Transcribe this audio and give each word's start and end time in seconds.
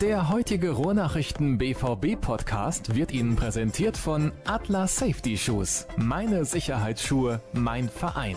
Der 0.00 0.28
heutige 0.28 0.70
Ruhrnachrichten 0.70 1.58
BVB 1.58 2.20
Podcast 2.20 2.94
wird 2.94 3.10
Ihnen 3.10 3.34
präsentiert 3.34 3.96
von 3.96 4.30
Atlas 4.44 4.96
Safety 4.96 5.36
Shoes. 5.36 5.88
Meine 5.96 6.44
Sicherheitsschuhe, 6.44 7.40
mein 7.52 7.88
Verein. 7.88 8.36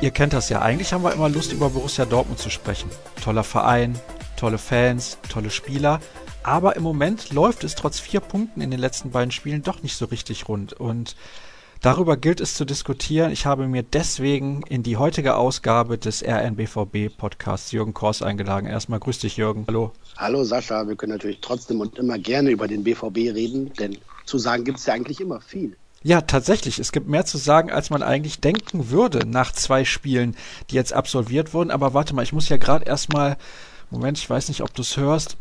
Ihr 0.00 0.12
kennt 0.12 0.32
das 0.32 0.48
ja. 0.48 0.62
Eigentlich 0.62 0.92
haben 0.92 1.02
wir 1.02 1.12
immer 1.12 1.28
Lust, 1.28 1.52
über 1.52 1.70
Borussia 1.70 2.04
Dortmund 2.04 2.38
zu 2.38 2.50
sprechen. 2.50 2.88
Toller 3.20 3.42
Verein, 3.42 3.98
tolle 4.36 4.58
Fans, 4.58 5.18
tolle 5.28 5.50
Spieler. 5.50 5.98
Aber 6.44 6.76
im 6.76 6.84
Moment 6.84 7.32
läuft 7.32 7.64
es 7.64 7.74
trotz 7.74 7.98
vier 7.98 8.20
Punkten 8.20 8.60
in 8.60 8.70
den 8.70 8.78
letzten 8.78 9.10
beiden 9.10 9.32
Spielen 9.32 9.62
doch 9.62 9.82
nicht 9.82 9.96
so 9.96 10.04
richtig 10.04 10.48
rund. 10.48 10.72
Und 10.72 11.16
Darüber 11.82 12.18
gilt 12.18 12.42
es 12.42 12.52
zu 12.52 12.66
diskutieren. 12.66 13.32
Ich 13.32 13.46
habe 13.46 13.66
mir 13.66 13.82
deswegen 13.82 14.62
in 14.68 14.82
die 14.82 14.98
heutige 14.98 15.36
Ausgabe 15.36 15.96
des 15.96 16.22
RNBVB 16.22 17.16
Podcasts 17.16 17.72
Jürgen 17.72 17.94
Kors 17.94 18.20
eingeladen. 18.20 18.66
Erstmal 18.66 19.00
grüß 19.00 19.20
dich, 19.20 19.38
Jürgen. 19.38 19.64
Hallo. 19.66 19.92
Hallo, 20.18 20.44
Sascha. 20.44 20.86
Wir 20.86 20.96
können 20.96 21.12
natürlich 21.12 21.38
trotzdem 21.40 21.80
und 21.80 21.98
immer 21.98 22.18
gerne 22.18 22.50
über 22.50 22.68
den 22.68 22.84
BVB 22.84 23.34
reden, 23.34 23.72
denn 23.78 23.96
zu 24.26 24.36
sagen 24.36 24.64
gibt 24.64 24.78
es 24.78 24.84
ja 24.84 24.92
eigentlich 24.92 25.22
immer 25.22 25.40
viel. 25.40 25.74
Ja, 26.02 26.20
tatsächlich. 26.20 26.78
Es 26.78 26.92
gibt 26.92 27.08
mehr 27.08 27.24
zu 27.24 27.38
sagen, 27.38 27.70
als 27.70 27.88
man 27.88 28.02
eigentlich 28.02 28.40
denken 28.40 28.90
würde 28.90 29.26
nach 29.26 29.52
zwei 29.52 29.86
Spielen, 29.86 30.36
die 30.68 30.74
jetzt 30.74 30.92
absolviert 30.92 31.54
wurden. 31.54 31.70
Aber 31.70 31.94
warte 31.94 32.14
mal, 32.14 32.22
ich 32.22 32.34
muss 32.34 32.50
ja 32.50 32.58
gerade 32.58 32.84
erstmal. 32.84 33.38
Moment, 33.88 34.18
ich 34.18 34.28
weiß 34.28 34.48
nicht, 34.48 34.62
ob 34.62 34.74
du 34.74 34.82
es 34.82 34.98
hörst. 34.98 35.38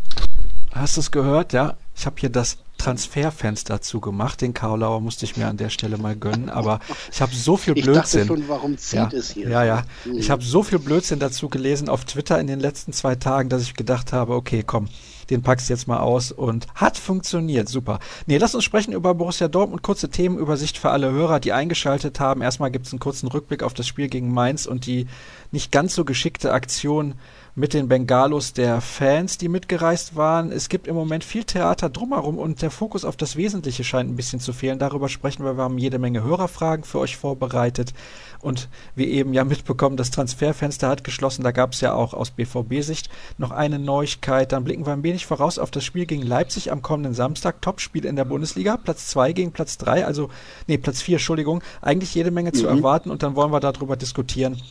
Hast 0.71 0.95
du 0.95 1.01
es 1.01 1.11
gehört? 1.11 1.51
Ja, 1.51 1.75
ich 1.95 2.05
habe 2.05 2.15
hier 2.17 2.29
das 2.29 2.57
Transferfenster 2.79 3.81
zugemacht. 3.81 4.41
Den 4.41 4.55
Karlauer 4.55 5.01
musste 5.01 5.25
ich 5.25 5.37
mir 5.37 5.47
an 5.47 5.57
der 5.57 5.69
Stelle 5.69 5.97
mal 5.97 6.15
gönnen, 6.15 6.49
aber 6.49 6.79
ich 7.11 7.21
habe 7.21 7.35
so 7.35 7.57
viel 7.57 7.75
Blödsinn. 7.75 7.89
Ich 7.99 8.27
dachte 8.27 8.27
schon, 8.27 8.49
warum 8.49 8.77
zieht 8.77 8.99
ja, 8.99 9.09
es 9.13 9.31
hier? 9.31 9.49
Ja, 9.49 9.63
ja. 9.63 9.83
Mhm. 10.05 10.17
Ich 10.17 10.31
habe 10.31 10.41
so 10.43 10.63
viel 10.63 10.79
Blödsinn 10.79 11.19
dazu 11.19 11.49
gelesen 11.49 11.89
auf 11.89 12.05
Twitter 12.05 12.39
in 12.39 12.47
den 12.47 12.59
letzten 12.59 12.93
zwei 12.93 13.15
Tagen, 13.15 13.49
dass 13.49 13.61
ich 13.61 13.75
gedacht 13.75 14.13
habe, 14.13 14.33
okay, 14.33 14.63
komm, 14.65 14.87
den 15.29 15.43
packst 15.43 15.69
jetzt 15.69 15.87
mal 15.87 15.99
aus 15.99 16.31
und 16.31 16.67
hat 16.75 16.97
funktioniert. 16.97 17.69
Super. 17.69 17.99
Nee, 18.25 18.37
lass 18.37 18.55
uns 18.55 18.63
sprechen 18.63 18.93
über 18.93 19.13
Borussia 19.13 19.47
Dortmund. 19.47 19.83
Kurze 19.83 20.09
Themenübersicht 20.09 20.77
für 20.77 20.89
alle 20.89 21.11
Hörer, 21.11 21.39
die 21.39 21.53
eingeschaltet 21.53 22.19
haben. 22.19 22.41
Erstmal 22.41 22.71
gibt 22.71 22.87
es 22.87 22.93
einen 22.93 22.99
kurzen 22.99 23.27
Rückblick 23.27 23.63
auf 23.63 23.73
das 23.73 23.87
Spiel 23.87 24.09
gegen 24.09 24.33
Mainz 24.33 24.65
und 24.65 24.85
die 24.85 25.07
nicht 25.51 25.71
ganz 25.71 25.95
so 25.95 26.05
geschickte 26.05 26.51
Aktion 26.51 27.15
mit 27.55 27.73
den 27.73 27.87
Bengalos 27.87 28.53
der 28.53 28.81
Fans, 28.81 29.37
die 29.37 29.49
mitgereist 29.49 30.15
waren. 30.15 30.51
Es 30.51 30.69
gibt 30.69 30.87
im 30.87 30.95
Moment 30.95 31.23
viel 31.23 31.43
Theater 31.43 31.89
drumherum 31.89 32.37
und 32.37 32.61
der 32.61 32.71
Fokus 32.71 33.05
auf 33.05 33.17
das 33.17 33.35
Wesentliche 33.35 33.83
scheint 33.83 34.09
ein 34.09 34.15
bisschen 34.15 34.39
zu 34.39 34.53
fehlen. 34.53 34.79
Darüber 34.79 35.09
sprechen 35.09 35.43
wir. 35.43 35.57
Wir 35.57 35.63
haben 35.63 35.77
jede 35.77 35.99
Menge 35.99 36.23
Hörerfragen 36.23 36.85
für 36.85 36.99
euch 36.99 37.17
vorbereitet. 37.17 37.93
Und 38.41 38.69
wie 38.95 39.05
eben 39.05 39.33
ja 39.33 39.43
mitbekommen, 39.43 39.97
das 39.97 40.11
Transferfenster 40.11 40.87
hat 40.87 41.03
geschlossen. 41.03 41.43
Da 41.43 41.51
gab 41.51 41.73
es 41.73 41.81
ja 41.81 41.93
auch 41.93 42.13
aus 42.13 42.31
BVB-Sicht 42.31 43.09
noch 43.37 43.51
eine 43.51 43.79
Neuigkeit. 43.79 44.51
Dann 44.51 44.63
blicken 44.63 44.85
wir 44.85 44.93
ein 44.93 45.03
wenig 45.03 45.25
voraus 45.25 45.59
auf 45.59 45.71
das 45.71 45.83
Spiel 45.83 46.05
gegen 46.05 46.21
Leipzig 46.21 46.71
am 46.71 46.81
kommenden 46.81 47.13
Samstag. 47.13 47.61
Topspiel 47.61 48.05
in 48.05 48.15
der 48.15 48.25
Bundesliga. 48.25 48.77
Platz 48.77 49.07
2 49.07 49.33
gegen 49.33 49.51
Platz 49.51 49.77
3, 49.77 50.05
also, 50.05 50.29
nee, 50.67 50.77
Platz 50.77 51.01
4, 51.01 51.15
Entschuldigung. 51.15 51.61
Eigentlich 51.81 52.15
jede 52.15 52.31
Menge 52.31 52.49
mhm. 52.49 52.55
zu 52.55 52.67
erwarten 52.67 53.09
und 53.09 53.23
dann 53.23 53.35
wollen 53.35 53.51
wir 53.51 53.59
darüber 53.59 53.95
diskutieren, 53.97 54.61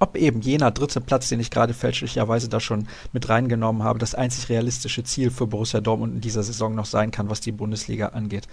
ob 0.00 0.16
eben 0.16 0.40
jener 0.40 0.72
dritte 0.72 1.00
Platz, 1.00 1.28
den 1.28 1.38
ich 1.38 1.50
gerade 1.50 1.74
fälschlicherweise 1.74 2.48
da 2.48 2.58
schon 2.58 2.88
mit 3.12 3.28
reingenommen 3.28 3.84
habe, 3.84 3.98
das 3.98 4.14
einzig 4.14 4.48
realistische 4.48 5.04
Ziel 5.04 5.30
für 5.30 5.46
Borussia 5.46 5.80
Dortmund 5.80 6.14
in 6.14 6.20
dieser 6.20 6.42
Saison 6.42 6.74
noch 6.74 6.86
sein 6.86 7.10
kann, 7.12 7.30
was 7.30 7.40
die 7.40 7.52
Bundesliga 7.52 8.08
angeht. 8.08 8.48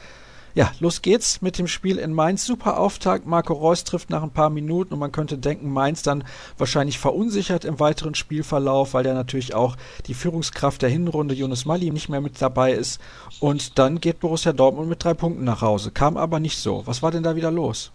Ja, 0.57 0.71
los 0.79 1.03
geht's 1.03 1.43
mit 1.43 1.59
dem 1.59 1.67
Spiel 1.67 1.99
in 1.99 2.13
Mainz. 2.13 2.43
Super 2.43 2.79
Auftakt. 2.79 3.27
Marco 3.27 3.53
Reus 3.53 3.83
trifft 3.83 4.09
nach 4.09 4.23
ein 4.23 4.31
paar 4.31 4.49
Minuten 4.49 4.93
und 4.93 4.99
man 4.99 5.11
könnte 5.11 5.37
denken, 5.37 5.71
Mainz 5.71 6.01
dann 6.01 6.23
wahrscheinlich 6.57 6.97
verunsichert 6.97 7.63
im 7.63 7.79
weiteren 7.79 8.15
Spielverlauf, 8.15 8.95
weil 8.95 9.05
ja 9.05 9.13
natürlich 9.13 9.53
auch 9.53 9.77
die 10.07 10.15
Führungskraft 10.15 10.81
der 10.81 10.89
Hinrunde, 10.89 11.35
Jonas 11.35 11.65
Mali, 11.65 11.91
nicht 11.91 12.09
mehr 12.09 12.21
mit 12.21 12.41
dabei 12.41 12.73
ist. 12.73 12.99
Und 13.39 13.77
dann 13.77 14.01
geht 14.01 14.19
Borussia 14.19 14.51
Dortmund 14.51 14.89
mit 14.89 15.03
drei 15.03 15.13
Punkten 15.13 15.43
nach 15.43 15.61
Hause. 15.61 15.91
Kam 15.91 16.17
aber 16.17 16.39
nicht 16.39 16.57
so. 16.57 16.81
Was 16.87 17.03
war 17.03 17.11
denn 17.11 17.23
da 17.23 17.35
wieder 17.35 17.51
los? 17.51 17.91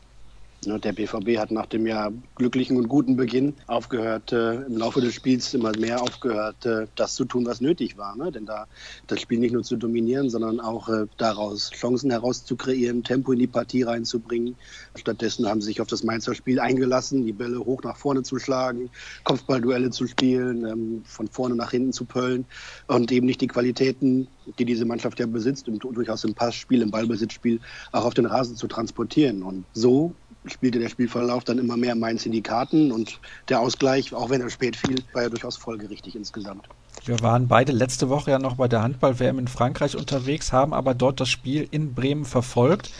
Der 0.65 0.93
BVB 0.93 1.39
hat 1.39 1.51
nach 1.51 1.67
dem 1.67 1.89
ja 1.89 2.13
glücklichen 2.37 2.77
und 2.77 2.87
guten 2.87 3.17
Beginn 3.17 3.55
aufgehört, 3.67 4.31
äh, 4.31 4.63
im 4.63 4.77
Laufe 4.77 5.01
des 5.01 5.13
Spiels 5.13 5.53
immer 5.55 5.77
mehr 5.77 6.01
aufgehört, 6.01 6.65
äh, 6.65 6.87
das 6.95 7.17
zu 7.17 7.25
tun, 7.25 7.45
was 7.45 7.61
nötig 7.61 7.99
war. 7.99 8.15
Ne? 8.15 8.31
Denn 8.31 8.47
da 8.47 8.69
das 9.09 9.21
Spiel 9.21 9.41
nicht 9.41 9.53
nur 9.53 9.65
zu 9.65 9.77
dominieren, 9.77 10.31
sondern 10.31 10.61
auch 10.61 10.89
äh, 10.89 11.07
daraus 11.17 11.71
Chancen 11.73 12.13
herauszukreieren, 12.13 13.03
Tempo 13.03 13.33
in 13.33 13.41
die 13.41 13.49
Partie 13.49 13.83
reinzubringen. 13.83 14.55
Stattdessen 14.95 15.49
haben 15.49 15.61
sie 15.61 15.67
sich 15.67 15.81
auf 15.81 15.89
das 15.89 16.05
Mainzer 16.05 16.33
Spiel 16.33 16.61
eingelassen, 16.61 17.27
die 17.27 17.33
Bälle 17.33 17.59
hoch 17.59 17.83
nach 17.83 17.97
vorne 17.97 18.23
zu 18.23 18.39
schlagen, 18.39 18.89
Kopfballduelle 19.25 19.91
zu 19.91 20.07
spielen, 20.07 20.65
ähm, 20.65 21.03
von 21.05 21.27
vorne 21.27 21.57
nach 21.57 21.73
hinten 21.73 21.93
zu 21.93 22.05
pöllen 22.05 22.45
und 22.87 23.11
eben 23.11 23.27
nicht 23.27 23.41
die 23.41 23.49
Qualitäten, 23.49 24.29
die 24.61 24.65
diese 24.65 24.85
Mannschaft 24.85 25.19
ja 25.19 25.27
besitzt, 25.27 25.69
und 25.69 25.83
durchaus 25.83 26.23
im 26.23 26.35
Passspiel, 26.35 26.83
im 26.83 26.93
Ballbesitzspiel, 26.93 27.59
auch 27.91 28.05
auf 28.05 28.15
den 28.15 28.27
Rasen 28.27 28.55
zu 28.55 28.69
transportieren. 28.69 29.43
Und 29.43 29.65
so 29.73 30.15
spielte 30.47 30.79
der 30.79 30.89
Spielverlauf 30.89 31.45
dann 31.45 31.59
immer 31.59 31.77
mehr 31.77 31.95
Mainz 31.95 32.27
in 32.27 32.33
die 32.33 32.43
Karten 32.43 32.93
und 32.93 33.21
der 33.49 33.61
Ausgleich, 33.61 34.13
auch 34.15 34.31
wenn 34.31 34.41
er 34.41 34.51
spät 34.51 34.77
fiel, 34.77 34.97
war 35.13 35.23
ja 35.23 35.29
durchaus 35.29 35.57
folgerichtig 35.57 36.17
insgesamt. 36.17 36.69
Wir 37.05 37.21
waren 37.21 37.49
beide 37.49 37.73
letzte 37.73 38.09
Woche 38.09 38.33
ja 38.33 38.39
noch 38.39 38.57
bei 38.57 38.69
der 38.69 38.83
Handball-WM 38.83 39.39
in 39.39 39.49
Frankreich 39.49 39.97
unterwegs, 39.97 40.53
haben 40.53 40.75
aber 40.75 40.95
dort 40.95 41.21
das 41.21 41.29
Spiel 41.29 41.67
in 41.71 41.95
Bremen 41.95 42.25
verfolgt. 42.25 42.91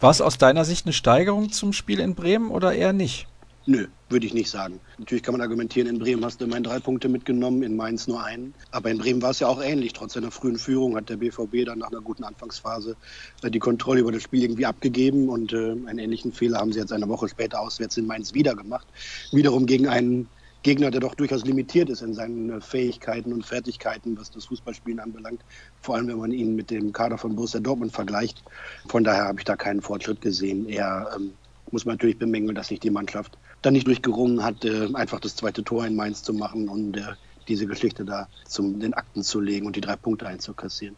War 0.00 0.10
es 0.10 0.20
aus 0.20 0.38
deiner 0.38 0.64
Sicht 0.64 0.86
eine 0.86 0.92
Steigerung 0.92 1.50
zum 1.50 1.72
Spiel 1.72 2.00
in 2.00 2.14
Bremen 2.14 2.50
oder 2.50 2.72
eher 2.72 2.92
nicht? 2.92 3.26
Nö, 3.66 3.86
würde 4.10 4.26
ich 4.26 4.34
nicht 4.34 4.50
sagen. 4.50 4.80
Natürlich 4.98 5.22
kann 5.22 5.32
man 5.32 5.40
argumentieren, 5.40 5.88
in 5.88 5.98
Bremen 5.98 6.24
hast 6.24 6.40
du 6.40 6.44
immerhin 6.44 6.64
drei 6.64 6.80
Punkte 6.80 7.08
mitgenommen, 7.08 7.62
in 7.62 7.76
Mainz 7.76 8.06
nur 8.08 8.22
einen. 8.22 8.54
Aber 8.72 8.90
in 8.90 8.98
Bremen 8.98 9.22
war 9.22 9.30
es 9.30 9.38
ja 9.38 9.46
auch 9.46 9.62
ähnlich. 9.62 9.92
Trotz 9.92 10.14
seiner 10.14 10.30
frühen 10.30 10.58
Führung 10.58 10.96
hat 10.96 11.08
der 11.08 11.16
BVB 11.16 11.64
dann 11.64 11.78
nach 11.78 11.90
einer 11.90 12.00
guten 12.00 12.24
Anfangsphase 12.24 12.96
äh, 13.42 13.50
die 13.50 13.60
Kontrolle 13.60 14.00
über 14.00 14.12
das 14.12 14.22
Spiel 14.22 14.42
irgendwie 14.42 14.66
abgegeben. 14.66 15.28
Und 15.28 15.52
äh, 15.52 15.70
einen 15.86 15.98
ähnlichen 15.98 16.32
Fehler 16.32 16.58
haben 16.58 16.72
sie 16.72 16.80
jetzt 16.80 16.92
eine 16.92 17.08
Woche 17.08 17.28
später 17.28 17.60
auswärts 17.60 17.96
in 17.96 18.06
Mainz 18.06 18.34
wieder 18.34 18.54
gemacht. 18.54 18.86
Wiederum 19.32 19.66
gegen 19.66 19.86
einen 19.86 20.28
Gegner, 20.62 20.90
der 20.90 21.00
doch 21.00 21.14
durchaus 21.14 21.44
limitiert 21.46 21.88
ist 21.88 22.02
in 22.02 22.12
seinen 22.12 22.50
äh, 22.50 22.60
Fähigkeiten 22.60 23.32
und 23.32 23.46
Fertigkeiten, 23.46 24.18
was 24.18 24.30
das 24.30 24.46
Fußballspielen 24.46 24.98
anbelangt. 24.98 25.42
Vor 25.80 25.94
allem, 25.94 26.08
wenn 26.08 26.18
man 26.18 26.32
ihn 26.32 26.56
mit 26.56 26.70
dem 26.70 26.92
Kader 26.92 27.16
von 27.16 27.36
Borussia 27.36 27.60
Dortmund 27.60 27.92
vergleicht. 27.92 28.42
Von 28.88 29.04
daher 29.04 29.24
habe 29.24 29.38
ich 29.38 29.44
da 29.44 29.56
keinen 29.56 29.80
Fortschritt 29.80 30.20
gesehen. 30.20 30.68
Eher 30.68 31.10
ähm, 31.16 31.32
muss 31.70 31.84
man 31.84 31.94
natürlich 31.94 32.18
bemängeln, 32.18 32.54
dass 32.54 32.68
sich 32.68 32.80
die 32.80 32.90
Mannschaft 32.90 33.38
dann 33.62 33.74
nicht 33.74 33.86
durchgerungen 33.86 34.42
hat, 34.42 34.64
äh, 34.64 34.88
einfach 34.94 35.20
das 35.20 35.36
zweite 35.36 35.62
Tor 35.64 35.86
in 35.86 35.96
Mainz 35.96 36.22
zu 36.22 36.32
machen 36.32 36.68
und 36.68 36.96
äh, 36.96 37.02
diese 37.48 37.66
Geschichte 37.66 38.04
da 38.04 38.28
zum 38.46 38.80
den 38.80 38.94
Akten 38.94 39.22
zu 39.22 39.40
legen 39.40 39.66
und 39.66 39.76
die 39.76 39.80
drei 39.80 39.96
Punkte 39.96 40.26
einzukassieren. 40.26 40.96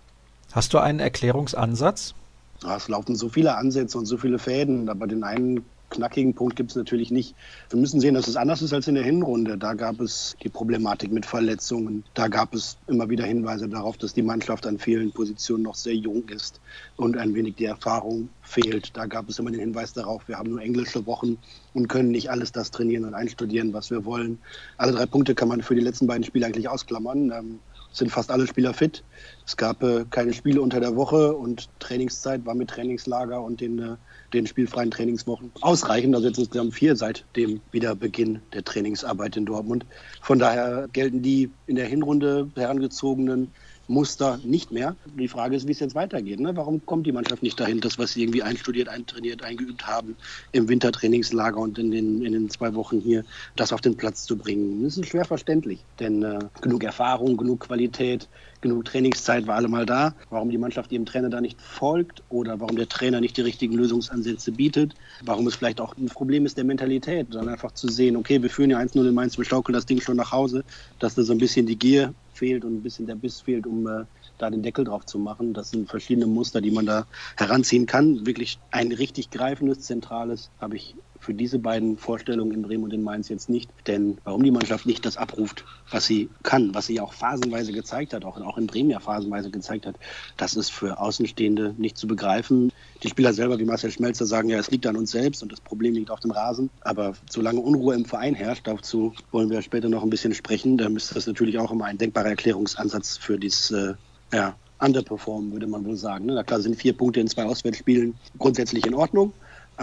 Hast 0.52 0.74
du 0.74 0.78
einen 0.78 1.00
Erklärungsansatz? 1.00 2.14
Ja, 2.62 2.76
es 2.76 2.88
laufen 2.88 3.16
so 3.16 3.28
viele 3.28 3.56
Ansätze 3.56 3.98
und 3.98 4.06
so 4.06 4.16
viele 4.16 4.38
Fäden, 4.38 4.88
aber 4.88 5.06
den 5.06 5.24
einen 5.24 5.64
knackigen 5.92 6.34
Punkt 6.34 6.56
gibt 6.56 6.70
es 6.70 6.76
natürlich 6.76 7.10
nicht. 7.10 7.34
Wir 7.70 7.78
müssen 7.78 8.00
sehen, 8.00 8.14
dass 8.14 8.26
es 8.26 8.36
anders 8.36 8.62
ist 8.62 8.72
als 8.72 8.88
in 8.88 8.96
der 8.96 9.04
Hinrunde. 9.04 9.56
Da 9.56 9.74
gab 9.74 10.00
es 10.00 10.36
die 10.42 10.48
Problematik 10.48 11.12
mit 11.12 11.24
Verletzungen. 11.24 12.04
Da 12.14 12.28
gab 12.28 12.54
es 12.54 12.76
immer 12.88 13.08
wieder 13.08 13.24
Hinweise 13.24 13.68
darauf, 13.68 13.96
dass 13.96 14.14
die 14.14 14.22
Mannschaft 14.22 14.66
an 14.66 14.78
vielen 14.78 15.12
Positionen 15.12 15.62
noch 15.62 15.76
sehr 15.76 15.94
jung 15.94 16.28
ist 16.28 16.60
und 16.96 17.16
ein 17.16 17.34
wenig 17.34 17.56
die 17.56 17.66
Erfahrung 17.66 18.28
fehlt. 18.42 18.96
Da 18.96 19.06
gab 19.06 19.28
es 19.28 19.38
immer 19.38 19.50
den 19.50 19.60
Hinweis 19.60 19.92
darauf, 19.92 20.26
wir 20.26 20.38
haben 20.38 20.50
nur 20.50 20.60
englische 20.60 21.06
Wochen 21.06 21.38
und 21.74 21.88
können 21.88 22.10
nicht 22.10 22.30
alles 22.30 22.52
das 22.52 22.70
trainieren 22.70 23.04
und 23.04 23.14
einstudieren, 23.14 23.72
was 23.72 23.90
wir 23.90 24.04
wollen. 24.04 24.38
Alle 24.78 24.92
drei 24.92 25.06
Punkte 25.06 25.34
kann 25.34 25.48
man 25.48 25.62
für 25.62 25.74
die 25.74 25.80
letzten 25.80 26.06
beiden 26.06 26.24
Spiele 26.24 26.46
eigentlich 26.46 26.68
ausklammern. 26.68 27.30
Ähm, 27.30 27.58
sind 27.92 28.10
fast 28.10 28.30
alle 28.30 28.46
Spieler 28.46 28.74
fit. 28.74 29.04
Es 29.46 29.56
gab 29.56 29.82
äh, 29.82 30.04
keine 30.10 30.32
Spiele 30.32 30.62
unter 30.62 30.80
der 30.80 30.96
Woche 30.96 31.34
und 31.34 31.68
Trainingszeit 31.78 32.44
war 32.46 32.54
mit 32.54 32.70
Trainingslager 32.70 33.42
und 33.42 33.60
den 33.60 33.78
äh, 33.78 33.96
den 34.32 34.46
spielfreien 34.46 34.90
Trainingswochen 34.90 35.52
ausreichen. 35.60 36.14
Also 36.14 36.28
jetzt 36.28 36.38
insgesamt 36.38 36.74
vier 36.74 36.96
seit 36.96 37.24
dem 37.36 37.60
Wiederbeginn 37.70 38.40
der 38.52 38.64
Trainingsarbeit 38.64 39.36
in 39.36 39.46
Dortmund. 39.46 39.86
Von 40.20 40.38
daher 40.38 40.88
gelten 40.92 41.22
die 41.22 41.50
in 41.66 41.76
der 41.76 41.86
Hinrunde 41.86 42.50
herangezogenen 42.54 43.48
Muster 43.88 44.40
nicht 44.44 44.72
mehr. 44.72 44.96
Die 45.18 45.28
Frage 45.28 45.56
ist, 45.56 45.66
wie 45.66 45.72
es 45.72 45.80
jetzt 45.80 45.94
weitergeht. 45.94 46.40
Ne? 46.40 46.56
Warum 46.56 46.84
kommt 46.86 47.06
die 47.06 47.12
Mannschaft 47.12 47.42
nicht 47.42 47.58
dahin, 47.58 47.80
das, 47.80 47.98
was 47.98 48.12
sie 48.12 48.22
irgendwie 48.22 48.42
einstudiert, 48.42 48.88
eintrainiert, 48.88 49.42
eingeübt 49.42 49.86
haben 49.86 50.16
im 50.52 50.68
Wintertrainingslager 50.68 51.58
und 51.58 51.78
in 51.78 51.90
den, 51.90 52.24
in 52.24 52.32
den 52.32 52.50
zwei 52.50 52.74
Wochen 52.74 53.00
hier, 53.00 53.24
das 53.56 53.72
auf 53.72 53.80
den 53.80 53.96
Platz 53.96 54.24
zu 54.24 54.36
bringen? 54.36 54.84
Das 54.84 54.96
ist 54.96 55.08
schwer 55.08 55.24
verständlich, 55.24 55.80
denn 55.98 56.22
äh, 56.22 56.38
genug 56.60 56.84
Erfahrung, 56.84 57.36
genug 57.36 57.60
Qualität, 57.60 58.28
genug 58.62 58.86
Trainingszeit 58.86 59.46
war 59.46 59.56
allemal 59.56 59.84
da. 59.84 60.14
Warum 60.30 60.48
die 60.48 60.58
Mannschaft 60.58 60.90
ihrem 60.92 61.04
Trainer 61.04 61.28
da 61.28 61.40
nicht 61.40 61.60
folgt 61.60 62.22
oder 62.30 62.60
warum 62.60 62.76
der 62.76 62.88
Trainer 62.88 63.20
nicht 63.20 63.36
die 63.36 63.42
richtigen 63.42 63.74
Lösungsansätze 63.74 64.52
bietet, 64.52 64.94
warum 65.24 65.46
es 65.46 65.54
vielleicht 65.54 65.80
auch 65.80 65.96
ein 65.96 66.06
Problem 66.06 66.46
ist 66.46 66.56
der 66.56 66.64
Mentalität, 66.64 67.26
dann 67.32 67.48
einfach 67.48 67.72
zu 67.72 67.88
sehen, 67.88 68.16
okay, 68.16 68.42
wir 68.42 68.50
führen 68.50 68.70
ja 68.70 68.78
1-0 68.78 69.06
in 69.06 69.14
Mainz, 69.14 69.36
wir 69.36 69.44
schaukeln 69.44 69.74
das 69.74 69.86
Ding 69.86 70.00
schon 70.00 70.16
nach 70.16 70.32
Hause, 70.32 70.64
dass 70.98 71.14
da 71.14 71.22
so 71.22 71.32
ein 71.32 71.38
bisschen 71.38 71.66
die 71.66 71.76
Gier 71.76 72.14
fehlt 72.32 72.64
und 72.64 72.76
ein 72.76 72.82
bisschen 72.82 73.06
der 73.06 73.16
Biss 73.16 73.40
fehlt, 73.40 73.66
um 73.66 73.86
äh, 73.86 74.04
da 74.38 74.50
den 74.50 74.62
Deckel 74.62 74.84
drauf 74.84 75.04
zu 75.06 75.18
machen. 75.18 75.52
Das 75.52 75.70
sind 75.70 75.88
verschiedene 75.88 76.26
Muster, 76.26 76.60
die 76.60 76.70
man 76.70 76.86
da 76.86 77.06
heranziehen 77.36 77.86
kann. 77.86 78.24
Wirklich 78.26 78.58
ein 78.70 78.92
richtig 78.92 79.30
greifendes, 79.30 79.80
zentrales 79.80 80.50
habe 80.60 80.76
ich 80.76 80.94
für 81.22 81.34
diese 81.34 81.60
beiden 81.60 81.96
Vorstellungen 81.96 82.52
in 82.52 82.62
Bremen 82.62 82.82
und 82.82 82.92
in 82.92 83.02
Mainz 83.02 83.28
jetzt 83.28 83.48
nicht. 83.48 83.70
Denn 83.86 84.18
warum 84.24 84.42
die 84.42 84.50
Mannschaft 84.50 84.86
nicht 84.86 85.06
das 85.06 85.16
abruft, 85.16 85.64
was 85.90 86.04
sie 86.04 86.28
kann, 86.42 86.74
was 86.74 86.86
sie 86.86 87.00
auch 87.00 87.12
phasenweise 87.12 87.72
gezeigt 87.72 88.12
hat, 88.12 88.24
auch, 88.24 88.40
auch 88.40 88.58
in 88.58 88.66
Bremen 88.66 88.90
ja 88.90 88.98
phasenweise 88.98 89.50
gezeigt 89.50 89.86
hat, 89.86 89.94
das 90.36 90.54
ist 90.54 90.72
für 90.72 90.98
Außenstehende 90.98 91.74
nicht 91.78 91.96
zu 91.96 92.08
begreifen. 92.08 92.72
Die 93.04 93.08
Spieler 93.08 93.32
selber, 93.32 93.58
wie 93.60 93.64
Marcel 93.64 93.92
Schmelzer, 93.92 94.26
sagen 94.26 94.48
ja, 94.48 94.58
es 94.58 94.70
liegt 94.70 94.84
an 94.86 94.96
uns 94.96 95.12
selbst 95.12 95.44
und 95.44 95.52
das 95.52 95.60
Problem 95.60 95.94
liegt 95.94 96.10
auf 96.10 96.20
dem 96.20 96.32
Rasen. 96.32 96.70
Aber 96.80 97.14
solange 97.30 97.60
Unruhe 97.60 97.94
im 97.94 98.04
Verein 98.04 98.34
herrscht, 98.34 98.66
dazu 98.66 99.14
wollen 99.30 99.48
wir 99.48 99.62
später 99.62 99.88
noch 99.88 100.02
ein 100.02 100.10
bisschen 100.10 100.34
sprechen, 100.34 100.76
da 100.76 100.88
müsste 100.88 101.14
das 101.14 101.28
natürlich 101.28 101.58
auch 101.58 101.70
immer 101.70 101.84
ein 101.84 101.98
denkbarer 101.98 102.30
Erklärungsansatz 102.30 103.16
für 103.16 103.38
dieses 103.38 103.70
äh, 103.70 103.94
ja, 104.32 104.56
underperformen, 104.80 105.52
würde 105.52 105.68
man 105.68 105.84
wohl 105.84 105.96
sagen. 105.96 106.26
Na 106.26 106.42
klar 106.42 106.60
sind 106.60 106.76
vier 106.76 106.96
Punkte 106.96 107.20
in 107.20 107.28
zwei 107.28 107.44
Auswärtsspielen 107.44 108.14
grundsätzlich 108.38 108.86
in 108.86 108.94
Ordnung. 108.94 109.32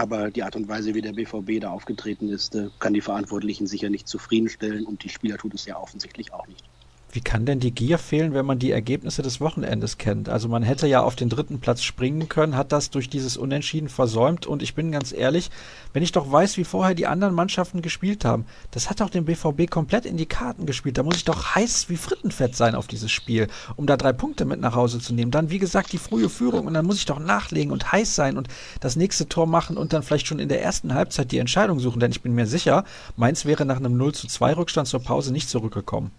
Aber 0.00 0.30
die 0.30 0.42
Art 0.42 0.56
und 0.56 0.66
Weise, 0.66 0.94
wie 0.94 1.02
der 1.02 1.12
BVB 1.12 1.60
da 1.60 1.72
aufgetreten 1.72 2.30
ist, 2.30 2.54
äh, 2.54 2.70
kann 2.78 2.94
die 2.94 3.02
Verantwortlichen 3.02 3.66
sicher 3.66 3.90
nicht 3.90 4.08
zufriedenstellen 4.08 4.86
und 4.86 5.04
die 5.04 5.10
Spieler 5.10 5.36
tut 5.36 5.52
es 5.52 5.66
ja 5.66 5.76
offensichtlich 5.76 6.32
auch 6.32 6.46
nicht. 6.46 6.69
Wie 7.12 7.20
kann 7.20 7.44
denn 7.44 7.58
die 7.58 7.72
Gier 7.72 7.98
fehlen, 7.98 8.34
wenn 8.34 8.46
man 8.46 8.60
die 8.60 8.70
Ergebnisse 8.70 9.22
des 9.22 9.40
Wochenendes 9.40 9.98
kennt? 9.98 10.28
Also 10.28 10.48
man 10.48 10.62
hätte 10.62 10.86
ja 10.86 11.02
auf 11.02 11.16
den 11.16 11.28
dritten 11.28 11.58
Platz 11.58 11.82
springen 11.82 12.28
können, 12.28 12.56
hat 12.56 12.70
das 12.70 12.90
durch 12.90 13.10
dieses 13.10 13.36
Unentschieden 13.36 13.88
versäumt 13.88 14.46
und 14.46 14.62
ich 14.62 14.76
bin 14.76 14.92
ganz 14.92 15.12
ehrlich, 15.12 15.50
wenn 15.92 16.04
ich 16.04 16.12
doch 16.12 16.30
weiß, 16.30 16.56
wie 16.56 16.62
vorher 16.62 16.94
die 16.94 17.08
anderen 17.08 17.34
Mannschaften 17.34 17.82
gespielt 17.82 18.24
haben, 18.24 18.46
das 18.70 18.88
hat 18.88 19.00
doch 19.00 19.10
dem 19.10 19.24
BVB 19.24 19.68
komplett 19.68 20.06
in 20.06 20.16
die 20.16 20.26
Karten 20.26 20.66
gespielt. 20.66 20.98
Da 20.98 21.02
muss 21.02 21.16
ich 21.16 21.24
doch 21.24 21.56
heiß 21.56 21.88
wie 21.88 21.96
Frittenfett 21.96 22.54
sein 22.54 22.76
auf 22.76 22.86
dieses 22.86 23.10
Spiel, 23.10 23.48
um 23.74 23.86
da 23.86 23.96
drei 23.96 24.12
Punkte 24.12 24.44
mit 24.44 24.60
nach 24.60 24.76
Hause 24.76 25.00
zu 25.00 25.12
nehmen. 25.12 25.32
Dann, 25.32 25.50
wie 25.50 25.58
gesagt, 25.58 25.92
die 25.92 25.98
frühe 25.98 26.28
Führung 26.28 26.68
und 26.68 26.74
dann 26.74 26.86
muss 26.86 26.98
ich 26.98 27.06
doch 27.06 27.18
nachlegen 27.18 27.72
und 27.72 27.90
heiß 27.90 28.14
sein 28.14 28.38
und 28.38 28.46
das 28.78 28.94
nächste 28.94 29.28
Tor 29.28 29.48
machen 29.48 29.76
und 29.76 29.92
dann 29.92 30.04
vielleicht 30.04 30.28
schon 30.28 30.38
in 30.38 30.48
der 30.48 30.62
ersten 30.62 30.94
Halbzeit 30.94 31.32
die 31.32 31.38
Entscheidung 31.38 31.80
suchen, 31.80 31.98
denn 31.98 32.12
ich 32.12 32.22
bin 32.22 32.36
mir 32.36 32.46
sicher, 32.46 32.84
Mainz 33.16 33.46
wäre 33.46 33.64
nach 33.64 33.78
einem 33.78 33.96
0 33.96 34.14
zu 34.14 34.28
2 34.28 34.52
Rückstand 34.52 34.86
zur 34.86 35.02
Pause 35.02 35.32
nicht 35.32 35.48
zurückgekommen. 35.48 36.12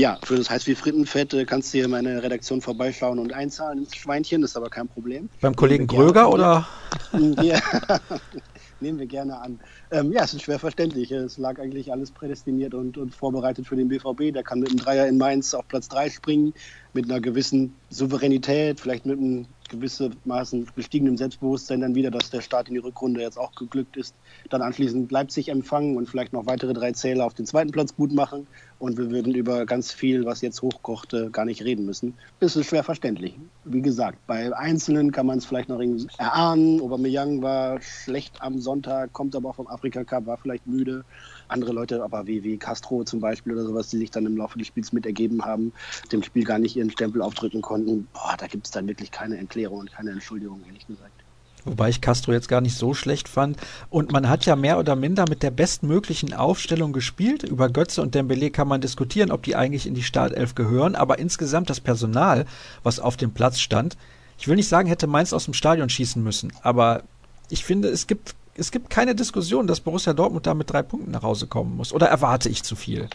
Ja, 0.00 0.18
für 0.22 0.36
das 0.36 0.48
heißt 0.48 0.66
wie 0.66 0.74
Frittenfett 0.74 1.34
äh, 1.34 1.44
kannst 1.44 1.74
du 1.74 1.78
hier 1.78 1.86
meine 1.86 2.22
Redaktion 2.22 2.62
vorbeischauen 2.62 3.18
und 3.18 3.34
einzahlen 3.34 3.80
ins 3.80 3.94
Schweinchen, 3.94 4.40
das 4.40 4.52
ist 4.52 4.56
aber 4.56 4.70
kein 4.70 4.88
Problem. 4.88 5.28
Beim 5.42 5.54
Kollegen 5.54 5.86
Gröger 5.86 6.32
oder? 6.32 6.66
Ja, 7.42 7.60
nehmen 8.80 8.98
wir 8.98 9.06
gerne 9.06 9.38
an. 9.38 9.60
Ähm, 9.90 10.12
ja, 10.12 10.24
es 10.24 10.32
ist 10.32 10.42
schwer 10.42 10.58
verständlich. 10.58 11.10
Es 11.12 11.38
lag 11.38 11.58
eigentlich 11.58 11.92
alles 11.92 12.12
prädestiniert 12.12 12.72
und, 12.72 12.96
und 12.96 13.14
vorbereitet 13.14 13.66
für 13.66 13.76
den 13.76 13.88
BVB. 13.88 14.32
Der 14.32 14.42
kann 14.42 14.60
mit 14.60 14.70
einem 14.70 14.78
Dreier 14.78 15.06
in 15.06 15.18
Mainz 15.18 15.52
auf 15.54 15.68
Platz 15.68 15.88
3 15.88 16.08
springen, 16.08 16.54
mit 16.92 17.10
einer 17.10 17.20
gewissen 17.20 17.74
Souveränität, 17.90 18.80
vielleicht 18.80 19.06
mit 19.06 19.18
einem 19.18 19.46
gewissermaßen 19.70 20.68
gestiegenem 20.74 21.16
Selbstbewusstsein 21.16 21.80
dann 21.80 21.94
wieder, 21.94 22.10
dass 22.10 22.30
der 22.30 22.40
Start 22.40 22.68
in 22.68 22.74
die 22.74 22.80
Rückrunde 22.80 23.20
jetzt 23.20 23.38
auch 23.38 23.54
geglückt 23.54 23.96
ist. 23.96 24.14
Dann 24.48 24.62
anschließend 24.62 25.10
Leipzig 25.10 25.48
empfangen 25.48 25.96
und 25.96 26.08
vielleicht 26.08 26.32
noch 26.32 26.46
weitere 26.46 26.74
drei 26.74 26.92
Zähler 26.92 27.24
auf 27.24 27.34
den 27.34 27.46
zweiten 27.46 27.70
Platz 27.70 27.94
gut 27.94 28.12
machen. 28.12 28.46
Und 28.80 28.96
wir 28.96 29.10
würden 29.10 29.34
über 29.34 29.66
ganz 29.66 29.92
viel, 29.92 30.24
was 30.24 30.40
jetzt 30.40 30.62
hochkocht, 30.62 31.14
gar 31.32 31.44
nicht 31.44 31.62
reden 31.62 31.84
müssen. 31.84 32.16
Ist 32.40 32.64
schwer 32.64 32.82
verständlich. 32.82 33.38
Wie 33.64 33.82
gesagt, 33.82 34.18
bei 34.26 34.56
Einzelnen 34.56 35.12
kann 35.12 35.26
man 35.26 35.36
es 35.36 35.44
vielleicht 35.44 35.68
noch 35.68 35.80
erahnen. 36.16 36.80
Aubameyang 36.80 37.42
war 37.42 37.80
schlecht 37.82 38.40
am 38.40 38.58
Sonntag, 38.58 39.12
kommt 39.12 39.36
aber 39.36 39.50
auch 39.50 39.56
vom 39.56 39.66
Afrika 39.66 40.02
Cup, 40.02 40.24
war 40.24 40.38
vielleicht 40.38 40.66
müde. 40.66 41.04
Andere 41.48 41.72
Leute, 41.72 42.02
aber 42.02 42.26
wie, 42.26 42.42
wie 42.42 42.56
Castro 42.56 43.04
zum 43.04 43.20
Beispiel 43.20 43.52
oder 43.52 43.64
sowas, 43.64 43.88
die 43.90 43.98
sich 43.98 44.10
dann 44.10 44.24
im 44.24 44.38
Laufe 44.38 44.56
des 44.56 44.68
Spiels 44.68 44.94
mitergeben 44.94 45.44
haben, 45.44 45.74
dem 46.10 46.22
Spiel 46.22 46.44
gar 46.44 46.58
nicht 46.58 46.74
ihren 46.74 46.90
Stempel 46.90 47.20
aufdrücken 47.20 47.60
konnten. 47.60 48.08
Boah, 48.14 48.36
da 48.38 48.46
gibt 48.46 48.66
es 48.66 48.72
dann 48.72 48.88
wirklich 48.88 49.10
keine 49.10 49.36
Erklärung 49.36 49.80
und 49.80 49.92
keine 49.92 50.12
Entschuldigung, 50.12 50.62
ehrlich 50.66 50.86
gesagt. 50.86 51.19
Wobei 51.64 51.88
ich 51.88 52.00
Castro 52.00 52.32
jetzt 52.32 52.48
gar 52.48 52.60
nicht 52.60 52.76
so 52.76 52.94
schlecht 52.94 53.28
fand. 53.28 53.56
Und 53.88 54.12
man 54.12 54.28
hat 54.28 54.46
ja 54.46 54.56
mehr 54.56 54.78
oder 54.78 54.96
minder 54.96 55.24
mit 55.28 55.42
der 55.42 55.50
bestmöglichen 55.50 56.32
Aufstellung 56.34 56.92
gespielt. 56.92 57.42
Über 57.42 57.68
Götze 57.68 58.02
und 58.02 58.14
Dembele 58.14 58.50
kann 58.50 58.68
man 58.68 58.80
diskutieren, 58.80 59.30
ob 59.30 59.42
die 59.42 59.56
eigentlich 59.56 59.86
in 59.86 59.94
die 59.94 60.02
Startelf 60.02 60.54
gehören. 60.54 60.94
Aber 60.94 61.18
insgesamt 61.18 61.70
das 61.70 61.80
Personal, 61.80 62.46
was 62.82 63.00
auf 63.00 63.16
dem 63.16 63.32
Platz 63.32 63.60
stand, 63.60 63.96
ich 64.38 64.48
will 64.48 64.56
nicht 64.56 64.68
sagen, 64.68 64.88
hätte 64.88 65.06
Mainz 65.06 65.32
aus 65.32 65.44
dem 65.44 65.54
Stadion 65.54 65.90
schießen 65.90 66.22
müssen. 66.22 66.52
Aber 66.62 67.02
ich 67.50 67.64
finde, 67.64 67.88
es 67.88 68.06
gibt, 68.06 68.34
es 68.54 68.70
gibt 68.70 68.88
keine 68.88 69.14
Diskussion, 69.14 69.66
dass 69.66 69.80
Borussia 69.80 70.14
Dortmund 70.14 70.46
da 70.46 70.54
mit 70.54 70.70
drei 70.70 70.82
Punkten 70.82 71.10
nach 71.10 71.22
Hause 71.22 71.46
kommen 71.46 71.76
muss. 71.76 71.92
Oder 71.92 72.08
erwarte 72.08 72.48
ich 72.48 72.62
zu 72.62 72.74
viel? 72.74 73.08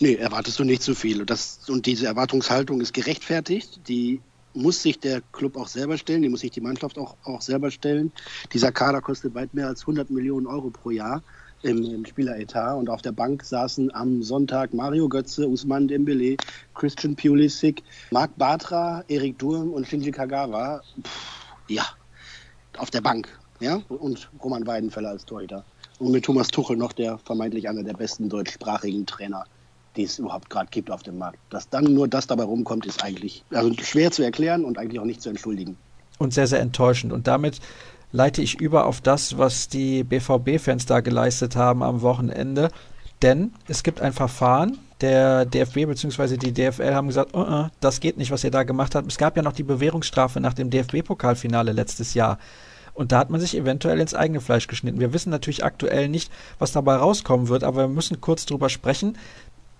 Nee, 0.00 0.14
erwartest 0.14 0.58
du 0.58 0.64
nicht 0.64 0.82
zu 0.82 0.94
viel. 0.94 1.20
Und, 1.20 1.28
das, 1.28 1.60
und 1.68 1.84
diese 1.86 2.06
Erwartungshaltung 2.06 2.80
ist 2.80 2.94
gerechtfertigt. 2.94 3.80
Die 3.88 4.20
muss 4.58 4.82
sich 4.82 4.98
der 5.00 5.22
Club 5.32 5.56
auch 5.56 5.68
selber 5.68 5.96
stellen, 5.96 6.22
die 6.22 6.28
muss 6.28 6.40
sich 6.40 6.50
die 6.50 6.60
Mannschaft 6.60 6.98
auch, 6.98 7.16
auch 7.24 7.40
selber 7.40 7.70
stellen. 7.70 8.12
Dieser 8.52 8.72
Kader 8.72 9.00
kostet 9.00 9.34
weit 9.34 9.54
mehr 9.54 9.68
als 9.68 9.82
100 9.82 10.10
Millionen 10.10 10.46
Euro 10.46 10.70
pro 10.70 10.90
Jahr 10.90 11.22
im, 11.62 11.82
im 11.84 12.04
Spieleretat 12.04 12.76
und 12.76 12.88
auf 12.88 13.02
der 13.02 13.12
Bank 13.12 13.42
saßen 13.44 13.94
am 13.94 14.22
Sonntag 14.22 14.74
Mario 14.74 15.08
Götze, 15.08 15.48
Usman 15.48 15.88
Dembele, 15.88 16.36
Christian 16.74 17.16
Pulisic, 17.16 17.82
Marc 18.10 18.36
Bartra, 18.36 19.04
Erik 19.08 19.38
Durm 19.38 19.72
und 19.72 19.86
Shinji 19.86 20.10
Kagawa. 20.10 20.82
Pff, 21.02 21.46
ja, 21.68 21.84
auf 22.76 22.90
der 22.90 23.00
Bank. 23.00 23.28
Ja? 23.60 23.80
Und 23.88 24.30
Roman 24.42 24.66
Weidenfeller 24.66 25.10
als 25.10 25.24
Torhüter. 25.24 25.64
Und 25.98 26.12
mit 26.12 26.24
Thomas 26.24 26.48
Tuchel 26.48 26.76
noch 26.76 26.92
der 26.92 27.18
vermeintlich 27.18 27.68
einer 27.68 27.82
der 27.82 27.94
besten 27.94 28.28
deutschsprachigen 28.28 29.04
Trainer 29.04 29.44
die 29.98 30.04
es 30.04 30.18
überhaupt 30.18 30.48
gerade 30.48 30.68
gibt 30.70 30.90
auf 30.90 31.02
dem 31.02 31.18
Markt. 31.18 31.38
Dass 31.50 31.68
dann 31.68 31.84
nur 31.84 32.08
das 32.08 32.26
dabei 32.26 32.44
rumkommt, 32.44 32.86
ist 32.86 33.02
eigentlich 33.02 33.44
also 33.50 33.72
schwer 33.82 34.10
zu 34.10 34.22
erklären 34.22 34.64
und 34.64 34.78
eigentlich 34.78 35.00
auch 35.00 35.04
nicht 35.04 35.20
zu 35.20 35.28
entschuldigen. 35.28 35.76
Und 36.18 36.32
sehr, 36.32 36.46
sehr 36.46 36.60
enttäuschend. 36.60 37.12
Und 37.12 37.26
damit 37.26 37.60
leite 38.12 38.40
ich 38.40 38.60
über 38.60 38.86
auf 38.86 39.00
das, 39.00 39.36
was 39.36 39.68
die 39.68 40.04
BVB-Fans 40.04 40.86
da 40.86 41.00
geleistet 41.00 41.56
haben 41.56 41.82
am 41.82 42.00
Wochenende. 42.00 42.70
Denn 43.22 43.52
es 43.66 43.82
gibt 43.82 44.00
ein 44.00 44.12
Verfahren. 44.12 44.78
Der 45.00 45.44
DFB 45.44 45.86
bzw. 45.86 46.36
die 46.36 46.52
DFL 46.52 46.94
haben 46.94 47.08
gesagt, 47.08 47.34
uh 47.34 47.40
-uh, 47.40 47.70
das 47.80 48.00
geht 48.00 48.16
nicht, 48.16 48.30
was 48.30 48.42
ihr 48.42 48.50
da 48.50 48.62
gemacht 48.62 48.94
habt. 48.94 49.06
Es 49.06 49.18
gab 49.18 49.36
ja 49.36 49.42
noch 49.42 49.52
die 49.52 49.62
Bewährungsstrafe 49.62 50.40
nach 50.40 50.54
dem 50.54 50.70
DFB-Pokalfinale 50.70 51.72
letztes 51.72 52.14
Jahr. 52.14 52.38
Und 52.98 53.12
da 53.12 53.18
hat 53.18 53.30
man 53.30 53.40
sich 53.40 53.56
eventuell 53.56 54.00
ins 54.00 54.12
eigene 54.12 54.40
Fleisch 54.40 54.66
geschnitten. 54.66 54.98
Wir 54.98 55.12
wissen 55.12 55.30
natürlich 55.30 55.64
aktuell 55.64 56.08
nicht, 56.08 56.32
was 56.58 56.72
dabei 56.72 56.96
rauskommen 56.96 57.46
wird, 57.46 57.62
aber 57.62 57.82
wir 57.82 57.88
müssen 57.88 58.20
kurz 58.20 58.44
drüber 58.44 58.68
sprechen. 58.68 59.16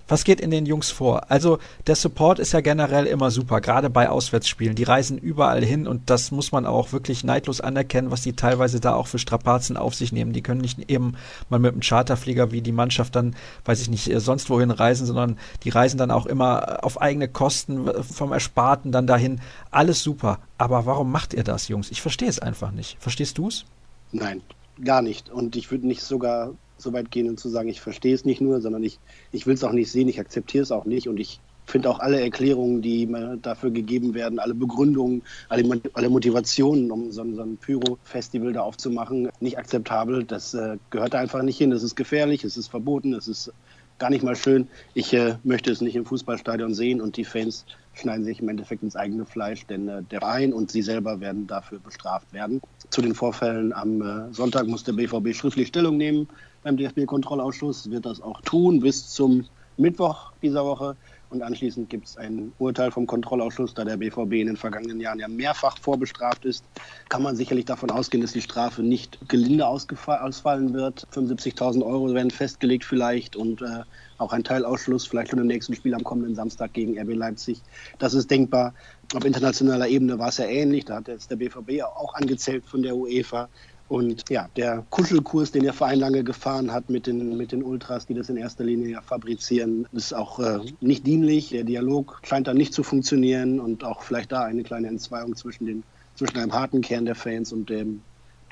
Was 0.09 0.25
geht 0.25 0.41
in 0.41 0.51
den 0.51 0.65
Jungs 0.65 0.91
vor? 0.91 1.31
Also 1.31 1.59
der 1.87 1.95
Support 1.95 2.39
ist 2.39 2.53
ja 2.53 2.61
generell 2.61 3.05
immer 3.05 3.31
super, 3.31 3.61
gerade 3.61 3.91
bei 3.91 4.09
Auswärtsspielen. 4.09 4.75
Die 4.75 4.85
reisen 4.85 5.19
überall 5.19 5.63
hin 5.63 5.87
und 5.87 6.09
das 6.09 6.31
muss 6.31 6.51
man 6.51 6.65
auch 6.65 6.93
wirklich 6.93 7.25
neidlos 7.25 7.61
anerkennen, 7.61 8.11
was 8.11 8.23
die 8.23 8.33
teilweise 8.33 8.81
da 8.81 8.95
auch 8.95 9.07
für 9.07 9.19
Strapazen 9.19 9.77
auf 9.77 9.95
sich 9.95 10.11
nehmen. 10.11 10.33
Die 10.33 10.43
können 10.43 10.63
nicht 10.63 10.91
eben 10.91 11.13
mal 11.51 11.59
mit 11.59 11.73
einem 11.73 11.83
Charterflieger 11.83 12.51
wie 12.51 12.63
die 12.63 12.73
Mannschaft 12.73 13.15
dann, 13.17 13.37
weiß 13.67 13.83
ich 13.83 13.91
nicht, 13.91 14.11
äh, 14.11 14.19
sonst 14.19 14.49
wohin 14.49 14.71
reisen, 14.71 15.07
sondern 15.07 15.39
die 15.63 15.71
reisen 15.71 15.99
dann 15.99 16.11
auch 16.11 16.25
immer 16.27 16.85
auf 16.85 17.01
eigene 17.01 17.29
Kosten 17.29 17.89
vom 18.03 18.33
Ersparten 18.33 18.93
dann 18.93 19.07
dahin. 19.07 19.41
Alles 19.71 20.03
super. 20.03 20.39
Aber 20.57 20.87
warum 20.87 21.13
macht 21.13 21.35
ihr 21.35 21.45
das, 21.45 21.69
Jungs? 21.69 21.91
Ich 21.91 22.01
verstehe 22.01 22.29
es 22.29 22.39
einfach 22.39 22.73
nicht. 22.73 22.97
Verstehst 22.99 23.37
du 23.37 23.49
es? 23.49 23.67
Nein, 24.13 24.41
gar 24.83 25.03
nicht. 25.03 25.29
Und 25.29 25.55
ich 25.55 25.71
würde 25.71 25.87
nicht 25.87 26.03
sogar 26.03 26.53
so 26.79 26.93
weit 26.93 27.11
gehen 27.11 27.29
und 27.29 27.39
zu 27.39 27.49
sagen, 27.49 27.69
ich 27.69 27.81
verstehe 27.81 28.15
es 28.15 28.25
nicht 28.25 28.41
nur, 28.41 28.61
sondern 28.61 28.83
ich, 28.83 28.99
ich 29.33 29.47
will 29.47 29.55
es 29.55 29.65
auch 29.65 29.73
nicht 29.73 29.91
sehen, 29.91 30.09
ich 30.09 30.21
akzeptiere 30.21 30.63
es 30.63 30.73
auch 30.73 30.85
nicht 30.85 31.09
und 31.09 31.19
ich 31.19 31.41
finde 31.69 31.91
auch 31.91 32.01
alle 32.01 32.21
Erklärungen, 32.21 32.81
die 32.81 33.09
dafür 33.43 33.71
gegeben 33.71 34.15
werden, 34.15 34.39
alle 34.39 34.55
Begründungen, 34.55 35.23
alle, 35.49 35.81
alle 35.93 36.09
Motivationen, 36.09 36.91
um 36.91 37.13
so, 37.13 37.23
so 37.35 37.43
ein 37.43 37.59
Pyro-Festival 37.59 38.55
da 38.55 38.63
aufzumachen, 38.63 39.29
nicht 39.41 39.59
akzeptabel. 39.59 40.25
Das 40.25 40.55
äh, 40.55 40.79
gehört 40.91 41.15
da 41.15 41.19
einfach 41.19 41.43
nicht 41.43 41.59
hin. 41.59 41.71
Das 41.71 41.83
ist 41.83 41.95
gefährlich, 41.95 42.43
es 42.45 42.57
ist 42.57 42.69
verboten, 42.69 43.13
es 43.13 43.29
ist 43.29 43.53
gar 43.99 44.11
nicht 44.11 44.23
mal 44.23 44.37
schön. 44.37 44.69
Ich 44.95 45.13
äh, 45.13 45.37
möchte 45.45 45.71
es 45.71 45.81
nicht 45.81 45.97
im 45.97 46.07
Fußballstadion 46.07 46.75
sehen 46.75 47.01
und 47.01 47.17
die 47.17 47.25
Fans 47.25 47.67
schneiden 47.95 48.25
sich 48.25 48.41
im 48.41 48.49
Endeffekt 48.49 48.83
ins 48.83 48.97
eigene 48.97 49.27
Fleisch, 49.27 49.67
denn 49.67 49.89
äh, 49.89 50.03
der 50.05 50.21
Verein 50.21 50.53
und 50.53 50.71
sie 50.71 50.83
selber 50.83 51.21
werden 51.21 51.47
dafür 51.47 51.81
bestraft 51.81 52.33
werden. 52.33 52.61
Zu 52.91 53.03
den 53.03 53.15
Vorfällen 53.15 53.73
am 53.73 54.01
äh, 54.03 54.33
Sonntag 54.33 54.67
muss 54.67 54.85
der 54.85 54.93
BVB 54.93 55.35
schriftlich 55.35 55.69
Stellung 55.69 55.97
nehmen 55.97 56.29
beim 56.63 56.77
DFB-Kontrollausschuss, 56.77 57.91
wird 57.91 58.07
das 58.07 58.21
auch 58.21 58.41
tun 58.43 58.81
bis 58.81 59.09
zum 59.09 59.47
Mittwoch 59.77 60.33
dieser 60.43 60.65
Woche. 60.65 60.97
Und 61.31 61.43
anschließend 61.43 61.91
gibt 61.91 62.07
es 62.07 62.17
ein 62.17 62.53
Urteil 62.59 62.91
vom 62.91 63.07
Kontrollausschuss, 63.07 63.75
da 63.75 63.85
der 63.85 63.99
BVB 63.99 64.33
in 64.33 64.47
den 64.47 64.57
vergangenen 64.57 64.99
Jahren 64.99 65.19
ja 65.19 65.29
mehrfach 65.29 65.77
vorbestraft 65.79 66.47
ist. 66.47 66.65
Kann 67.11 67.23
man 67.23 67.37
sicherlich 67.37 67.67
davon 67.67 67.91
ausgehen, 67.91 68.23
dass 68.23 68.33
die 68.33 68.41
Strafe 68.41 68.83
nicht 68.83 69.19
gelinde 69.29 69.67
ausfallen 69.67 70.73
wird. 70.73 71.07
75.000 71.13 71.85
Euro 71.85 72.15
werden 72.15 72.31
festgelegt 72.31 72.85
vielleicht 72.85 73.37
und 73.37 73.61
äh, 73.61 73.83
auch 74.17 74.33
ein 74.33 74.43
Teilausschluss, 74.43 75.07
vielleicht 75.07 75.31
schon 75.31 75.39
im 75.39 75.47
nächsten 75.47 75.75
Spiel 75.75 75.95
am 75.95 76.03
kommenden 76.03 76.35
Samstag 76.35 76.73
gegen 76.73 76.99
RB 76.99 77.15
Leipzig. 77.15 77.61
Das 77.99 78.15
ist 78.15 78.31
denkbar. 78.31 78.73
Auf 79.15 79.25
internationaler 79.25 79.89
Ebene 79.89 80.19
war 80.19 80.29
es 80.29 80.39
ja 80.39 80.47
ähnlich. 80.47 80.87
Da 80.87 80.97
hat 80.97 81.09
jetzt 81.09 81.31
der 81.31 81.37
BVB 81.37 81.83
auch 81.83 82.15
angezählt 82.15 82.65
von 82.65 82.83
der 82.83 82.97
UEFA. 82.97 83.49
Und 83.89 84.29
ja, 84.29 84.49
der 84.57 84.85
Kuschelkurs, 84.91 85.51
den 85.51 85.63
der 85.63 85.73
Verein 85.73 85.99
lange 85.99 86.23
gefahren 86.23 86.73
hat 86.73 86.91
mit 86.91 87.07
den, 87.07 87.37
mit 87.39 87.53
den 87.53 87.63
Ultras, 87.63 88.07
die 88.07 88.15
das 88.15 88.29
in 88.29 88.37
erster 88.37 88.63
Linie 88.65 88.91
ja 88.91 89.01
fabrizieren, 89.01 89.87
ist 89.93 90.13
auch 90.13 90.39
äh, 90.39 90.61
nicht 90.81 91.07
dienlich. 91.07 91.49
Der 91.49 91.65
Dialog 91.65 92.21
scheint 92.23 92.47
da 92.47 92.55
nicht 92.55 92.75
zu 92.75 92.83
funktionieren 92.83 93.61
und 93.61 93.85
auch 93.85 94.03
vielleicht 94.03 94.31
da 94.31 94.43
eine 94.43 94.63
kleine 94.63 94.89
Entzweiung 94.89 95.37
zwischen, 95.37 95.65
den, 95.65 95.85
zwischen 96.15 96.37
einem 96.37 96.53
harten 96.53 96.83
Kern 96.83 97.07
der 97.07 97.15
Fans 97.15 97.53
und 97.53 97.71
dem 97.71 98.03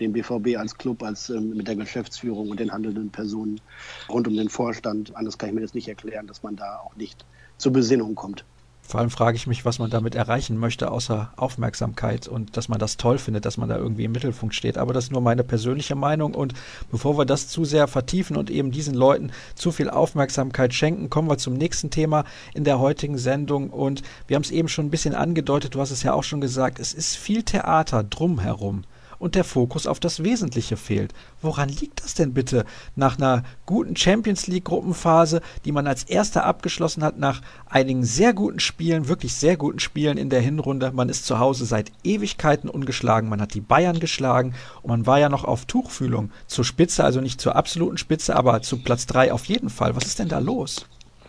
den 0.00 0.12
BVB 0.12 0.58
als 0.58 0.76
Club, 0.76 1.02
als 1.02 1.30
ähm, 1.30 1.50
mit 1.56 1.68
der 1.68 1.76
Geschäftsführung 1.76 2.50
und 2.50 2.60
den 2.60 2.72
handelnden 2.72 3.10
Personen 3.10 3.60
rund 4.08 4.28
um 4.28 4.36
den 4.36 4.48
Vorstand. 4.48 5.16
Anders 5.16 5.38
kann 5.38 5.48
ich 5.48 5.54
mir 5.54 5.62
das 5.62 5.74
nicht 5.74 5.88
erklären, 5.88 6.26
dass 6.26 6.42
man 6.42 6.56
da 6.56 6.78
auch 6.78 6.96
nicht 6.96 7.24
zur 7.56 7.72
Besinnung 7.72 8.14
kommt. 8.14 8.44
Vor 8.86 9.00
allem 9.00 9.10
frage 9.10 9.36
ich 9.36 9.46
mich, 9.46 9.64
was 9.64 9.78
man 9.78 9.90
damit 9.90 10.14
erreichen 10.14 10.56
möchte, 10.58 10.90
außer 10.90 11.32
Aufmerksamkeit 11.36 12.28
und 12.28 12.56
dass 12.56 12.68
man 12.68 12.78
das 12.78 12.96
toll 12.96 13.18
findet, 13.18 13.44
dass 13.44 13.56
man 13.56 13.68
da 13.68 13.76
irgendwie 13.76 14.04
im 14.04 14.12
Mittelpunkt 14.12 14.54
steht. 14.54 14.78
Aber 14.78 14.92
das 14.92 15.04
ist 15.04 15.12
nur 15.12 15.20
meine 15.20 15.42
persönliche 15.42 15.96
Meinung. 15.96 16.34
Und 16.34 16.54
bevor 16.90 17.18
wir 17.18 17.24
das 17.24 17.48
zu 17.48 17.64
sehr 17.64 17.88
vertiefen 17.88 18.36
und 18.36 18.48
eben 18.48 18.70
diesen 18.70 18.94
Leuten 18.94 19.32
zu 19.56 19.72
viel 19.72 19.90
Aufmerksamkeit 19.90 20.72
schenken, 20.72 21.10
kommen 21.10 21.28
wir 21.28 21.38
zum 21.38 21.54
nächsten 21.54 21.90
Thema 21.90 22.24
in 22.54 22.64
der 22.64 22.78
heutigen 22.78 23.18
Sendung. 23.18 23.70
Und 23.70 24.02
wir 24.28 24.36
haben 24.36 24.42
es 24.42 24.52
eben 24.52 24.68
schon 24.68 24.86
ein 24.86 24.90
bisschen 24.90 25.14
angedeutet, 25.14 25.74
du 25.74 25.80
hast 25.80 25.90
es 25.90 26.04
ja 26.04 26.12
auch 26.12 26.24
schon 26.24 26.40
gesagt, 26.40 26.78
es 26.78 26.94
ist 26.94 27.16
viel 27.16 27.42
Theater 27.42 28.04
drumherum 28.04 28.84
und 29.18 29.34
der 29.34 29.44
Fokus 29.44 29.86
auf 29.86 30.00
das 30.00 30.22
Wesentliche 30.22 30.76
fehlt. 30.76 31.12
Woran 31.42 31.68
liegt 31.68 32.02
das 32.02 32.14
denn 32.14 32.34
bitte? 32.34 32.64
Nach 32.94 33.18
einer 33.18 33.44
guten 33.66 33.96
Champions 33.96 34.46
League 34.46 34.64
Gruppenphase, 34.64 35.40
die 35.64 35.72
man 35.72 35.86
als 35.86 36.04
erster 36.04 36.44
abgeschlossen 36.44 37.02
hat, 37.02 37.18
nach 37.18 37.42
einigen 37.66 38.04
sehr 38.04 38.32
guten 38.32 38.60
Spielen, 38.60 39.08
wirklich 39.08 39.34
sehr 39.34 39.56
guten 39.56 39.78
Spielen 39.78 40.18
in 40.18 40.30
der 40.30 40.40
Hinrunde. 40.40 40.92
Man 40.92 41.08
ist 41.08 41.26
zu 41.26 41.38
Hause 41.38 41.64
seit 41.66 41.92
Ewigkeiten 42.04 42.68
ungeschlagen. 42.68 43.28
Man 43.28 43.40
hat 43.40 43.54
die 43.54 43.60
Bayern 43.60 44.00
geschlagen 44.00 44.54
und 44.82 44.90
man 44.90 45.06
war 45.06 45.18
ja 45.18 45.28
noch 45.28 45.44
auf 45.44 45.66
Tuchfühlung 45.66 46.30
zur 46.46 46.64
Spitze, 46.64 47.04
also 47.04 47.20
nicht 47.20 47.40
zur 47.40 47.56
absoluten 47.56 47.98
Spitze, 47.98 48.36
aber 48.36 48.62
zu 48.62 48.78
Platz 48.78 49.06
drei 49.06 49.32
auf 49.32 49.44
jeden 49.46 49.70
Fall. 49.70 49.96
Was 49.96 50.06
ist 50.06 50.18
denn 50.18 50.28
da 50.28 50.38
los? 50.38 50.86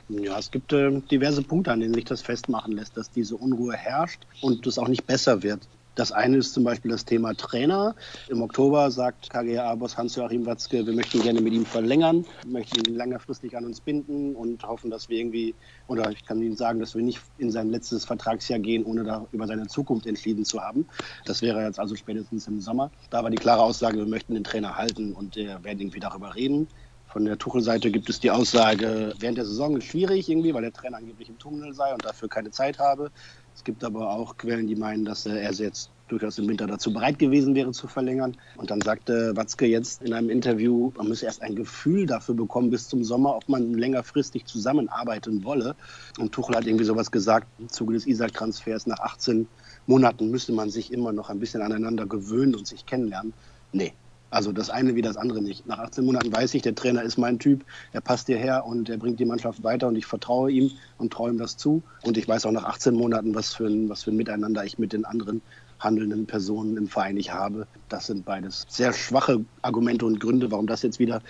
Ja, 0.09 0.39
es 0.39 0.51
gibt 0.51 0.71
äh, 0.71 1.01
diverse 1.11 1.41
Punkte, 1.41 1.71
an 1.71 1.81
denen 1.81 1.93
sich 1.93 2.05
das 2.05 2.21
festmachen 2.21 2.73
lässt, 2.73 2.95
dass 2.95 3.11
diese 3.11 3.35
Unruhe 3.35 3.73
herrscht 3.73 4.21
und 4.41 4.65
es 4.65 4.77
auch 4.77 4.87
nicht 4.87 5.05
besser 5.05 5.43
wird. 5.43 5.67
Das 5.97 6.11
eine 6.11 6.37
ist 6.37 6.53
zum 6.53 6.63
Beispiel 6.63 6.91
das 6.91 7.05
Thema 7.05 7.33
Trainer. 7.33 7.95
Im 8.29 8.43
Oktober 8.43 8.91
sagt 8.91 9.31
KGA-Boss 9.31 9.97
Hans-Joachim 9.97 10.45
Watzke, 10.45 10.85
wir 10.85 10.93
möchten 10.93 11.23
gerne 11.23 11.41
mit 11.41 11.53
ihm 11.53 11.65
verlängern, 11.65 12.23
möchten 12.45 12.87
ihn 12.87 12.95
längerfristig 12.95 13.57
an 13.57 13.65
uns 13.65 13.81
binden 13.81 14.35
und 14.35 14.61
hoffen, 14.61 14.91
dass 14.91 15.09
wir 15.09 15.17
irgendwie, 15.17 15.55
oder 15.87 16.11
ich 16.11 16.23
kann 16.23 16.39
Ihnen 16.39 16.55
sagen, 16.55 16.79
dass 16.79 16.93
wir 16.93 17.01
nicht 17.01 17.19
in 17.39 17.49
sein 17.49 17.71
letztes 17.71 18.05
Vertragsjahr 18.05 18.59
gehen, 18.59 18.85
ohne 18.85 19.05
da 19.05 19.25
über 19.31 19.47
seine 19.47 19.65
Zukunft 19.65 20.05
entschieden 20.05 20.45
zu 20.45 20.61
haben. 20.61 20.85
Das 21.25 21.41
wäre 21.41 21.65
jetzt 21.65 21.79
also 21.79 21.95
spätestens 21.95 22.45
im 22.45 22.61
Sommer. 22.61 22.91
Da 23.09 23.23
war 23.23 23.31
die 23.31 23.37
klare 23.37 23.63
Aussage, 23.63 23.97
wir 23.97 24.05
möchten 24.05 24.35
den 24.35 24.43
Trainer 24.43 24.75
halten 24.75 25.13
und 25.13 25.35
wir 25.35 25.63
werden 25.63 25.79
irgendwie 25.79 25.99
darüber 25.99 26.35
reden. 26.35 26.67
Von 27.07 27.25
der 27.25 27.39
Tuchel-Seite 27.39 27.89
gibt 27.89 28.09
es 28.09 28.19
die 28.19 28.29
Aussage, 28.29 29.13
während 29.17 29.37
der 29.37 29.45
Saison 29.45 29.77
ist 29.77 29.85
schwierig 29.85 30.29
irgendwie, 30.29 30.53
weil 30.53 30.61
der 30.61 30.73
Trainer 30.73 30.97
angeblich 30.97 31.29
im 31.29 31.39
Tunnel 31.39 31.73
sei 31.73 31.91
und 31.93 32.05
dafür 32.05 32.27
keine 32.27 32.51
Zeit 32.51 32.77
habe. 32.77 33.11
Es 33.57 33.63
gibt 33.63 33.83
aber 33.83 34.11
auch 34.11 34.37
Quellen, 34.37 34.67
die 34.67 34.75
meinen, 34.75 35.03
dass 35.03 35.25
er 35.25 35.51
jetzt 35.51 35.89
durchaus 36.09 36.37
im 36.37 36.47
Winter 36.47 36.67
dazu 36.67 36.93
bereit 36.93 37.17
gewesen 37.17 37.55
wäre 37.55 37.71
zu 37.71 37.87
verlängern. 37.87 38.37
Und 38.55 38.69
dann 38.69 38.81
sagte 38.81 39.35
Watzke 39.35 39.65
jetzt 39.65 40.03
in 40.03 40.13
einem 40.13 40.29
Interview, 40.29 40.91
man 40.95 41.07
müsse 41.07 41.25
erst 41.25 41.41
ein 41.41 41.55
Gefühl 41.55 42.05
dafür 42.05 42.35
bekommen 42.35 42.69
bis 42.69 42.87
zum 42.87 43.03
Sommer, 43.03 43.35
ob 43.35 43.49
man 43.49 43.73
längerfristig 43.73 44.45
zusammenarbeiten 44.45 45.43
wolle. 45.43 45.75
Und 46.19 46.33
Tuchel 46.33 46.55
hat 46.55 46.67
irgendwie 46.67 46.85
sowas 46.85 47.09
gesagt, 47.09 47.47
im 47.57 47.67
Zuge 47.67 47.95
des 47.95 48.05
Isaac-Transfers 48.05 48.85
nach 48.85 48.99
18 48.99 49.47
Monaten 49.87 50.29
müsste 50.29 50.53
man 50.53 50.69
sich 50.69 50.93
immer 50.93 51.11
noch 51.11 51.31
ein 51.31 51.39
bisschen 51.39 51.63
aneinander 51.63 52.05
gewöhnen 52.05 52.53
und 52.53 52.67
sich 52.67 52.85
kennenlernen. 52.85 53.33
Nee, 53.71 53.93
also 54.29 54.51
das 54.51 54.69
eine 54.69 54.95
wie 54.95 55.01
das 55.01 55.17
andere 55.17 55.41
nicht. 55.41 55.65
Nach 55.67 55.79
18 55.79 56.05
Monaten 56.05 56.31
weiß 56.31 56.53
ich, 56.53 56.61
der 56.61 56.75
Trainer 56.75 57.03
ist 57.03 57.17
mein 57.17 57.39
Typ, 57.39 57.63
er 57.93 58.01
passt 58.01 58.27
hierher 58.27 58.65
und 58.65 58.89
er 58.89 58.97
bringt 58.97 59.19
die 59.19 59.25
Mannschaft 59.25 59.63
weiter 59.63 59.87
und 59.87 59.95
ich 59.95 60.05
vertraue 60.05 60.51
ihm 60.51 60.71
und 60.97 61.13
traue 61.13 61.31
ihm 61.31 61.37
das 61.37 61.57
zu. 61.57 61.81
Und 62.03 62.17
ich 62.17 62.27
weiß 62.27 62.45
auch 62.45 62.51
nach 62.51 62.65
18 62.65 62.93
Monaten, 62.93 63.35
was 63.35 63.53
für 63.53 63.67
ein, 63.67 63.89
was 63.89 64.03
für 64.03 64.11
ein 64.11 64.17
Miteinander 64.17 64.63
ich 64.65 64.77
mit 64.77 64.93
den 64.93 65.05
anderen 65.05 65.41
handelnden 65.79 66.25
Personen 66.25 66.77
im 66.77 66.87
Verein 66.87 67.15
nicht 67.15 67.33
habe. 67.33 67.67
Das 67.89 68.07
sind 68.07 68.25
beides 68.25 68.65
sehr 68.67 68.93
schwache 68.93 69.45
Argumente 69.61 70.05
und 70.05 70.19
Gründe, 70.19 70.51
warum 70.51 70.67
das 70.67 70.81
jetzt 70.81 70.99
wieder 70.99 71.21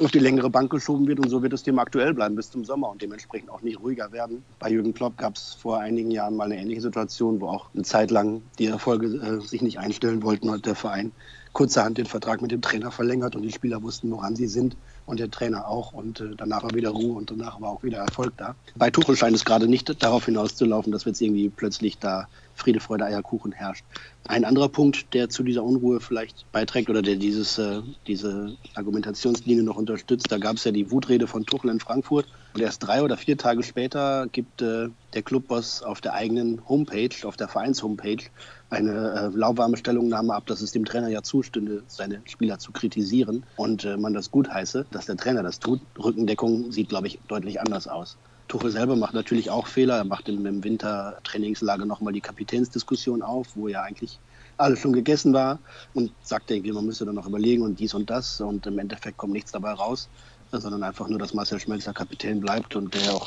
auf 0.00 0.10
die 0.10 0.18
längere 0.18 0.50
Bank 0.50 0.70
geschoben 0.70 1.06
wird. 1.06 1.20
Und 1.20 1.28
so 1.28 1.42
wird 1.42 1.52
das 1.52 1.62
Thema 1.62 1.82
aktuell 1.82 2.14
bleiben 2.14 2.34
bis 2.34 2.50
zum 2.50 2.64
Sommer 2.64 2.90
und 2.90 3.02
dementsprechend 3.02 3.50
auch 3.50 3.62
nicht 3.62 3.80
ruhiger 3.80 4.12
werden. 4.12 4.42
Bei 4.58 4.70
Jürgen 4.70 4.94
Klopp 4.94 5.16
gab 5.18 5.36
es 5.36 5.54
vor 5.54 5.78
einigen 5.78 6.10
Jahren 6.10 6.36
mal 6.36 6.44
eine 6.44 6.58
ähnliche 6.58 6.80
Situation, 6.80 7.40
wo 7.40 7.48
auch 7.48 7.68
eine 7.74 7.84
Zeit 7.84 8.10
lang 8.10 8.42
die 8.58 8.66
Erfolge 8.66 9.06
äh, 9.06 9.40
sich 9.40 9.62
nicht 9.62 9.78
einstellen 9.78 10.22
wollten 10.22 10.48
und 10.48 10.66
der 10.66 10.74
Verein 10.74 11.12
kurzerhand 11.52 11.98
den 11.98 12.06
Vertrag 12.06 12.40
mit 12.42 12.50
dem 12.50 12.62
Trainer 12.62 12.90
verlängert 12.90 13.36
und 13.36 13.42
die 13.42 13.52
Spieler 13.52 13.82
wussten, 13.82 14.10
woran 14.10 14.36
sie 14.36 14.46
sind 14.46 14.76
und 15.06 15.20
der 15.20 15.30
Trainer 15.30 15.68
auch 15.68 15.92
und 15.92 16.20
äh, 16.20 16.30
danach 16.36 16.62
war 16.62 16.74
wieder 16.74 16.90
Ruhe 16.90 17.14
und 17.14 17.30
danach 17.30 17.60
war 17.60 17.70
auch 17.70 17.82
wieder 17.82 17.98
Erfolg 17.98 18.32
da. 18.36 18.54
Bei 18.76 18.90
Tuchel 18.90 19.16
scheint 19.16 19.36
es 19.36 19.44
gerade 19.44 19.68
nicht 19.68 20.02
darauf 20.02 20.24
hinauszulaufen, 20.26 20.92
dass 20.92 21.04
jetzt 21.04 21.20
irgendwie 21.20 21.48
plötzlich 21.48 21.98
da 21.98 22.28
Friede, 22.54 22.80
Freude, 22.80 23.04
Eierkuchen 23.04 23.52
herrscht. 23.52 23.84
Ein 24.24 24.44
anderer 24.44 24.68
Punkt, 24.68 25.14
der 25.14 25.28
zu 25.28 25.42
dieser 25.42 25.64
Unruhe 25.64 26.00
vielleicht 26.00 26.50
beiträgt 26.52 26.90
oder 26.90 27.02
der 27.02 27.16
dieses, 27.16 27.58
äh, 27.58 27.80
diese 28.06 28.56
Argumentationslinie 28.74 29.64
noch 29.64 29.76
unterstützt, 29.76 30.30
da 30.30 30.38
gab 30.38 30.56
es 30.56 30.64
ja 30.64 30.70
die 30.70 30.90
Wutrede 30.90 31.26
von 31.26 31.44
Tuchel 31.44 31.70
in 31.70 31.80
Frankfurt 31.80 32.26
und 32.54 32.60
erst 32.60 32.86
drei 32.86 33.02
oder 33.02 33.16
vier 33.16 33.38
Tage 33.38 33.62
später 33.62 34.26
gibt 34.30 34.62
äh, 34.62 34.88
der 35.14 35.22
Clubboss 35.22 35.82
auf 35.82 36.00
der 36.00 36.14
eigenen 36.14 36.60
Homepage, 36.68 37.26
auf 37.26 37.36
der 37.36 37.48
Vereins-Homepage, 37.48 38.24
eine 38.70 39.32
äh, 39.32 39.36
lauwarme 39.36 39.76
Stellungnahme 39.76 40.34
ab, 40.34 40.46
dass 40.46 40.60
es 40.60 40.72
dem 40.72 40.84
Trainer 40.84 41.08
ja 41.08 41.22
zustünde, 41.22 41.82
seine 41.86 42.20
Spieler 42.24 42.58
zu 42.58 42.72
kritisieren 42.72 43.44
und 43.56 43.84
äh, 43.84 43.96
man 43.96 44.12
das 44.12 44.30
gut 44.30 44.52
heiße, 44.52 44.86
dass 44.90 45.06
der 45.06 45.16
Trainer 45.16 45.42
das 45.42 45.60
tut. 45.60 45.80
Rückendeckung 45.98 46.72
sieht, 46.72 46.90
glaube 46.90 47.06
ich, 47.06 47.18
deutlich 47.28 47.60
anders 47.60 47.88
aus. 47.88 48.18
Tuchel 48.52 48.70
selber 48.70 48.96
macht 48.96 49.14
natürlich 49.14 49.48
auch 49.48 49.66
Fehler. 49.66 49.96
Er 49.96 50.04
macht 50.04 50.28
im, 50.28 50.44
im 50.44 50.62
Winter 50.62 51.18
Trainingslager 51.24 51.86
nochmal 51.86 52.12
die 52.12 52.20
Kapitänsdiskussion 52.20 53.22
auf, 53.22 53.56
wo 53.56 53.66
ja 53.66 53.80
eigentlich 53.80 54.20
alles 54.58 54.78
schon 54.78 54.92
gegessen 54.92 55.32
war 55.32 55.58
und 55.94 56.14
sagt 56.20 56.50
irgendwie, 56.50 56.70
man 56.70 56.84
müsste 56.84 57.06
dann 57.06 57.14
noch 57.14 57.26
überlegen 57.26 57.62
und 57.62 57.80
dies 57.80 57.94
und 57.94 58.10
das 58.10 58.42
und 58.42 58.66
im 58.66 58.78
Endeffekt 58.78 59.16
kommt 59.16 59.32
nichts 59.32 59.52
dabei 59.52 59.72
raus, 59.72 60.10
sondern 60.50 60.82
einfach 60.82 61.08
nur, 61.08 61.18
dass 61.18 61.32
Marcel 61.32 61.60
Schmelzer 61.60 61.94
Kapitän 61.94 62.40
bleibt 62.40 62.76
und 62.76 62.92
der 62.92 63.14
auch 63.14 63.26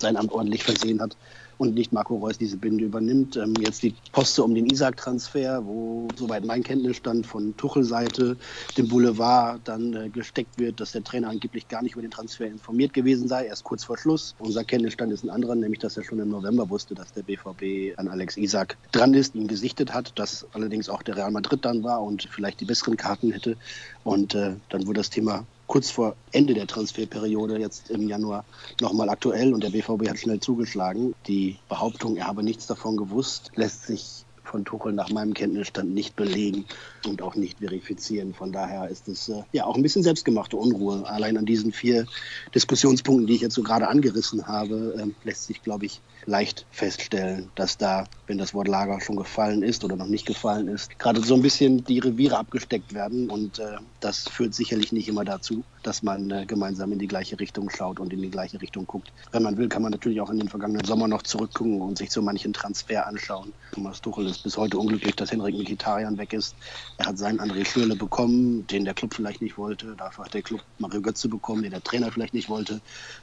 sein 0.00 0.16
Amt 0.16 0.32
ordentlich 0.32 0.64
versehen 0.64 1.00
hat 1.00 1.16
und 1.58 1.74
nicht 1.74 1.92
Marco 1.92 2.16
Reus 2.16 2.38
diese 2.38 2.56
Binde 2.56 2.84
übernimmt. 2.84 3.36
Ähm, 3.36 3.54
jetzt 3.60 3.82
die 3.82 3.94
Poste 4.12 4.42
um 4.42 4.54
den 4.54 4.66
Isaac-Transfer, 4.66 5.64
wo 5.64 6.08
soweit 6.16 6.44
mein 6.44 6.62
Kenntnisstand 6.62 7.26
von 7.26 7.56
Tuchel-Seite 7.56 8.36
dem 8.76 8.88
Boulevard 8.88 9.60
dann 9.64 9.94
äh, 9.94 10.08
gesteckt 10.08 10.58
wird, 10.58 10.80
dass 10.80 10.92
der 10.92 11.04
Trainer 11.04 11.28
angeblich 11.28 11.68
gar 11.68 11.82
nicht 11.82 11.92
über 11.92 12.02
den 12.02 12.10
Transfer 12.10 12.46
informiert 12.46 12.92
gewesen 12.92 13.28
sei, 13.28 13.46
erst 13.46 13.64
kurz 13.64 13.84
vor 13.84 13.98
Schluss. 13.98 14.34
Unser 14.38 14.64
Kenntnisstand 14.64 15.12
ist 15.12 15.24
ein 15.24 15.30
anderer, 15.30 15.54
nämlich 15.54 15.80
dass 15.80 15.96
er 15.96 16.04
schon 16.04 16.18
im 16.18 16.28
November 16.28 16.68
wusste, 16.68 16.94
dass 16.94 17.12
der 17.12 17.22
BVB 17.22 17.98
an 17.98 18.08
Alex 18.08 18.36
Isaac 18.36 18.76
dran 18.92 19.14
ist, 19.14 19.34
ihn 19.34 19.48
gesichtet 19.48 19.94
hat, 19.94 20.18
dass 20.18 20.46
allerdings 20.52 20.88
auch 20.88 21.02
der 21.02 21.16
Real 21.16 21.30
Madrid 21.30 21.64
dann 21.64 21.82
war 21.82 22.02
und 22.02 22.28
vielleicht 22.30 22.60
die 22.60 22.64
besseren 22.64 22.96
Karten 22.96 23.30
hätte. 23.30 23.56
Und 24.04 24.34
äh, 24.34 24.54
dann 24.68 24.86
wurde 24.86 25.00
das 25.00 25.10
Thema 25.10 25.46
kurz 25.66 25.90
vor 25.90 26.16
Ende 26.32 26.54
der 26.54 26.66
Transferperiode, 26.66 27.58
jetzt 27.58 27.90
im 27.90 28.08
Januar, 28.08 28.44
nochmal 28.80 29.08
aktuell 29.08 29.54
und 29.54 29.62
der 29.62 29.70
BVB 29.70 30.08
hat 30.08 30.18
schnell 30.18 30.40
zugeschlagen. 30.40 31.14
Die 31.26 31.56
Behauptung, 31.68 32.16
er 32.16 32.26
habe 32.26 32.42
nichts 32.42 32.66
davon 32.66 32.96
gewusst, 32.96 33.50
lässt 33.54 33.86
sich 33.86 34.25
von 34.56 34.64
Tuchel 34.64 34.94
nach 34.94 35.10
meinem 35.10 35.34
Kenntnisstand 35.34 35.92
nicht 35.92 36.16
belegen 36.16 36.64
und 37.06 37.20
auch 37.20 37.34
nicht 37.34 37.58
verifizieren. 37.58 38.32
Von 38.32 38.52
daher 38.52 38.88
ist 38.88 39.06
es 39.06 39.28
äh, 39.28 39.42
ja 39.52 39.66
auch 39.66 39.76
ein 39.76 39.82
bisschen 39.82 40.02
selbstgemachte 40.02 40.56
Unruhe. 40.56 41.06
Allein 41.06 41.36
an 41.36 41.44
diesen 41.44 41.72
vier 41.72 42.06
Diskussionspunkten, 42.54 43.26
die 43.26 43.34
ich 43.34 43.42
jetzt 43.42 43.54
so 43.54 43.62
gerade 43.62 43.86
angerissen 43.86 44.46
habe, 44.46 44.94
äh, 44.96 45.26
lässt 45.26 45.44
sich, 45.44 45.62
glaube 45.62 45.84
ich, 45.84 46.00
leicht 46.24 46.64
feststellen, 46.70 47.50
dass 47.54 47.76
da, 47.76 48.06
wenn 48.28 48.38
das 48.38 48.54
Wort 48.54 48.66
Lager 48.66 48.98
schon 49.02 49.16
gefallen 49.16 49.62
ist 49.62 49.84
oder 49.84 49.94
noch 49.94 50.06
nicht 50.06 50.24
gefallen 50.24 50.68
ist, 50.68 50.98
gerade 50.98 51.20
so 51.20 51.34
ein 51.34 51.42
bisschen 51.42 51.84
die 51.84 51.98
Reviere 51.98 52.38
abgesteckt 52.38 52.94
werden. 52.94 53.28
Und 53.28 53.58
äh, 53.58 53.76
das 54.00 54.26
führt 54.26 54.54
sicherlich 54.54 54.90
nicht 54.90 55.06
immer 55.06 55.26
dazu, 55.26 55.64
dass 55.86 56.02
man 56.02 56.30
äh, 56.30 56.46
gemeinsam 56.46 56.92
in 56.92 56.98
die 56.98 57.06
gleiche 57.06 57.38
Richtung 57.38 57.70
schaut 57.70 58.00
und 58.00 58.12
in 58.12 58.20
die 58.20 58.30
gleiche 58.30 58.60
Richtung 58.60 58.86
guckt. 58.86 59.12
Wenn 59.30 59.42
man 59.42 59.56
will, 59.56 59.68
kann 59.68 59.82
man 59.82 59.92
natürlich 59.92 60.20
auch 60.20 60.30
in 60.30 60.38
den 60.38 60.48
vergangenen 60.48 60.84
Sommer 60.84 61.06
noch 61.06 61.22
zurückgucken 61.22 61.80
und 61.80 61.96
sich 61.96 62.10
so 62.10 62.22
manchen 62.22 62.52
Transfer 62.52 63.06
anschauen. 63.06 63.52
Thomas 63.72 64.00
Tuchel 64.00 64.26
ist 64.26 64.42
bis 64.42 64.56
heute 64.56 64.78
unglücklich, 64.78 65.14
dass 65.14 65.30
Henrik 65.30 65.56
Mikitarian 65.56 66.18
weg 66.18 66.32
ist. 66.32 66.56
Er 66.98 67.06
hat 67.06 67.18
seinen 67.18 67.40
André 67.40 67.64
Schürle 67.64 67.94
bekommen, 67.94 68.66
den 68.66 68.84
der 68.84 68.94
Club 68.94 69.14
vielleicht 69.14 69.42
nicht 69.42 69.56
wollte. 69.58 69.94
Dafür 69.96 70.24
hat 70.24 70.34
der 70.34 70.42
Club 70.42 70.62
Mario 70.78 71.00
Götze 71.00 71.28
bekommen, 71.28 71.62
den 71.62 71.70
der 71.70 71.82
Trainer 71.82 72.10
vielleicht 72.10 72.34
nicht 72.34 72.48
wollte. 72.48 72.80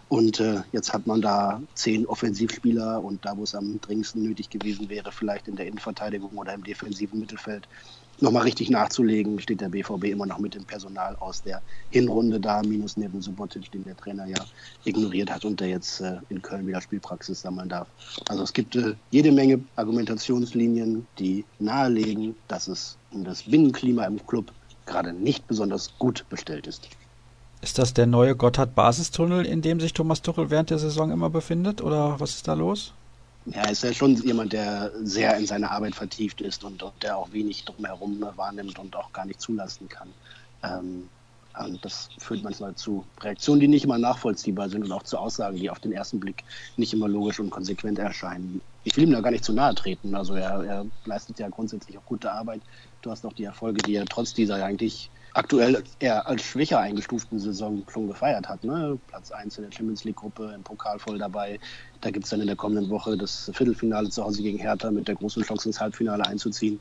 Und 0.08 0.40
äh, 0.40 0.62
jetzt 0.72 0.94
hat 0.94 1.06
man 1.06 1.22
da 1.22 1.62
zehn 1.74 2.06
Offensivspieler 2.06 3.04
und 3.04 3.26
da, 3.26 3.36
wo 3.36 3.44
es 3.44 3.56
am 3.56 3.82
dringendsten 3.82 4.24
nötig 4.24 4.50
gewesen 4.50 4.90
wäre, 4.90 5.12
vielleicht 5.12 5.48
in 5.48 5.56
der 5.56 5.68
Innenverteidigung 5.68 6.38
oder 6.38 6.54
im 6.54 6.64
defensiven 6.64 7.20
Mittelfeld, 7.20 7.68
nochmal 8.24 8.44
richtig 8.44 8.70
nachzulegen, 8.70 9.40
steht 9.40 9.62
der 9.62 9.70
BVB 9.70 10.06
immer 10.06 10.26
noch 10.26 10.40
mit 10.40 10.56
dem 10.56 10.64
Personal 10.64 11.16
aus 11.18 11.44
der 11.44 11.62
Hinrunde 11.92 12.40
da, 12.40 12.62
minus 12.64 12.98
neben 12.98 13.22
Subotic, 13.22 13.72
den 13.72 13.84
der 13.84 13.96
Trainer 13.96 14.26
ja 14.26 14.38
ignoriert 14.86 15.30
hat 15.30 15.46
und 15.46 15.60
der 15.60 15.68
jetzt 15.68 16.02
äh, 16.02 16.16
in 16.30 16.42
Köln 16.42 16.66
wieder 16.66 16.82
Spielpraxis 16.82 17.42
sammeln 17.42 17.70
darf. 17.70 17.88
Also 18.30 18.44
es 18.44 18.54
gibt 18.54 18.76
äh, 18.76 18.96
jede 19.12 19.32
Menge 19.32 19.60
Argumentationslinien, 19.76 21.06
die 21.20 21.46
nahelegen, 21.60 22.36
dass 22.48 22.68
es 22.68 22.98
um 23.12 23.24
das 23.24 23.44
Binnenklima 23.44 24.06
im 24.06 24.26
Club 24.26 24.52
gerade 24.86 25.14
nicht 25.14 25.46
besonders 25.48 25.92
gut 26.00 26.26
bestellt 26.30 26.66
ist. 26.66 26.90
Ist 27.62 27.78
das 27.78 27.94
der 27.94 28.08
neue 28.08 28.36
Gotthard-Basistunnel, 28.36 29.46
in 29.46 29.62
dem 29.62 29.80
sich 29.80 29.94
Thomas 29.94 30.22
Tuchel 30.22 30.50
während 30.50 30.70
der 30.70 30.80
Saison 30.80 31.12
immer 31.12 31.30
befindet? 31.30 31.82
Oder 31.82 32.20
was 32.20 32.32
ist 32.32 32.48
da 32.48 32.54
los? 32.54 32.94
Ja, 33.46 33.70
ist 33.70 33.84
ja 33.84 33.94
schon 33.94 34.16
jemand, 34.16 34.54
der 34.54 34.92
sehr 35.06 35.38
in 35.38 35.46
seine 35.46 35.70
Arbeit 35.72 35.96
vertieft 35.96 36.40
ist 36.42 36.64
und, 36.64 36.82
und 36.82 37.04
der 37.04 37.18
auch 37.18 37.32
wenig 37.34 37.66
drumherum 37.66 38.22
wahrnimmt 38.38 38.80
und 38.80 38.96
auch 38.96 39.12
gar 39.12 39.26
nicht 39.26 39.42
zulassen 39.42 39.90
kann. 39.90 40.16
Ähm, 40.64 41.10
und 41.60 41.84
das 41.86 42.10
führt 42.20 42.42
manchmal 42.42 42.74
zu 42.76 43.06
Reaktionen, 43.20 43.60
die 43.60 43.68
nicht 43.68 43.84
immer 43.84 44.00
nachvollziehbar 44.00 44.70
sind 44.70 44.84
und 44.86 44.92
auch 44.92 45.04
zu 45.04 45.18
Aussagen, 45.18 45.58
die 45.58 45.70
auf 45.70 45.80
den 45.80 45.92
ersten 45.92 46.20
Blick 46.20 46.44
nicht 46.78 46.94
immer 46.94 47.08
logisch 47.08 47.40
und 47.40 47.50
konsequent 47.52 48.00
erscheinen. 48.00 48.62
Ich 48.84 48.96
will 48.98 49.04
ihm 49.04 49.12
da 49.12 49.22
gar 49.22 49.32
nicht 49.32 49.44
zu 49.44 49.54
nahe 49.54 49.76
treten. 49.76 50.16
Also 50.16 50.34
er, 50.36 50.64
er 50.64 50.86
leistet 51.06 51.38
ja 51.38 51.50
grundsätzlich 51.50 51.98
auch 51.98 52.06
gute 52.06 52.32
Arbeit. 52.32 52.64
Du 53.02 53.12
hast 53.12 53.26
auch 53.26 53.34
die 53.34 53.44
Erfolge, 53.44 53.84
die 53.84 53.96
er 53.96 54.06
trotz 54.06 54.34
dieser 54.34 54.64
eigentlich 54.64 55.12
aktuell 55.34 55.84
eher 56.00 56.28
als 56.28 56.44
schwächer 56.44 56.80
eingestuften 56.80 57.40
Saison 57.40 57.84
schon 57.92 58.08
gefeiert 58.08 58.48
hat. 58.48 58.64
Ne? 58.64 59.00
Platz 59.08 59.32
1 59.32 59.58
in 59.58 59.64
der 59.64 59.72
Champions 59.72 60.04
League-Gruppe, 60.04 60.54
im 60.56 60.64
Pokal 60.64 61.00
voll 61.00 61.18
dabei. 61.18 61.60
Da 62.02 62.12
gibt 62.12 62.26
es 62.26 62.30
dann 62.30 62.42
in 62.42 62.48
der 62.48 62.56
kommenden 62.56 62.90
Woche 62.90 63.18
das 63.18 63.50
Viertelfinale 63.54 64.10
zu 64.10 64.24
Hause 64.24 64.44
gegen 64.44 64.60
Hertha 64.60 64.92
mit 64.92 65.08
der 65.08 65.16
großen 65.16 65.44
Chance 65.44 65.70
ins 65.70 65.82
Halbfinale 65.82 66.26
einzuziehen. 66.26 66.80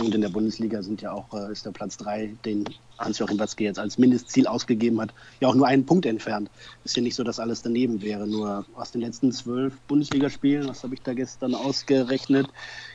Und 0.00 0.14
in 0.14 0.20
der 0.20 0.28
Bundesliga 0.28 0.82
sind 0.82 1.02
ja 1.02 1.12
auch, 1.12 1.32
äh, 1.34 1.52
ist 1.52 1.64
der 1.64 1.70
Platz 1.70 1.96
3, 1.98 2.34
den 2.44 2.64
Hans-Joachim 2.98 3.38
Watzke 3.38 3.64
jetzt 3.64 3.78
als 3.78 3.98
Mindestziel 3.98 4.46
ausgegeben 4.46 5.00
hat, 5.00 5.12
ja 5.40 5.48
auch 5.48 5.54
nur 5.54 5.66
einen 5.66 5.86
Punkt 5.86 6.06
entfernt. 6.06 6.50
Ist 6.84 6.96
ja 6.96 7.02
nicht 7.02 7.14
so, 7.14 7.22
dass 7.22 7.38
alles 7.38 7.62
daneben 7.62 8.02
wäre. 8.02 8.26
Nur 8.26 8.64
aus 8.74 8.90
den 8.90 9.02
letzten 9.02 9.30
zwölf 9.32 9.78
Bundesligaspielen, 9.88 10.68
was 10.68 10.82
habe 10.82 10.94
ich 10.94 11.02
da 11.02 11.14
gestern 11.14 11.54
ausgerechnet, 11.54 12.48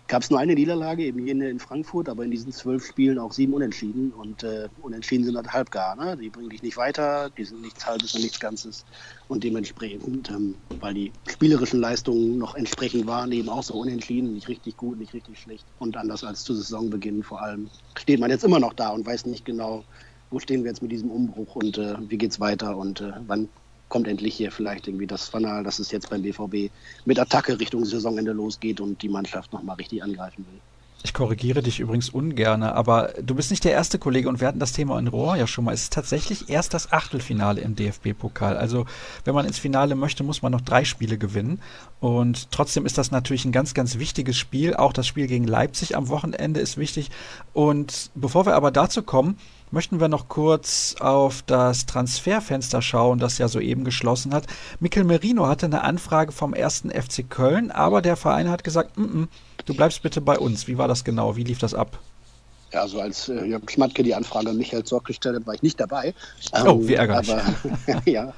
gab 0.08 0.24
es 0.24 0.30
nur 0.30 0.40
eine 0.40 0.56
Niederlage, 0.56 1.04
eben 1.04 1.26
jene 1.26 1.50
in 1.50 1.60
Frankfurt, 1.60 2.10
aber 2.10 2.24
in 2.24 2.32
diesen 2.32 2.52
zwölf 2.52 2.86
Spielen 2.86 3.18
auch 3.18 3.32
sieben 3.32 3.54
Unentschieden. 3.54 4.12
Und 4.12 4.44
äh, 4.44 4.68
Unentschieden 4.82 5.24
sind 5.24 5.36
halt 5.36 5.54
halbgar. 5.54 5.96
Ne? 5.96 6.18
Die 6.18 6.30
bringen 6.30 6.50
dich 6.50 6.64
nicht 6.64 6.78
weiter, 6.78 7.30
die 7.30 7.46
sind 7.46 7.62
nichts 7.62 7.86
Halbes 7.86 8.14
und 8.16 8.22
nichts 8.22 8.40
Ganzes. 8.40 8.86
Und 9.30 9.44
dementsprechend, 9.44 10.32
ähm, 10.32 10.56
weil 10.80 10.96
die 10.96 11.14
spielerischen 11.28 11.80
Leistungen 11.80 12.40
noch 12.40 12.56
entsprechend 12.56 13.06
waren, 13.06 13.32
eben 13.32 13.48
auch 13.48 13.62
so 13.62 13.76
unentschieden, 13.76 14.34
nicht 14.34 14.48
richtig 14.48 14.76
gut, 14.76 14.98
nicht 14.98 15.14
richtig 15.14 15.40
schlecht. 15.40 15.68
Und 15.78 15.96
anders 15.98 16.24
als 16.24 16.44
zu 16.44 16.56
Saisonbeginn 16.56 17.22
vor 17.22 17.42
allem, 17.44 17.70
steht 17.96 18.20
man 18.20 18.32
jetzt 18.32 18.44
immer 18.44 18.60
noch 18.60 18.74
da 18.74 18.90
und 18.90 19.06
weiß 19.06 19.28
nicht 19.28 19.46
genau, 19.46 19.86
wo 20.32 20.40
stehen 20.40 20.64
wir 20.64 20.72
jetzt 20.72 20.82
mit 20.82 20.92
diesem 20.92 21.12
Umbruch 21.12 21.56
und 21.56 21.78
äh, 21.78 21.96
wie 22.10 22.18
geht's 22.18 22.40
weiter 22.40 22.76
und 22.76 23.02
äh, 23.02 23.14
wann 23.28 23.50
kommt 23.88 24.08
endlich 24.08 24.36
hier 24.36 24.52
vielleicht 24.52 24.88
irgendwie 24.88 25.08
das 25.08 25.30
Fanal, 25.30 25.64
dass 25.64 25.78
es 25.78 25.92
jetzt 25.92 26.10
beim 26.10 26.24
BVB 26.24 26.74
mit 27.06 27.20
Attacke 27.20 27.60
Richtung 27.60 27.86
Saisonende 27.86 28.32
losgeht 28.32 28.82
und 28.82 29.02
die 29.04 29.10
Mannschaft 29.10 29.54
nochmal 29.54 29.76
richtig 29.76 30.02
angreifen 30.04 30.48
will. 30.48 30.62
Ich 31.02 31.14
korrigiere 31.14 31.64
dich 31.64 31.80
übrigens 31.80 32.10
ungerne, 32.10 32.76
aber 32.76 33.14
du 33.22 33.34
bist 33.34 33.52
nicht 33.52 33.64
der 33.64 33.72
erste 33.72 34.00
Kollege 34.00 34.28
und 34.28 34.42
wir 34.42 34.50
hatten 34.50 34.60
das 34.60 34.74
Thema 34.74 35.00
in 35.00 35.08
Rohr 35.08 35.38
ja 35.38 35.48
schon 35.48 35.64
mal. 35.64 35.74
Es 35.74 35.84
ist 35.84 35.94
tatsächlich 35.94 36.50
erst 36.50 36.74
das 36.74 36.92
Achtelfinale 36.92 37.62
im 37.62 37.74
DFB-Pokal. 37.74 38.58
Also 38.58 38.86
wenn 39.24 39.34
man 39.34 39.46
ins 39.46 39.60
Finale 39.60 39.96
möchte, 39.96 40.26
muss 40.26 40.42
man 40.42 40.52
noch 40.52 40.60
drei 40.60 40.84
Spiele 40.84 41.18
gewinnen. 41.18 41.62
Und 42.02 42.52
trotzdem 42.52 42.86
ist 42.86 42.98
das 42.98 43.12
natürlich 43.12 43.46
ein 43.46 43.54
ganz, 43.54 43.74
ganz 43.74 43.98
wichtiges 43.98 44.36
Spiel. 44.36 44.76
Auch 44.76 44.92
das 44.92 45.08
Spiel 45.08 45.28
gegen 45.28 45.48
Leipzig 45.48 45.96
am 45.96 46.10
Wochenende 46.10 46.60
ist 46.60 46.78
wichtig. 46.78 47.12
Und 47.54 48.12
bevor 48.14 48.46
wir 48.46 48.56
aber 48.56 48.70
dazu 48.70 49.02
kommen, 49.02 49.38
möchten 49.72 50.02
wir 50.02 50.10
noch 50.10 50.28
kurz 50.28 50.96
auf 51.00 51.44
das 51.44 51.86
Transferfenster 51.86 52.82
schauen, 52.82 53.20
das 53.20 53.38
ja 53.38 53.48
soeben 53.48 53.86
geschlossen 53.86 54.34
hat. 54.34 54.48
Mikel 54.82 55.06
Merino 55.06 55.48
hatte 55.48 55.68
eine 55.68 55.84
Anfrage 55.84 56.34
vom 56.34 56.54
ersten 56.54 56.90
FC 56.90 57.30
Köln, 57.30 57.72
aber 57.72 58.02
der 58.02 58.18
Verein 58.18 58.50
hat 58.50 58.66
gesagt, 58.66 58.98
mm 58.98 59.04
-mm, 59.04 59.28
du 59.66 59.74
bleibst 59.74 60.02
bitte 60.02 60.22
bei 60.22 60.38
uns. 60.38 60.68
Wie 60.68 60.78
war 60.78 60.88
das 60.88 61.04
genau? 61.04 61.36
Wie 61.36 61.44
lief 61.44 61.60
das 61.60 61.74
ab? 61.74 62.00
Ja, 62.72 62.82
also 62.82 63.02
als 63.02 63.30
äh, 63.30 63.46
Jörg 63.46 63.70
Schmatke 63.70 64.04
die 64.04 64.14
Anfrage 64.14 64.50
an 64.50 64.58
Michael 64.58 64.84
Zorc 64.84 65.06
gestellt 65.06 65.38
hat, 65.38 65.48
war 65.48 65.56
ich 65.56 65.64
nicht 65.64 65.80
dabei. 65.80 66.14
Oh, 66.66 66.80
wie 66.88 66.94
ärgerlich. 66.94 67.32
Aber, 67.32 68.02
ja, 68.06 68.34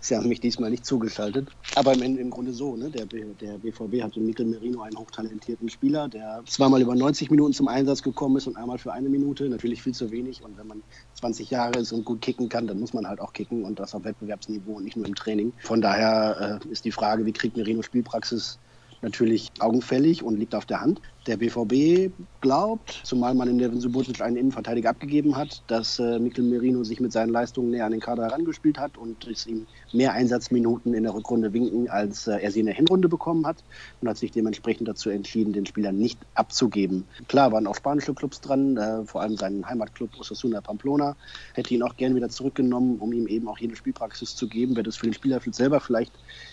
Sie 0.00 0.16
haben 0.16 0.28
mich 0.28 0.40
diesmal 0.40 0.70
nicht 0.70 0.84
zugeschaltet. 0.84 1.48
Aber 1.74 1.92
im, 1.92 2.18
im 2.18 2.30
Grunde 2.30 2.52
so, 2.52 2.76
ne? 2.76 2.90
der, 2.90 3.06
der 3.06 3.58
BVB 3.58 4.02
hatte 4.02 4.20
Mikel 4.20 4.46
Merino 4.46 4.82
einen 4.82 4.96
hochtalentierten 4.96 5.68
Spieler, 5.68 6.08
der 6.08 6.42
zweimal 6.46 6.80
über 6.80 6.94
90 6.94 7.30
Minuten 7.30 7.52
zum 7.52 7.68
Einsatz 7.68 8.02
gekommen 8.02 8.36
ist 8.36 8.46
und 8.46 8.56
einmal 8.56 8.78
für 8.78 8.92
eine 8.92 9.08
Minute. 9.08 9.48
Natürlich 9.48 9.82
viel 9.82 9.94
zu 9.94 10.10
wenig. 10.10 10.42
Und 10.42 10.56
wenn 10.58 10.66
man 10.66 10.82
20 11.14 11.50
Jahre 11.50 11.80
ist 11.80 11.92
und 11.92 12.04
gut 12.04 12.20
kicken 12.20 12.48
kann, 12.48 12.66
dann 12.66 12.80
muss 12.80 12.92
man 12.92 13.06
halt 13.06 13.20
auch 13.20 13.32
kicken 13.32 13.64
und 13.64 13.78
das 13.78 13.94
auf 13.94 14.04
Wettbewerbsniveau 14.04 14.74
und 14.74 14.84
nicht 14.84 14.96
nur 14.96 15.06
im 15.06 15.14
Training. 15.14 15.52
Von 15.60 15.80
daher 15.80 16.60
äh, 16.62 16.68
ist 16.68 16.84
die 16.84 16.92
Frage, 16.92 17.26
wie 17.26 17.32
kriegt 17.32 17.56
Merino 17.56 17.82
Spielpraxis 17.82 18.58
natürlich 19.02 19.52
augenfällig 19.60 20.22
und 20.22 20.36
liegt 20.38 20.54
auf 20.54 20.66
der 20.66 20.80
Hand. 20.80 21.00
Der 21.26 21.36
BVB 21.36 22.12
glaubt, 22.40 23.00
zumal 23.04 23.32
man 23.34 23.48
in 23.48 23.58
Devin 23.58 23.80
Subotic 23.80 24.20
einen 24.20 24.34
Innenverteidiger 24.34 24.90
abgegeben 24.90 25.36
hat, 25.36 25.62
dass 25.68 26.00
äh, 26.00 26.18
Mikel 26.18 26.42
Merino 26.42 26.82
sich 26.82 26.98
mit 26.98 27.12
seinen 27.12 27.28
Leistungen 27.28 27.70
näher 27.70 27.86
an 27.86 27.92
den 27.92 28.00
Kader 28.00 28.24
herangespielt 28.24 28.76
hat 28.76 28.98
und 28.98 29.28
es 29.28 29.46
ihm 29.46 29.68
mehr 29.92 30.14
Einsatzminuten 30.14 30.94
in 30.94 31.04
der 31.04 31.14
Rückrunde 31.14 31.52
winken, 31.52 31.88
als 31.88 32.26
äh, 32.26 32.38
er 32.38 32.50
sie 32.50 32.58
in 32.58 32.66
der 32.66 32.74
Hinrunde 32.74 33.08
bekommen 33.08 33.46
hat 33.46 33.62
und 34.00 34.08
hat 34.08 34.16
sich 34.16 34.32
dementsprechend 34.32 34.88
dazu 34.88 35.10
entschieden, 35.10 35.52
den 35.52 35.64
Spieler 35.64 35.92
nicht 35.92 36.18
abzugeben. 36.34 37.04
Klar 37.28 37.52
waren 37.52 37.68
auch 37.68 37.76
spanische 37.76 38.14
Clubs 38.14 38.40
dran, 38.40 38.76
äh, 38.76 39.04
vor 39.04 39.20
allem 39.20 39.36
sein 39.36 39.64
Heimatclub 39.64 40.18
Osasuna 40.18 40.60
Pamplona, 40.60 41.14
hätte 41.54 41.72
ihn 41.72 41.84
auch 41.84 41.96
gern 41.96 42.16
wieder 42.16 42.30
zurückgenommen, 42.30 42.98
um 42.98 43.12
ihm 43.12 43.28
eben 43.28 43.46
auch 43.46 43.58
jede 43.58 43.76
Spielpraxis 43.76 44.34
zu 44.34 44.48
geben. 44.48 44.74
Wäre 44.74 44.82
das 44.82 44.96
für 44.96 45.06
den 45.06 45.14
Spieler 45.14 45.40
selber 45.52 45.78
vielleicht 45.78 46.12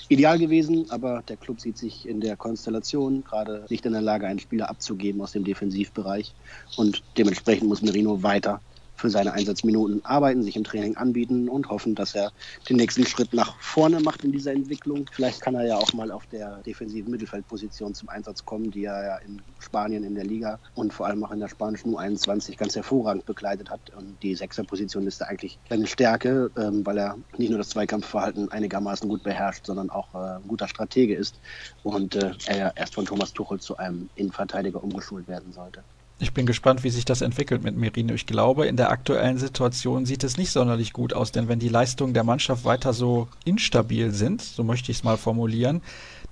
ideal 0.10 0.38
gewesen, 0.38 0.86
aber 0.92 1.24
der 1.28 1.38
Club 1.38 1.60
sieht 1.60 1.80
sich 1.80 2.08
in 2.08 2.22
der 2.22 2.38
Konstellation 2.38 3.24
gerade 3.24 3.66
nicht 3.70 3.88
in 3.88 3.94
der 3.94 4.02
Lage, 4.04 4.28
ein 4.28 4.38
Spiel 4.38 4.59
Spieler 4.60 4.70
abzugeben 4.70 5.22
aus 5.22 5.32
dem 5.32 5.44
Defensivbereich. 5.46 6.34
Und 6.76 7.02
dementsprechend 7.18 7.70
muss 7.70 7.82
Merino 7.82 8.24
weiter 8.24 8.62
für 9.00 9.10
seine 9.10 9.32
Einsatzminuten 9.32 10.04
arbeiten, 10.04 10.44
sich 10.44 10.58
im 10.58 10.66
Training 10.66 10.98
anbieten 10.98 11.48
und 11.48 11.70
hoffen, 11.70 11.96
dass 11.96 12.16
er 12.16 12.32
den 12.68 12.76
nächsten 12.76 13.06
Schritt 13.06 13.34
nach 13.34 13.60
vorne 13.62 14.02
macht 14.02 14.26
in 14.26 14.32
dieser 14.32 14.52
Entwicklung. 14.52 15.06
Vielleicht 15.12 15.42
kann 15.42 15.56
er 15.56 15.66
ja 15.66 15.78
auch 15.78 15.94
mal 15.94 16.12
auf 16.12 16.26
der 16.28 16.58
defensiven 16.64 17.10
Mittelfeldposition 17.10 17.96
zum 17.96 18.10
Einsatz 18.10 18.44
kommen, 18.44 18.72
die 18.72 18.84
er 18.84 19.06
ja 19.06 19.18
in 19.18 19.42
Spanien 19.60 20.04
in 20.04 20.16
der 20.16 20.26
Liga 20.26 20.60
und 20.76 20.94
vor 20.94 21.08
allem 21.08 21.24
auch 21.24 21.32
in 21.32 21.40
der 21.40 21.48
spanischen 21.48 21.96
U21 21.96 22.58
ganz 22.58 22.76
hervorragend 22.76 23.26
begleitet 23.26 23.70
hat. 23.70 23.90
Und 23.96 24.22
die 24.22 24.36
Sechserposition 24.36 25.08
ist 25.08 25.22
da 25.22 25.26
eigentlich 25.26 25.60
eine 25.70 25.88
Stärke, 25.88 26.52
ähm, 26.58 26.86
weil 26.86 26.98
er 26.98 27.18
nicht 27.38 27.50
nur 27.50 27.58
das 27.58 27.70
Zweikampfverhalten 27.70 28.52
einigermaßen 28.52 29.08
gut 29.08 29.24
beherrscht, 29.24 29.66
sondern 29.66 29.90
auch 29.90 30.14
äh, 30.14 30.42
ein 30.42 30.48
guter 30.48 30.68
Stratege 30.68 31.16
ist 31.16 31.40
und 31.84 32.16
äh, 32.16 32.34
er 32.48 32.76
erst 32.76 32.96
von 32.96 33.06
Thomas 33.06 33.32
Tuchel 33.32 33.62
zu 33.62 33.78
einem 33.78 34.10
Innenverteidiger 34.16 34.84
umgeschult 34.84 35.28
werden 35.30 35.54
sollte. 35.54 35.84
Ich 36.22 36.34
bin 36.34 36.46
gespannt, 36.46 36.84
wie 36.84 36.90
sich 36.90 37.06
das 37.06 37.22
entwickelt 37.22 37.64
mit 37.64 37.78
Merino. 37.78 38.14
Ich 38.14 38.26
glaube, 38.26 38.66
in 38.66 38.76
der 38.76 38.92
aktuellen 38.92 39.38
Situation 39.38 40.06
sieht 40.06 40.26
es 40.26 40.36
nicht 40.36 40.52
sonderlich 40.52 40.92
gut 40.92 41.14
aus, 41.14 41.32
denn 41.32 41.48
wenn 41.48 41.60
die 41.60 41.70
Leistungen 41.70 42.14
der 42.14 42.26
Mannschaft 42.26 42.66
weiter 42.66 42.92
so 42.92 43.30
instabil 43.46 44.12
sind, 44.12 44.42
so 44.42 44.66
möchte 44.66 44.92
ich 44.92 44.98
es 44.98 45.04
mal 45.06 45.16
formulieren, 45.16 45.82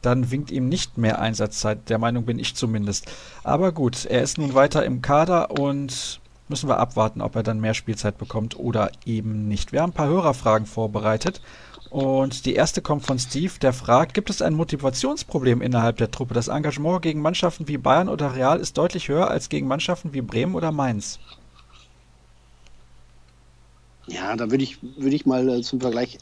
dann 0.01 0.29
winkt 0.29 0.51
ihm 0.51 0.67
nicht 0.67 0.97
mehr 0.97 1.21
Einsatzzeit. 1.21 1.89
Der 1.89 1.99
Meinung 1.99 2.25
bin 2.25 2.37
ich 2.37 2.53
zumindest. 2.53 3.09
Aber 3.45 3.71
gut, 3.71 4.03
er 4.03 4.23
ist 4.23 4.37
nun 4.37 4.53
weiter 4.55 4.83
im 4.83 5.01
Kader 5.01 5.51
und 5.51 6.19
müssen 6.49 6.67
wir 6.67 6.79
abwarten, 6.79 7.21
ob 7.21 7.37
er 7.37 7.43
dann 7.43 7.61
mehr 7.61 7.73
Spielzeit 7.73 8.17
bekommt 8.17 8.59
oder 8.59 8.91
eben 9.05 9.47
nicht. 9.47 9.71
Wir 9.71 9.81
haben 9.81 9.91
ein 9.91 9.93
paar 9.93 10.09
Hörerfragen 10.09 10.67
vorbereitet 10.67 11.41
und 11.89 12.45
die 12.45 12.55
erste 12.55 12.81
kommt 12.81 13.05
von 13.05 13.19
Steve, 13.19 13.53
der 13.61 13.73
fragt, 13.73 14.13
gibt 14.13 14.29
es 14.29 14.41
ein 14.41 14.53
Motivationsproblem 14.53 15.61
innerhalb 15.61 15.97
der 15.97 16.11
Truppe? 16.11 16.33
Das 16.33 16.47
Engagement 16.47 17.01
gegen 17.01 17.21
Mannschaften 17.21 17.67
wie 17.67 17.77
Bayern 17.77 18.09
oder 18.09 18.35
Real 18.35 18.59
ist 18.59 18.77
deutlich 18.77 19.07
höher 19.07 19.29
als 19.29 19.49
gegen 19.49 19.67
Mannschaften 19.67 20.13
wie 20.13 20.21
Bremen 20.21 20.55
oder 20.55 20.71
Mainz. 20.71 21.19
Ja, 24.07 24.35
da 24.35 24.49
würde 24.49 24.63
ich, 24.63 24.79
würd 24.81 25.13
ich 25.13 25.25
mal 25.25 25.47
äh, 25.49 25.61
zum 25.61 25.81
Vergleich 25.81 26.17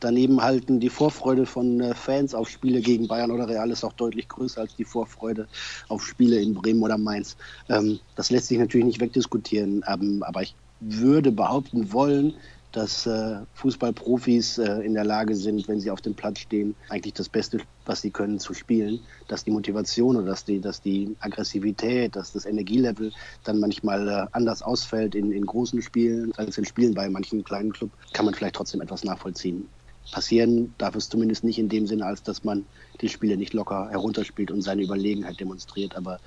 daneben 0.00 0.42
halten, 0.42 0.80
die 0.80 0.88
Vorfreude 0.88 1.46
von 1.46 1.80
äh, 1.80 1.94
Fans 1.94 2.34
auf 2.34 2.48
Spiele 2.48 2.80
gegen 2.80 3.06
Bayern 3.06 3.30
oder 3.30 3.48
Real 3.48 3.70
ist 3.70 3.84
auch 3.84 3.92
deutlich 3.92 4.28
größer 4.28 4.62
als 4.62 4.74
die 4.76 4.84
Vorfreude 4.84 5.46
auf 5.88 6.04
Spiele 6.04 6.40
in 6.40 6.54
Bremen 6.54 6.82
oder 6.82 6.98
Mainz. 6.98 7.36
Ähm, 7.68 8.00
das 8.16 8.30
lässt 8.30 8.48
sich 8.48 8.58
natürlich 8.58 8.86
nicht 8.86 9.00
wegdiskutieren, 9.00 9.84
ähm, 9.86 10.22
aber 10.22 10.42
ich 10.42 10.54
würde 10.80 11.30
behaupten 11.30 11.92
wollen, 11.92 12.34
dass 12.72 13.06
äh, 13.06 13.38
Fußballprofis 13.54 14.58
äh, 14.58 14.80
in 14.82 14.94
der 14.94 15.04
Lage 15.04 15.34
sind, 15.34 15.66
wenn 15.68 15.80
sie 15.80 15.90
auf 15.90 16.00
dem 16.00 16.14
Platz 16.14 16.40
stehen, 16.40 16.74
eigentlich 16.88 17.14
das 17.14 17.28
Beste, 17.28 17.58
was 17.86 18.00
sie 18.02 18.10
können, 18.10 18.38
zu 18.38 18.54
spielen. 18.54 19.00
Dass 19.28 19.44
die 19.44 19.50
Motivation 19.50 20.16
oder 20.16 20.26
dass 20.26 20.44
die, 20.44 20.60
dass 20.60 20.80
die 20.80 21.16
Aggressivität, 21.20 22.14
dass 22.16 22.32
das 22.32 22.46
Energielevel 22.46 23.12
dann 23.44 23.60
manchmal 23.60 24.08
äh, 24.08 24.26
anders 24.32 24.62
ausfällt 24.62 25.14
in, 25.14 25.32
in 25.32 25.46
großen 25.46 25.82
Spielen 25.82 26.32
als 26.36 26.58
in 26.58 26.64
Spielen 26.64 26.94
bei 26.94 27.08
manchen 27.08 27.44
kleinen 27.44 27.72
Clubs, 27.72 27.92
kann 28.12 28.24
man 28.24 28.34
vielleicht 28.34 28.56
trotzdem 28.56 28.80
etwas 28.80 29.04
nachvollziehen 29.04 29.68
passieren 30.10 30.74
darf 30.78 30.94
es 30.96 31.08
zumindest 31.08 31.44
nicht 31.44 31.58
in 31.58 31.68
dem 31.68 31.86
Sinne, 31.86 32.06
als 32.06 32.22
dass 32.22 32.44
man 32.44 32.66
die 33.00 33.08
Spiele 33.08 33.36
nicht 33.36 33.54
locker 33.54 33.88
herunterspielt 33.90 34.50
und 34.50 34.62
seine 34.62 34.82
Überlegenheit 34.82 35.40
demonstriert. 35.40 35.96
Aber 35.96 36.20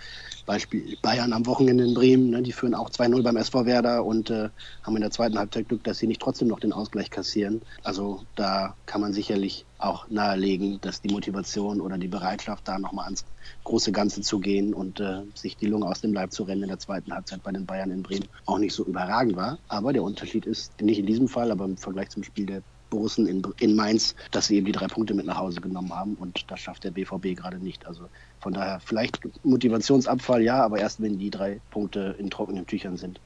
Beispiel 0.45 0.97
Bayern 1.01 1.33
am 1.33 1.45
Wochenende 1.45 1.83
in 1.83 1.93
Bremen, 1.93 2.29
ne, 2.29 2.41
die 2.41 2.51
führen 2.51 2.75
auch 2.75 2.89
2-0 2.89 3.21
beim 3.23 3.37
SV 3.37 3.65
Werder 3.65 4.05
und 4.05 4.29
äh, 4.29 4.49
haben 4.83 4.95
in 4.95 5.01
der 5.01 5.11
zweiten 5.11 5.37
Halbzeit 5.37 5.67
Glück, 5.67 5.83
dass 5.83 5.99
sie 5.99 6.07
nicht 6.07 6.21
trotzdem 6.21 6.47
noch 6.47 6.59
den 6.59 6.73
Ausgleich 6.73 7.09
kassieren. 7.09 7.61
Also 7.83 8.23
da 8.35 8.75
kann 8.85 9.01
man 9.01 9.13
sicherlich 9.13 9.65
auch 9.77 10.09
nahelegen, 10.09 10.79
dass 10.81 11.01
die 11.01 11.13
Motivation 11.13 11.81
oder 11.81 11.97
die 11.97 12.07
Bereitschaft, 12.07 12.67
da 12.67 12.79
nochmal 12.79 13.05
ans 13.05 13.25
große 13.63 13.91
Ganze 13.91 14.21
zu 14.21 14.39
gehen 14.39 14.73
und 14.73 14.99
äh, 14.99 15.21
sich 15.35 15.57
die 15.57 15.67
Lunge 15.67 15.87
aus 15.87 16.01
dem 16.01 16.13
Leib 16.13 16.31
zu 16.31 16.43
rennen 16.43 16.63
in 16.63 16.69
der 16.69 16.79
zweiten 16.79 17.13
Halbzeit 17.13 17.43
bei 17.43 17.51
den 17.51 17.65
Bayern 17.65 17.91
in 17.91 18.03
Bremen 18.03 18.27
auch 18.45 18.57
nicht 18.57 18.73
so 18.73 18.85
überragend 18.85 19.35
war. 19.35 19.59
Aber 19.67 19.93
der 19.93 20.03
Unterschied 20.03 20.45
ist 20.45 20.81
nicht 20.81 20.99
in 20.99 21.05
diesem 21.05 21.27
Fall, 21.27 21.51
aber 21.51 21.65
im 21.65 21.77
Vergleich 21.77 22.09
zum 22.09 22.23
Spiel 22.23 22.45
der 22.45 22.63
Borussen 22.93 23.25
in, 23.25 23.41
in 23.59 23.75
Mainz, 23.75 24.13
dass 24.29 24.47
sie 24.47 24.57
eben 24.57 24.67
die 24.67 24.71
drei 24.71 24.87
Punkte 24.87 25.15
mit 25.15 25.25
nach 25.25 25.37
Hause 25.37 25.61
genommen 25.61 25.91
haben 25.93 26.13
und 26.15 26.45
das 26.51 26.59
schafft 26.59 26.83
der 26.83 26.91
BVB 26.91 27.35
gerade 27.35 27.57
nicht. 27.57 27.87
Also 27.87 28.03
von 28.39 28.53
daher 28.53 28.79
vielleicht 28.79 29.19
Motivationsabfall, 29.43 30.43
ja, 30.43 30.63
aber 30.63 30.77
erst 30.77 31.01
wenn 31.01 31.17
die 31.17 31.31
drei 31.31 31.59
Punkte 31.71 32.15
in 32.19 32.29
trockenen 32.29 32.67
Tüchern 32.67 32.97
sind. 32.97 33.19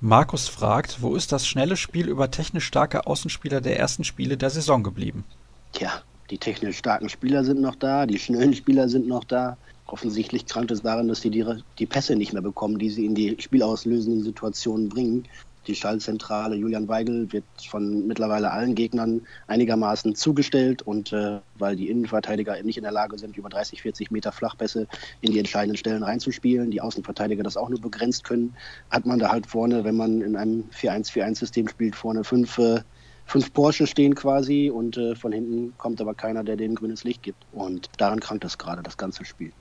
Markus 0.00 0.48
fragt, 0.48 1.02
wo 1.02 1.14
ist 1.14 1.30
das 1.30 1.46
schnelle 1.46 1.76
Spiel 1.76 2.08
über 2.08 2.32
technisch 2.32 2.64
starke 2.64 3.06
Außenspieler 3.06 3.60
der 3.60 3.78
ersten 3.78 4.02
Spiele 4.02 4.36
der 4.36 4.50
Saison 4.50 4.82
geblieben? 4.82 5.24
Tja, 5.72 6.02
die 6.30 6.38
technisch 6.38 6.78
starken 6.78 7.08
Spieler 7.08 7.44
sind 7.44 7.60
noch 7.60 7.76
da, 7.76 8.06
die 8.06 8.18
schnellen 8.18 8.54
Spieler 8.54 8.88
sind 8.88 9.06
noch 9.06 9.22
da. 9.22 9.56
Offensichtlich 9.86 10.46
krankt 10.46 10.72
es 10.72 10.82
daran, 10.82 11.06
dass 11.06 11.20
sie 11.20 11.30
die, 11.30 11.44
die 11.78 11.86
Pässe 11.86 12.16
nicht 12.16 12.32
mehr 12.32 12.42
bekommen, 12.42 12.80
die 12.80 12.90
sie 12.90 13.04
in 13.04 13.14
die 13.14 13.36
spielauslösenden 13.38 14.24
Situationen 14.24 14.88
bringen. 14.88 15.28
Die 15.66 15.74
Schallzentrale 15.74 16.56
Julian 16.56 16.88
Weigel 16.88 17.32
wird 17.32 17.44
von 17.68 18.06
mittlerweile 18.06 18.50
allen 18.50 18.74
Gegnern 18.74 19.22
einigermaßen 19.46 20.14
zugestellt 20.14 20.82
und 20.82 21.12
äh, 21.12 21.38
weil 21.56 21.76
die 21.76 21.88
Innenverteidiger 21.88 22.60
nicht 22.62 22.76
in 22.76 22.82
der 22.82 22.92
Lage 22.92 23.18
sind, 23.18 23.36
über 23.36 23.48
30, 23.48 23.82
40 23.82 24.10
Meter 24.10 24.32
Flachpässe 24.32 24.88
in 25.20 25.32
die 25.32 25.38
entscheidenden 25.38 25.76
Stellen 25.76 26.02
reinzuspielen, 26.02 26.70
die 26.70 26.80
Außenverteidiger 26.80 27.42
das 27.42 27.56
auch 27.56 27.68
nur 27.68 27.80
begrenzt 27.80 28.24
können, 28.24 28.54
hat 28.90 29.06
man 29.06 29.18
da 29.18 29.30
halt 29.30 29.46
vorne, 29.46 29.84
wenn 29.84 29.96
man 29.96 30.20
in 30.20 30.36
einem 30.36 30.64
4-1-4-1-System 30.72 31.68
spielt, 31.68 31.94
vorne 31.94 32.24
fünf 32.24 32.58
äh, 32.58 32.80
fünf 33.24 33.52
Porsche 33.52 33.86
stehen 33.86 34.14
quasi 34.14 34.70
und 34.70 34.96
äh, 34.96 35.14
von 35.14 35.32
hinten 35.32 35.74
kommt 35.78 36.00
aber 36.00 36.14
keiner, 36.14 36.44
der 36.44 36.56
denen 36.56 36.74
grünes 36.74 37.04
Licht 37.04 37.22
gibt. 37.22 37.44
Und 37.52 37.88
daran 37.96 38.20
krankt 38.20 38.44
das 38.44 38.58
gerade, 38.58 38.82
das 38.82 38.96
ganze 38.96 39.24
Spiel. 39.24 39.52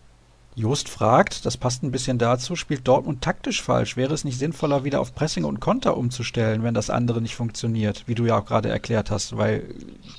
Jost 0.55 0.89
fragt, 0.89 1.45
das 1.45 1.55
passt 1.55 1.81
ein 1.81 1.91
bisschen 1.91 2.17
dazu, 2.17 2.57
spielt 2.57 2.85
Dortmund 2.85 3.21
taktisch 3.21 3.61
falsch? 3.61 3.95
Wäre 3.95 4.13
es 4.13 4.25
nicht 4.25 4.37
sinnvoller, 4.37 4.83
wieder 4.83 4.99
auf 4.99 5.15
Pressing 5.15 5.45
und 5.45 5.61
Konter 5.61 5.95
umzustellen, 5.95 6.63
wenn 6.63 6.73
das 6.73 6.89
andere 6.89 7.21
nicht 7.21 7.35
funktioniert, 7.35 8.03
wie 8.07 8.15
du 8.15 8.25
ja 8.25 8.37
auch 8.37 8.45
gerade 8.45 8.67
erklärt 8.67 9.11
hast? 9.11 9.37
Weil 9.37 9.63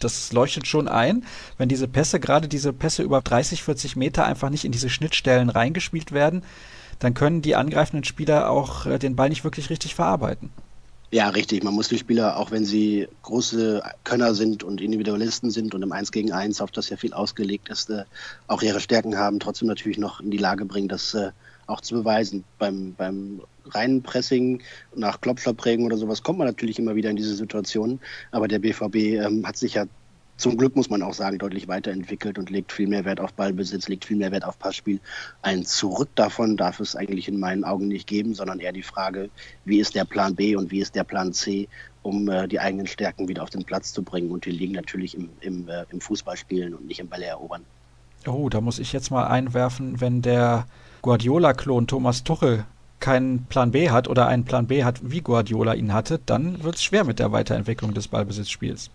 das 0.00 0.32
leuchtet 0.32 0.66
schon 0.66 0.88
ein, 0.88 1.24
wenn 1.58 1.68
diese 1.68 1.86
Pässe, 1.86 2.18
gerade 2.18 2.48
diese 2.48 2.72
Pässe 2.72 3.02
über 3.02 3.20
30, 3.20 3.62
40 3.62 3.96
Meter 3.96 4.24
einfach 4.24 4.48
nicht 4.48 4.64
in 4.64 4.72
diese 4.72 4.88
Schnittstellen 4.88 5.50
reingespielt 5.50 6.12
werden, 6.12 6.44
dann 6.98 7.12
können 7.12 7.42
die 7.42 7.54
angreifenden 7.54 8.04
Spieler 8.04 8.48
auch 8.48 8.86
äh, 8.86 8.98
den 8.98 9.16
Ball 9.16 9.28
nicht 9.28 9.44
wirklich 9.44 9.68
richtig 9.68 9.94
verarbeiten. 9.94 10.50
Ja, 11.14 11.28
richtig. 11.28 11.62
Man 11.62 11.74
muss 11.74 11.88
die 11.88 11.98
Spieler, 11.98 12.38
auch 12.38 12.50
wenn 12.52 12.64
sie 12.64 13.06
große 13.20 13.82
Könner 14.02 14.34
sind 14.34 14.62
und 14.64 14.80
Individualisten 14.80 15.50
sind 15.50 15.74
und 15.74 15.82
im 15.82 15.92
1 15.92 16.10
gegen 16.10 16.32
1, 16.32 16.62
auf 16.62 16.70
das 16.70 16.88
ja 16.88 16.96
viel 16.96 17.12
ausgelegt 17.12 17.68
ist, 17.68 17.90
äh, 17.90 18.04
auch 18.46 18.62
ihre 18.62 18.80
Stärken 18.80 19.18
haben, 19.18 19.38
trotzdem 19.38 19.68
natürlich 19.68 19.98
noch 19.98 20.20
in 20.20 20.30
die 20.30 20.38
Lage 20.38 20.64
bringen, 20.64 20.88
das 20.88 21.12
äh, 21.12 21.32
auch 21.66 21.82
zu 21.82 21.96
beweisen. 21.96 22.44
Beim, 22.58 22.94
beim 22.94 23.42
reinen 23.66 24.02
Pressing 24.02 24.62
nach 24.96 25.20
Klopferprägen 25.20 25.84
oder 25.84 25.98
sowas 25.98 26.22
kommt 26.22 26.38
man 26.38 26.48
natürlich 26.48 26.78
immer 26.78 26.94
wieder 26.94 27.10
in 27.10 27.16
diese 27.16 27.34
Situation. 27.34 28.00
Aber 28.30 28.48
der 28.48 28.60
BVB 28.60 28.96
ähm, 28.96 29.46
hat 29.46 29.58
sich 29.58 29.74
ja 29.74 29.84
zum 30.36 30.56
Glück 30.56 30.74
muss 30.74 30.90
man 30.90 31.02
auch 31.02 31.14
sagen, 31.14 31.38
deutlich 31.38 31.68
weiterentwickelt 31.68 32.38
und 32.38 32.50
legt 32.50 32.72
viel 32.72 32.88
mehr 32.88 33.04
Wert 33.04 33.20
auf 33.20 33.32
Ballbesitz, 33.34 33.88
legt 33.88 34.04
viel 34.04 34.16
mehr 34.16 34.32
Wert 34.32 34.44
auf 34.44 34.58
Passspiel. 34.58 35.00
Ein 35.42 35.64
Zurück 35.64 36.08
davon 36.14 36.56
darf 36.56 36.80
es 36.80 36.96
eigentlich 36.96 37.28
in 37.28 37.38
meinen 37.38 37.64
Augen 37.64 37.88
nicht 37.88 38.06
geben, 38.06 38.34
sondern 38.34 38.58
eher 38.58 38.72
die 38.72 38.82
Frage, 38.82 39.30
wie 39.64 39.78
ist 39.78 39.94
der 39.94 40.04
Plan 40.04 40.34
B 40.34 40.56
und 40.56 40.70
wie 40.70 40.80
ist 40.80 40.94
der 40.94 41.04
Plan 41.04 41.32
C, 41.32 41.68
um 42.02 42.28
äh, 42.28 42.48
die 42.48 42.58
eigenen 42.58 42.86
Stärken 42.86 43.28
wieder 43.28 43.42
auf 43.42 43.50
den 43.50 43.64
Platz 43.64 43.92
zu 43.92 44.02
bringen. 44.02 44.30
Und 44.30 44.44
die 44.44 44.50
liegen 44.50 44.72
natürlich 44.72 45.14
im, 45.16 45.30
im, 45.40 45.68
äh, 45.68 45.84
im 45.90 46.00
Fußballspielen 46.00 46.74
und 46.74 46.86
nicht 46.86 46.98
im 46.98 47.08
Bälle 47.08 47.26
erobern. 47.26 47.64
Oh, 48.26 48.48
da 48.48 48.60
muss 48.60 48.78
ich 48.78 48.92
jetzt 48.92 49.10
mal 49.10 49.26
einwerfen, 49.26 50.00
wenn 50.00 50.22
der 50.22 50.66
Guardiola-Klon 51.02 51.86
Thomas 51.86 52.24
Tuchel 52.24 52.64
keinen 53.00 53.44
Plan 53.46 53.72
B 53.72 53.90
hat 53.90 54.08
oder 54.08 54.28
einen 54.28 54.44
Plan 54.44 54.66
B 54.66 54.84
hat, 54.84 55.00
wie 55.02 55.20
Guardiola 55.20 55.74
ihn 55.74 55.92
hatte, 55.92 56.20
dann 56.24 56.62
wird 56.62 56.76
es 56.76 56.84
schwer 56.84 57.04
mit 57.04 57.18
der 57.18 57.32
Weiterentwicklung 57.32 57.94
des 57.94 58.08
Ballbesitzspiels. 58.08 58.90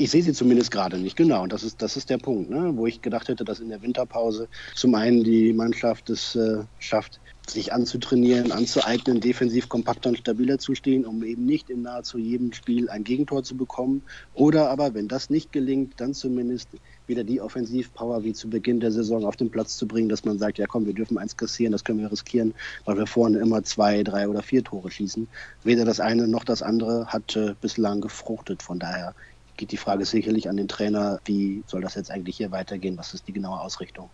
Ich 0.00 0.12
sehe 0.12 0.22
sie 0.22 0.32
zumindest 0.32 0.70
gerade 0.70 0.96
nicht, 0.96 1.16
genau. 1.16 1.42
Und 1.42 1.52
das 1.52 1.64
ist, 1.64 1.82
das 1.82 1.96
ist 1.96 2.08
der 2.08 2.18
Punkt, 2.18 2.50
ne? 2.50 2.70
wo 2.76 2.86
ich 2.86 3.02
gedacht 3.02 3.26
hätte, 3.26 3.44
dass 3.44 3.58
in 3.58 3.68
der 3.68 3.82
Winterpause 3.82 4.46
zum 4.76 4.94
einen 4.94 5.24
die 5.24 5.52
Mannschaft 5.52 6.08
es 6.08 6.36
äh, 6.36 6.62
schafft, 6.78 7.18
sich 7.50 7.72
anzutrainieren, 7.72 8.52
anzueignen, 8.52 9.20
defensiv 9.20 9.68
kompakter 9.68 10.10
und 10.10 10.18
stabiler 10.18 10.58
zu 10.60 10.76
stehen, 10.76 11.04
um 11.04 11.24
eben 11.24 11.46
nicht 11.46 11.68
in 11.68 11.82
nahezu 11.82 12.18
jedem 12.18 12.52
Spiel 12.52 12.88
ein 12.90 13.02
Gegentor 13.02 13.42
zu 13.42 13.56
bekommen. 13.56 14.02
Oder 14.34 14.70
aber, 14.70 14.94
wenn 14.94 15.08
das 15.08 15.30
nicht 15.30 15.50
gelingt, 15.50 15.94
dann 15.96 16.14
zumindest 16.14 16.68
wieder 17.08 17.24
die 17.24 17.40
Offensivpower 17.40 18.22
wie 18.22 18.34
zu 18.34 18.48
Beginn 18.48 18.78
der 18.78 18.92
Saison 18.92 19.24
auf 19.24 19.34
den 19.34 19.50
Platz 19.50 19.76
zu 19.76 19.88
bringen, 19.88 20.08
dass 20.08 20.24
man 20.24 20.38
sagt, 20.38 20.58
ja 20.58 20.66
komm, 20.66 20.86
wir 20.86 20.94
dürfen 20.94 21.18
eins 21.18 21.36
kassieren, 21.36 21.72
das 21.72 21.82
können 21.82 21.98
wir 21.98 22.12
riskieren, 22.12 22.54
weil 22.84 22.98
wir 22.98 23.06
vorne 23.06 23.38
immer 23.38 23.64
zwei, 23.64 24.04
drei 24.04 24.28
oder 24.28 24.42
vier 24.42 24.62
Tore 24.62 24.92
schießen. 24.92 25.26
Weder 25.64 25.84
das 25.84 25.98
eine 25.98 26.28
noch 26.28 26.44
das 26.44 26.62
andere 26.62 27.06
hat 27.06 27.34
äh, 27.34 27.54
bislang 27.60 28.00
gefruchtet. 28.00 28.62
Von 28.62 28.78
daher 28.78 29.14
geht 29.58 29.72
die 29.72 29.76
Frage 29.76 30.06
sicherlich 30.06 30.48
an 30.48 30.56
den 30.56 30.68
Trainer, 30.68 31.20
wie 31.26 31.62
soll 31.66 31.82
das 31.82 31.96
jetzt 31.96 32.10
eigentlich 32.10 32.38
hier 32.38 32.50
weitergehen? 32.50 32.96
Was 32.96 33.12
ist 33.12 33.28
die 33.28 33.32
genaue 33.34 33.60
Ausrichtung? 33.60 34.08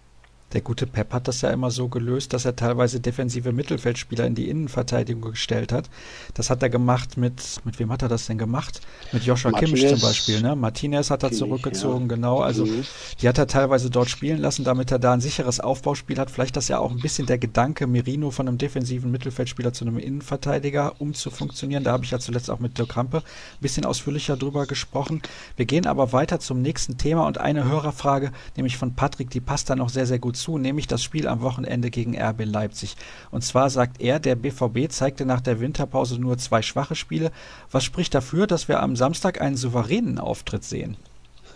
Der 0.54 0.60
gute 0.60 0.86
Pep 0.86 1.12
hat 1.12 1.26
das 1.26 1.40
ja 1.40 1.50
immer 1.50 1.72
so 1.72 1.88
gelöst, 1.88 2.32
dass 2.32 2.44
er 2.44 2.54
teilweise 2.54 3.00
defensive 3.00 3.52
Mittelfeldspieler 3.52 4.24
in 4.24 4.36
die 4.36 4.48
Innenverteidigung 4.48 5.32
gestellt 5.32 5.72
hat. 5.72 5.90
Das 6.34 6.48
hat 6.48 6.62
er 6.62 6.70
gemacht 6.70 7.16
mit, 7.16 7.60
mit 7.64 7.80
wem 7.80 7.90
hat 7.90 8.02
er 8.02 8.08
das 8.08 8.26
denn 8.26 8.38
gemacht? 8.38 8.80
Mit 9.10 9.24
Joshua 9.24 9.50
Martinez. 9.50 9.80
Kimmich 9.80 9.98
zum 9.98 10.08
Beispiel, 10.08 10.40
ne? 10.40 10.54
Martinez 10.54 11.10
hat 11.10 11.24
er 11.24 11.32
zurückgezogen, 11.32 12.08
ja. 12.08 12.14
genau. 12.14 12.38
Also 12.38 12.66
mhm. 12.66 12.84
die 13.20 13.28
hat 13.28 13.36
er 13.36 13.48
teilweise 13.48 13.90
dort 13.90 14.08
spielen 14.08 14.38
lassen, 14.38 14.62
damit 14.62 14.92
er 14.92 15.00
da 15.00 15.12
ein 15.12 15.20
sicheres 15.20 15.58
Aufbauspiel 15.58 16.18
hat. 16.18 16.30
Vielleicht 16.30 16.56
das 16.56 16.68
ja 16.68 16.78
auch 16.78 16.92
ein 16.92 17.00
bisschen 17.00 17.26
der 17.26 17.38
Gedanke, 17.38 17.88
Merino 17.88 18.30
von 18.30 18.46
einem 18.46 18.56
defensiven 18.58 19.10
Mittelfeldspieler 19.10 19.72
zu 19.72 19.84
einem 19.84 19.98
Innenverteidiger 19.98 21.00
umzufunktionieren. 21.00 21.82
Da 21.82 21.90
habe 21.90 22.04
ich 22.04 22.12
ja 22.12 22.20
zuletzt 22.20 22.48
auch 22.48 22.60
mit 22.60 22.78
Dirk 22.78 22.96
Rampe 22.96 23.18
ein 23.18 23.22
bisschen 23.60 23.84
ausführlicher 23.84 24.36
drüber 24.36 24.66
gesprochen. 24.66 25.20
Wir 25.56 25.66
gehen 25.66 25.86
aber 25.86 26.12
weiter 26.12 26.38
zum 26.38 26.62
nächsten 26.62 26.96
Thema 26.96 27.26
und 27.26 27.38
eine 27.38 27.64
Hörerfrage, 27.64 28.30
nämlich 28.56 28.76
von 28.76 28.94
Patrick, 28.94 29.30
die 29.30 29.40
passt 29.40 29.68
da 29.68 29.74
noch 29.74 29.88
sehr, 29.88 30.06
sehr 30.06 30.20
gut 30.20 30.36
zu 30.36 30.43
zu, 30.44 30.58
nämlich 30.58 30.86
das 30.86 31.02
Spiel 31.02 31.26
am 31.26 31.40
Wochenende 31.40 31.90
gegen 31.90 32.20
RB 32.20 32.44
Leipzig. 32.44 32.96
Und 33.30 33.42
zwar 33.42 33.70
sagt 33.70 34.00
er, 34.00 34.20
der 34.20 34.34
BVB 34.36 34.90
zeigte 34.90 35.24
nach 35.24 35.40
der 35.40 35.60
Winterpause 35.60 36.20
nur 36.20 36.38
zwei 36.38 36.62
schwache 36.62 36.94
Spiele. 36.94 37.32
Was 37.70 37.84
spricht 37.84 38.14
dafür, 38.14 38.46
dass 38.46 38.68
wir 38.68 38.80
am 38.80 38.94
Samstag 38.94 39.40
einen 39.40 39.56
souveränen 39.56 40.18
Auftritt 40.18 40.64
sehen? 40.64 40.96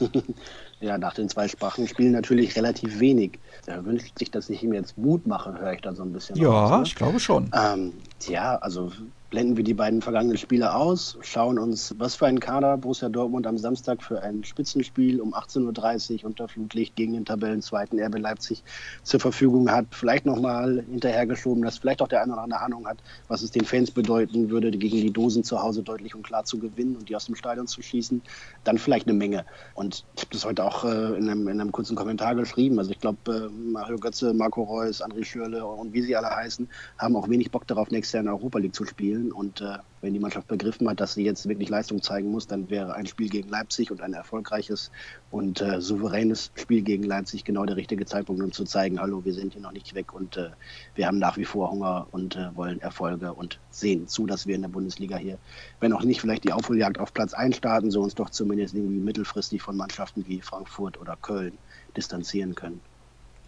ja, 0.80 0.96
nach 0.96 1.14
den 1.14 1.28
zwei 1.28 1.48
schwachen 1.48 1.86
Spielen 1.86 2.12
natürlich 2.12 2.56
relativ 2.56 2.98
wenig. 3.00 3.38
Er 3.66 3.84
wünscht 3.84 4.18
sich, 4.18 4.30
dass 4.30 4.48
ich 4.48 4.62
ihm 4.62 4.72
jetzt 4.72 4.96
Mut 4.96 5.26
mache, 5.26 5.58
höre 5.58 5.74
ich 5.74 5.82
da 5.82 5.94
so 5.94 6.02
ein 6.02 6.12
bisschen. 6.12 6.36
Ja, 6.36 6.48
raus, 6.48 6.78
ne? 6.78 6.82
ich 6.86 6.94
glaube 6.94 7.20
schon. 7.20 7.50
Ähm, 7.54 7.92
ja, 8.26 8.56
also 8.56 8.90
blenden 9.30 9.58
wir 9.58 9.64
die 9.64 9.74
beiden 9.74 10.00
vergangenen 10.00 10.38
Spiele 10.38 10.74
aus, 10.74 11.18
schauen 11.20 11.58
uns, 11.58 11.94
was 11.98 12.14
für 12.14 12.26
ein 12.26 12.40
Kader 12.40 12.78
Borussia 12.78 13.10
Dortmund 13.10 13.46
am 13.46 13.58
Samstag 13.58 14.02
für 14.02 14.22
ein 14.22 14.42
Spitzenspiel 14.42 15.20
um 15.20 15.34
18.30 15.34 16.20
Uhr 16.20 16.24
unter 16.24 16.48
Flutlicht 16.48 16.96
gegen 16.96 17.12
den 17.12 17.26
Tabellenzweiten 17.26 18.00
RB 18.00 18.18
Leipzig 18.18 18.62
zur 19.02 19.20
Verfügung 19.20 19.70
hat. 19.70 19.86
Vielleicht 19.90 20.24
nochmal 20.24 20.82
hinterhergeschoben, 20.88 21.62
dass 21.62 21.76
vielleicht 21.76 22.00
auch 22.00 22.08
der 22.08 22.22
eine 22.22 22.32
oder 22.32 22.42
andere 22.42 22.60
Ahnung 22.60 22.86
hat, 22.86 22.98
was 23.28 23.42
es 23.42 23.50
den 23.50 23.66
Fans 23.66 23.90
bedeuten 23.90 24.48
würde, 24.48 24.70
gegen 24.70 24.96
die 24.96 25.12
Dosen 25.12 25.44
zu 25.44 25.62
Hause 25.62 25.82
deutlich 25.82 26.14
und 26.14 26.22
klar 26.22 26.44
zu 26.44 26.58
gewinnen 26.58 26.96
und 26.96 27.10
die 27.10 27.16
aus 27.16 27.26
dem 27.26 27.34
Stadion 27.34 27.66
zu 27.66 27.82
schießen. 27.82 28.22
Dann 28.64 28.78
vielleicht 28.78 29.06
eine 29.06 29.16
Menge. 29.16 29.44
Und 29.74 30.04
ich 30.16 30.22
habe 30.22 30.32
das 30.32 30.46
heute 30.46 30.64
auch 30.64 30.84
äh, 30.84 31.18
in, 31.18 31.28
einem, 31.28 31.48
in, 31.48 31.60
einem, 31.60 31.72
kurzen 31.72 31.96
Kommentar 31.96 32.34
geschrieben. 32.34 32.78
Also 32.78 32.92
ich 32.92 32.98
glaube, 32.98 33.18
äh, 33.26 33.48
Mario 33.50 33.98
Götze, 33.98 34.32
Marco 34.32 34.62
Reus, 34.62 35.02
André 35.02 35.22
Schürle 35.22 35.66
und 35.66 35.92
wie 35.92 36.00
sie 36.00 36.16
alle 36.16 36.30
heißen, 36.30 36.66
haben 36.96 37.14
auch 37.14 37.28
wenig 37.28 37.50
Bock 37.50 37.66
darauf, 37.66 37.90
nächstes 37.90 38.07
Jahr 38.12 38.20
in 38.20 38.26
der 38.26 38.34
Europa 38.34 38.58
League 38.58 38.74
zu 38.74 38.84
spielen 38.84 38.98
spielen. 38.98 39.32
Und 39.32 39.60
äh, 39.60 39.78
wenn 40.00 40.12
die 40.12 40.18
Mannschaft 40.20 40.48
begriffen 40.48 40.88
hat, 40.88 41.00
dass 41.00 41.14
sie 41.14 41.24
jetzt 41.24 41.48
wirklich 41.48 41.68
Leistung 41.68 42.02
zeigen 42.02 42.30
muss, 42.30 42.46
dann 42.46 42.70
wäre 42.70 42.94
ein 42.94 43.06
Spiel 43.06 43.28
gegen 43.28 43.48
Leipzig 43.48 43.90
und 43.90 44.00
ein 44.00 44.12
erfolgreiches 44.12 44.90
und 45.30 45.60
äh, 45.60 45.80
souveränes 45.80 46.50
Spiel 46.54 46.82
gegen 46.82 47.04
Leipzig 47.04 47.44
genau 47.44 47.64
der 47.64 47.76
richtige 47.76 48.06
Zeitpunkt, 48.06 48.42
um 48.42 48.52
zu 48.52 48.64
zeigen, 48.64 49.00
hallo, 49.00 49.24
wir 49.24 49.34
sind 49.34 49.52
hier 49.52 49.62
noch 49.62 49.72
nicht 49.72 49.94
weg 49.94 50.12
und 50.12 50.36
äh, 50.36 50.50
wir 50.94 51.06
haben 51.06 51.18
nach 51.18 51.36
wie 51.36 51.44
vor 51.44 51.70
Hunger 51.70 52.06
und 52.12 52.36
äh, 52.36 52.54
wollen 52.54 52.80
Erfolge 52.80 53.32
und 53.32 53.58
sehen 53.70 54.06
zu, 54.08 54.26
dass 54.26 54.46
wir 54.46 54.54
in 54.54 54.62
der 54.62 54.68
Bundesliga 54.68 55.16
hier, 55.16 55.38
wenn 55.80 55.92
auch 55.92 56.02
nicht 56.02 56.20
vielleicht 56.20 56.44
die 56.44 56.52
Aufholjagd 56.52 56.98
auf 56.98 57.12
Platz 57.12 57.34
1 57.34 57.56
starten, 57.56 57.90
so 57.90 58.00
uns 58.00 58.14
doch 58.14 58.30
zumindest 58.30 58.74
irgendwie 58.74 59.00
mittelfristig 59.00 59.62
von 59.62 59.76
Mannschaften 59.76 60.24
wie 60.26 60.40
Frankfurt 60.40 61.00
oder 61.00 61.16
Köln 61.20 61.58
distanzieren 61.96 62.54
können. 62.54 62.80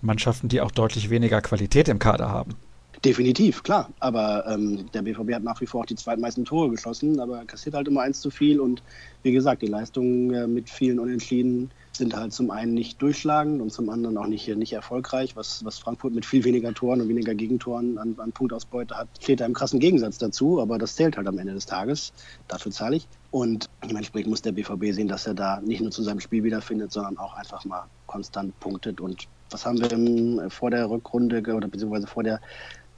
Mannschaften, 0.03 0.49
die 0.49 0.61
auch 0.61 0.71
deutlich 0.71 1.11
weniger 1.11 1.43
Qualität 1.43 1.89
im 1.89 1.99
Kader 1.99 2.31
haben. 2.31 2.57
Definitiv, 3.05 3.63
klar. 3.63 3.89
Aber 4.01 4.45
ähm, 4.47 4.91
der 4.93 5.03
BVB 5.03 5.33
hat 5.33 5.43
nach 5.43 5.61
wie 5.61 5.67
vor 5.67 5.83
auch 5.83 5.87
die 5.87 5.95
zweitmeisten 5.95 6.45
Tore 6.45 6.71
geschossen, 6.71 7.19
aber 7.19 7.45
kassiert 7.47 7.75
halt 7.75 7.89
immer 7.89 8.03
eins 8.03 8.21
zu 8.21 8.31
viel. 8.31 8.61
Und 8.61 8.83
wie 9.23 9.33
gesagt, 9.33 9.63
die 9.63 9.69
Leistungen 9.69 10.35
äh, 10.35 10.47
mit 10.47 10.69
vielen 10.69 10.99
Unentschieden 10.99 11.71
sind 11.93 12.15
halt 12.15 12.33
zum 12.33 12.51
einen 12.51 12.75
nicht 12.75 13.01
durchschlagend 13.01 13.63
und 13.63 13.73
zum 13.73 13.89
anderen 13.89 14.19
auch 14.19 14.27
nicht, 14.27 14.49
nicht 14.57 14.73
erfolgreich. 14.73 15.35
Was, 15.35 15.65
was 15.65 15.79
Frankfurt 15.79 16.15
mit 16.15 16.27
viel 16.27 16.45
weniger 16.45 16.75
Toren 16.75 17.01
und 17.01 17.09
weniger 17.09 17.35
Gegentoren 17.35 17.97
an, 17.97 18.15
an 18.19 18.33
Punktausbeute 18.33 18.97
hat, 18.97 19.09
steht 19.21 19.41
da 19.41 19.47
im 19.47 19.55
krassen 19.55 19.81
Gegensatz 19.81 20.19
dazu. 20.19 20.61
Aber 20.61 20.77
das 20.77 20.95
zählt 20.97 21.17
halt 21.17 21.27
am 21.27 21.39
Ende 21.39 21.55
des 21.55 21.67
Tages. 21.67 22.13
Dafür 22.49 22.73
zahle 22.73 22.97
ich. 22.97 23.09
Und 23.31 23.71
dementsprechend 23.89 24.31
muss 24.31 24.43
der 24.43 24.53
BVB 24.53 24.93
sehen, 24.93 25.09
dass 25.09 25.27
er 25.27 25.35
da 25.35 25.61
nicht 25.61 25.81
nur 25.81 25.91
zu 25.91 26.03
seinem 26.03 26.21
Spiel 26.21 26.45
wiederfindet, 26.45 26.93
sondern 26.93 27.17
auch 27.17 27.35
einfach 27.35 27.65
mal 27.65 27.87
konstant 28.07 28.59
punktet. 28.61 29.01
Und 29.01 29.27
was 29.51 29.67
haben 29.67 29.81
wir 29.81 29.91
im, 29.93 30.51
vor 30.51 30.71
der 30.71 30.89
Rückrunde 30.89 31.43
oder 31.55 31.69
beziehungsweise 31.69 32.07
vor 32.07 32.23
der 32.23 32.41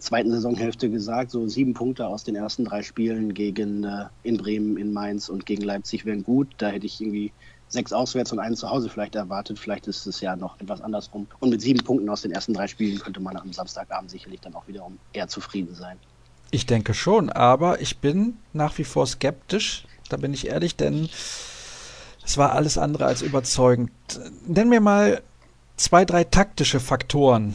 zweiten 0.02 0.30
Saisonhälfte 0.30 0.90
gesagt, 0.90 1.30
so 1.30 1.46
sieben 1.48 1.74
Punkte 1.74 2.06
aus 2.06 2.24
den 2.24 2.34
ersten 2.34 2.64
drei 2.64 2.82
Spielen 2.82 3.34
gegen 3.34 3.84
äh, 3.84 4.06
in 4.22 4.36
Bremen, 4.36 4.76
in 4.76 4.92
Mainz 4.92 5.28
und 5.28 5.46
gegen 5.46 5.62
Leipzig 5.62 6.04
wären 6.04 6.22
gut. 6.22 6.48
Da 6.58 6.68
hätte 6.68 6.86
ich 6.86 7.00
irgendwie 7.00 7.32
sechs 7.68 7.92
auswärts 7.92 8.32
und 8.32 8.38
einen 8.38 8.56
zu 8.56 8.68
Hause 8.68 8.88
vielleicht 8.88 9.14
erwartet. 9.14 9.58
Vielleicht 9.58 9.86
ist 9.86 10.06
es 10.06 10.20
ja 10.20 10.36
noch 10.36 10.60
etwas 10.60 10.80
andersrum. 10.80 11.26
Und 11.40 11.50
mit 11.50 11.62
sieben 11.62 11.82
Punkten 11.82 12.08
aus 12.08 12.22
den 12.22 12.32
ersten 12.32 12.52
drei 12.52 12.66
Spielen 12.66 12.98
könnte 12.98 13.20
man 13.20 13.36
am 13.36 13.52
Samstagabend 13.52 14.10
sicherlich 14.10 14.40
dann 14.40 14.54
auch 14.54 14.68
wiederum 14.68 14.98
eher 15.12 15.28
zufrieden 15.28 15.74
sein. 15.74 15.96
Ich 16.50 16.66
denke 16.66 16.92
schon, 16.92 17.30
aber 17.30 17.80
ich 17.80 17.98
bin 17.98 18.36
nach 18.52 18.76
wie 18.76 18.84
vor 18.84 19.06
skeptisch. 19.06 19.86
Da 20.10 20.18
bin 20.18 20.34
ich 20.34 20.48
ehrlich, 20.48 20.76
denn 20.76 21.08
es 22.24 22.36
war 22.36 22.52
alles 22.52 22.76
andere 22.76 23.06
als 23.06 23.22
überzeugend. 23.22 23.90
Nenn 24.46 24.68
mir 24.68 24.80
mal 24.80 25.22
zwei, 25.76 26.04
drei 26.04 26.24
taktische 26.24 26.78
Faktoren, 26.78 27.54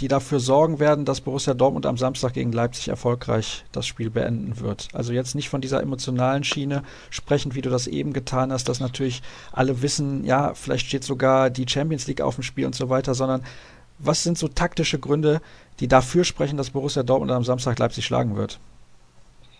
die 0.00 0.08
dafür 0.08 0.40
sorgen 0.40 0.78
werden, 0.78 1.04
dass 1.04 1.20
Borussia 1.20 1.54
Dortmund 1.54 1.86
am 1.86 1.96
Samstag 1.96 2.34
gegen 2.34 2.52
Leipzig 2.52 2.88
erfolgreich 2.88 3.64
das 3.72 3.86
Spiel 3.86 4.10
beenden 4.10 4.60
wird. 4.60 4.88
Also 4.92 5.12
jetzt 5.12 5.34
nicht 5.34 5.48
von 5.48 5.60
dieser 5.60 5.80
emotionalen 5.80 6.44
Schiene 6.44 6.82
sprechend, 7.10 7.54
wie 7.54 7.62
du 7.62 7.70
das 7.70 7.86
eben 7.86 8.12
getan 8.12 8.52
hast, 8.52 8.68
dass 8.68 8.80
natürlich 8.80 9.22
alle 9.52 9.82
wissen, 9.82 10.24
ja, 10.24 10.54
vielleicht 10.54 10.86
steht 10.86 11.04
sogar 11.04 11.50
die 11.50 11.66
Champions 11.68 12.06
League 12.06 12.20
auf 12.20 12.34
dem 12.34 12.42
Spiel 12.42 12.66
und 12.66 12.74
so 12.74 12.90
weiter, 12.90 13.14
sondern 13.14 13.42
was 13.98 14.22
sind 14.22 14.36
so 14.36 14.48
taktische 14.48 14.98
Gründe, 14.98 15.40
die 15.80 15.88
dafür 15.88 16.24
sprechen, 16.24 16.58
dass 16.58 16.70
Borussia 16.70 17.02
Dortmund 17.02 17.32
am 17.32 17.44
Samstag 17.44 17.78
Leipzig 17.78 18.04
schlagen 18.04 18.36
wird? 18.36 18.58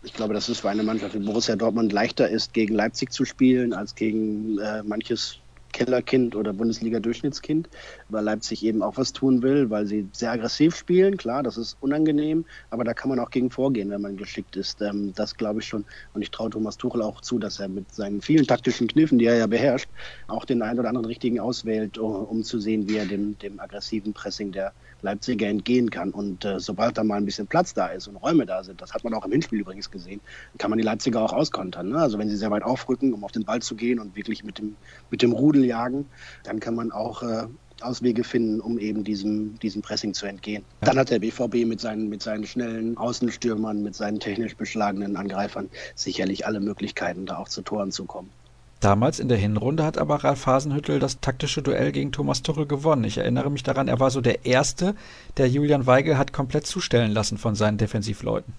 Ich 0.02 0.12
glaube, 0.12 0.34
dass 0.34 0.48
es 0.48 0.60
für 0.60 0.68
eine 0.68 0.82
Mannschaft 0.82 1.14
wie 1.14 1.18
Borussia 1.18 1.56
Dortmund 1.56 1.92
leichter 1.92 2.28
ist, 2.28 2.52
gegen 2.52 2.74
Leipzig 2.74 3.12
zu 3.12 3.24
spielen, 3.24 3.72
als 3.72 3.94
gegen 3.94 4.58
äh, 4.58 4.82
manches 4.82 5.38
Kellerkind 5.72 6.34
oder 6.36 6.52
Bundesliga-Durchschnittskind, 6.52 7.68
weil 8.08 8.24
Leipzig 8.24 8.64
eben 8.64 8.82
auch 8.82 8.96
was 8.96 9.12
tun 9.12 9.42
will, 9.42 9.70
weil 9.70 9.86
sie 9.86 10.08
sehr 10.12 10.32
aggressiv 10.32 10.76
spielen. 10.76 11.16
Klar, 11.16 11.42
das 11.42 11.56
ist 11.56 11.76
unangenehm, 11.80 12.44
aber 12.70 12.84
da 12.84 12.94
kann 12.94 13.08
man 13.08 13.18
auch 13.18 13.30
gegen 13.30 13.50
vorgehen, 13.50 13.90
wenn 13.90 14.00
man 14.00 14.16
geschickt 14.16 14.56
ist. 14.56 14.80
Ähm, 14.82 15.12
das 15.14 15.36
glaube 15.36 15.60
ich 15.60 15.66
schon. 15.66 15.84
Und 16.14 16.22
ich 16.22 16.30
traue 16.30 16.50
Thomas 16.50 16.76
Tuchel 16.76 17.02
auch 17.02 17.20
zu, 17.20 17.38
dass 17.38 17.60
er 17.60 17.68
mit 17.68 17.92
seinen 17.92 18.20
vielen 18.20 18.46
taktischen 18.46 18.86
Kniffen, 18.86 19.18
die 19.18 19.26
er 19.26 19.36
ja 19.36 19.46
beherrscht, 19.46 19.88
auch 20.28 20.44
den 20.44 20.62
einen 20.62 20.78
oder 20.78 20.88
anderen 20.88 21.06
richtigen 21.06 21.40
auswählt, 21.40 21.98
um 21.98 22.42
zu 22.42 22.58
sehen, 22.58 22.88
wie 22.88 22.96
er 22.96 23.06
dem, 23.06 23.38
dem 23.38 23.60
aggressiven 23.60 24.12
Pressing 24.12 24.52
der 24.52 24.72
Leipziger 25.02 25.46
entgehen 25.46 25.90
kann. 25.90 26.10
Und 26.10 26.44
äh, 26.44 26.58
sobald 26.58 26.98
da 26.98 27.04
mal 27.04 27.16
ein 27.16 27.24
bisschen 27.24 27.46
Platz 27.46 27.74
da 27.74 27.88
ist 27.88 28.08
und 28.08 28.16
Räume 28.16 28.46
da 28.46 28.64
sind, 28.64 28.80
das 28.80 28.94
hat 28.94 29.04
man 29.04 29.14
auch 29.14 29.24
im 29.24 29.32
Hinspiel 29.32 29.60
übrigens 29.60 29.90
gesehen, 29.90 30.20
kann 30.58 30.70
man 30.70 30.78
die 30.78 30.84
Leipziger 30.84 31.22
auch 31.22 31.32
auskontern. 31.32 31.90
Ne? 31.90 31.98
Also 31.98 32.18
wenn 32.18 32.28
sie 32.28 32.36
sehr 32.36 32.50
weit 32.50 32.62
aufrücken, 32.62 33.12
um 33.12 33.24
auf 33.24 33.32
den 33.32 33.44
Ball 33.44 33.60
zu 33.60 33.74
gehen 33.74 33.98
und 33.98 34.16
wirklich 34.16 34.44
mit 34.44 34.58
dem, 34.58 34.76
mit 35.10 35.22
dem 35.22 35.32
Rudel 35.32 35.55
jagen, 35.64 36.06
dann 36.44 36.60
kann 36.60 36.74
man 36.74 36.92
auch 36.92 37.22
äh, 37.22 37.46
Auswege 37.82 38.24
finden, 38.24 38.60
um 38.60 38.78
eben 38.78 39.04
diesem, 39.04 39.58
diesem 39.58 39.82
Pressing 39.82 40.14
zu 40.14 40.26
entgehen. 40.26 40.64
Ja. 40.80 40.88
Dann 40.88 40.98
hat 40.98 41.10
der 41.10 41.18
BVB 41.18 41.66
mit 41.66 41.80
seinen, 41.80 42.08
mit 42.08 42.22
seinen 42.22 42.46
schnellen 42.46 42.96
Außenstürmern, 42.96 43.82
mit 43.82 43.94
seinen 43.94 44.18
technisch 44.18 44.56
beschlagenen 44.56 45.16
Angreifern 45.16 45.68
sicherlich 45.94 46.46
alle 46.46 46.60
Möglichkeiten, 46.60 47.26
da 47.26 47.36
auch 47.36 47.48
zu 47.48 47.62
Toren 47.62 47.92
zu 47.92 48.04
kommen. 48.04 48.30
Damals 48.80 49.20
in 49.20 49.28
der 49.28 49.38
Hinrunde 49.38 49.84
hat 49.84 49.96
aber 49.96 50.16
Ralf 50.16 50.46
Hasenhüttel 50.46 50.98
das 50.98 51.20
taktische 51.20 51.62
Duell 51.62 51.92
gegen 51.92 52.12
Thomas 52.12 52.42
Tuchel 52.42 52.66
gewonnen. 52.66 53.04
Ich 53.04 53.18
erinnere 53.18 53.50
mich 53.50 53.62
daran, 53.62 53.88
er 53.88 54.00
war 54.00 54.10
so 54.10 54.20
der 54.20 54.44
Erste, 54.44 54.94
der 55.38 55.48
Julian 55.48 55.86
Weigel 55.86 56.18
hat 56.18 56.32
komplett 56.32 56.66
zustellen 56.66 57.10
lassen 57.10 57.38
von 57.38 57.54
seinen 57.54 57.78
Defensivleuten. 57.78 58.54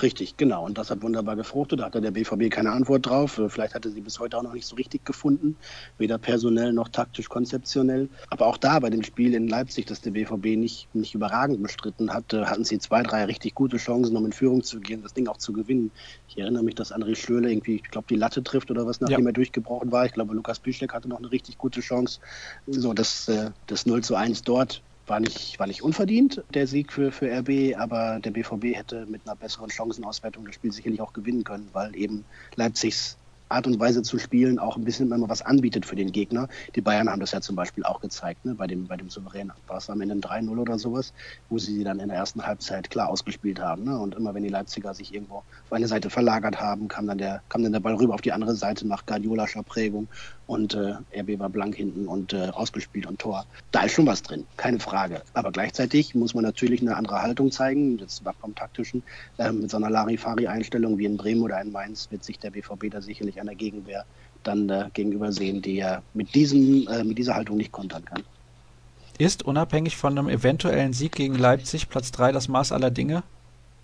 Richtig, 0.00 0.36
genau. 0.36 0.64
Und 0.64 0.78
das 0.78 0.90
hat 0.90 1.02
wunderbar 1.02 1.34
gefruchtet. 1.34 1.80
Da 1.80 1.86
hatte 1.86 2.00
der 2.00 2.12
BVB 2.12 2.50
keine 2.50 2.70
Antwort 2.70 3.06
drauf. 3.06 3.40
Vielleicht 3.48 3.74
hatte 3.74 3.90
sie 3.90 4.00
bis 4.00 4.20
heute 4.20 4.38
auch 4.38 4.42
noch 4.42 4.52
nicht 4.52 4.66
so 4.66 4.76
richtig 4.76 5.04
gefunden. 5.04 5.56
Weder 5.98 6.18
personell 6.18 6.72
noch 6.72 6.88
taktisch 6.88 7.28
konzeptionell. 7.28 8.08
Aber 8.30 8.46
auch 8.46 8.58
da 8.58 8.78
bei 8.78 8.90
dem 8.90 9.02
Spiel 9.02 9.34
in 9.34 9.48
Leipzig, 9.48 9.86
das 9.86 10.00
der 10.00 10.12
BVB 10.12 10.56
nicht, 10.56 10.94
nicht 10.94 11.14
überragend 11.14 11.60
bestritten 11.62 12.14
hat, 12.14 12.32
hatten 12.32 12.64
sie 12.64 12.78
zwei, 12.78 13.02
drei 13.02 13.24
richtig 13.24 13.56
gute 13.56 13.78
Chancen, 13.78 14.16
um 14.16 14.24
in 14.24 14.32
Führung 14.32 14.62
zu 14.62 14.78
gehen, 14.78 15.02
das 15.02 15.14
Ding 15.14 15.26
auch 15.26 15.38
zu 15.38 15.52
gewinnen. 15.52 15.90
Ich 16.28 16.38
erinnere 16.38 16.62
mich, 16.62 16.76
dass 16.76 16.92
André 16.92 17.16
Schlöle 17.16 17.50
irgendwie, 17.50 17.76
ich 17.76 17.90
glaube, 17.90 18.06
die 18.08 18.16
Latte 18.16 18.44
trifft 18.44 18.70
oder 18.70 18.86
was, 18.86 19.00
nachdem 19.00 19.22
ja. 19.22 19.30
er 19.30 19.32
durchgebrochen 19.32 19.90
war. 19.90 20.06
Ich 20.06 20.12
glaube, 20.12 20.34
Lukas 20.34 20.60
Piszczek 20.60 20.94
hatte 20.94 21.08
noch 21.08 21.18
eine 21.18 21.32
richtig 21.32 21.58
gute 21.58 21.80
Chance. 21.80 22.20
So, 22.68 22.94
das, 22.94 23.28
äh, 23.28 23.50
das 23.66 23.86
0 23.86 24.04
zu 24.04 24.14
1 24.14 24.42
dort 24.42 24.82
war 25.08 25.20
nicht, 25.20 25.58
war 25.58 25.66
nicht 25.66 25.82
unverdient, 25.82 26.44
der 26.50 26.66
Sieg 26.66 26.92
für, 26.92 27.12
für 27.12 27.30
RB, 27.30 27.76
aber 27.76 28.20
der 28.20 28.30
BVB 28.30 28.76
hätte 28.76 29.06
mit 29.06 29.26
einer 29.26 29.36
besseren 29.36 29.70
Chancenauswertung 29.70 30.44
das 30.44 30.54
Spiel 30.54 30.72
sicherlich 30.72 31.00
auch 31.00 31.12
gewinnen 31.12 31.44
können, 31.44 31.70
weil 31.72 31.94
eben 31.96 32.26
Leipzigs 32.56 33.18
Art 33.48 33.66
und 33.66 33.80
Weise 33.80 34.02
zu 34.02 34.18
spielen 34.18 34.58
auch 34.58 34.76
ein 34.76 34.84
bisschen 34.84 35.10
immer 35.10 35.28
was 35.28 35.42
anbietet 35.42 35.86
für 35.86 35.96
den 35.96 36.12
Gegner. 36.12 36.48
Die 36.74 36.80
Bayern 36.80 37.08
haben 37.08 37.20
das 37.20 37.32
ja 37.32 37.40
zum 37.40 37.56
Beispiel 37.56 37.84
auch 37.84 38.00
gezeigt, 38.00 38.44
ne? 38.44 38.54
bei 38.54 38.66
dem, 38.66 38.86
bei 38.86 38.96
dem 38.96 39.10
Souverän 39.10 39.52
war 39.66 39.78
es 39.78 39.90
am 39.90 40.00
Ende 40.00 40.16
ein 40.16 40.20
3-0 40.20 40.58
oder 40.58 40.78
sowas, 40.78 41.12
wo 41.48 41.58
sie 41.58 41.74
sie 41.74 41.84
dann 41.84 42.00
in 42.00 42.08
der 42.08 42.18
ersten 42.18 42.46
Halbzeit 42.46 42.90
klar 42.90 43.08
ausgespielt 43.08 43.60
haben. 43.60 43.84
Ne? 43.84 43.98
Und 43.98 44.14
immer 44.14 44.34
wenn 44.34 44.42
die 44.42 44.48
Leipziger 44.48 44.94
sich 44.94 45.14
irgendwo 45.14 45.36
auf 45.36 45.72
eine 45.72 45.88
Seite 45.88 46.10
verlagert 46.10 46.60
haben, 46.60 46.88
kam 46.88 47.06
dann 47.06 47.18
der, 47.18 47.42
kam 47.48 47.62
dann 47.62 47.72
der 47.72 47.80
Ball 47.80 47.94
rüber 47.94 48.14
auf 48.14 48.20
die 48.20 48.32
andere 48.32 48.54
Seite 48.54 48.86
nach 48.86 49.06
Guardiolascher 49.06 49.62
Prägung 49.62 50.08
und 50.48 50.74
äh, 50.74 50.94
RB 51.14 51.38
war 51.38 51.50
blank 51.50 51.76
hinten 51.76 52.08
und 52.08 52.32
äh, 52.32 52.48
ausgespielt 52.48 53.06
und 53.06 53.18
Tor. 53.20 53.44
Da 53.70 53.82
ist 53.82 53.92
schon 53.92 54.06
was 54.06 54.22
drin, 54.22 54.46
keine 54.56 54.80
Frage. 54.80 55.22
Aber 55.34 55.52
gleichzeitig 55.52 56.14
muss 56.14 56.34
man 56.34 56.42
natürlich 56.42 56.80
eine 56.80 56.96
andere 56.96 57.22
Haltung 57.22 57.52
zeigen, 57.52 57.98
jetzt 57.98 58.22
vom 58.40 58.54
taktischen, 58.54 59.02
äh, 59.36 59.52
mit 59.52 59.70
so 59.70 59.76
einer 59.76 59.90
Larifari-Einstellung 59.90 60.98
wie 60.98 61.04
in 61.04 61.18
Bremen 61.18 61.42
oder 61.42 61.60
in 61.60 61.70
Mainz 61.70 62.10
wird 62.10 62.24
sich 62.24 62.38
der 62.38 62.50
BVB 62.50 62.90
da 62.90 63.02
sicherlich 63.02 63.37
einer 63.40 63.54
Gegenwehr 63.54 64.04
dann 64.42 64.68
äh, 64.68 64.88
gegenüber 64.92 65.32
sehen, 65.32 65.62
die 65.62 65.78
er 65.78 66.02
mit, 66.14 66.34
diesem, 66.34 66.86
äh, 66.88 67.04
mit 67.04 67.18
dieser 67.18 67.34
Haltung 67.34 67.56
nicht 67.56 67.72
kontern 67.72 68.04
kann. 68.04 68.22
Ist 69.18 69.44
unabhängig 69.44 69.96
von 69.96 70.16
einem 70.16 70.28
eventuellen 70.28 70.92
Sieg 70.92 71.12
gegen 71.12 71.34
Leipzig 71.34 71.88
Platz 71.88 72.12
3 72.12 72.32
das 72.32 72.48
Maß 72.48 72.72
aller 72.72 72.90
Dinge? 72.90 73.24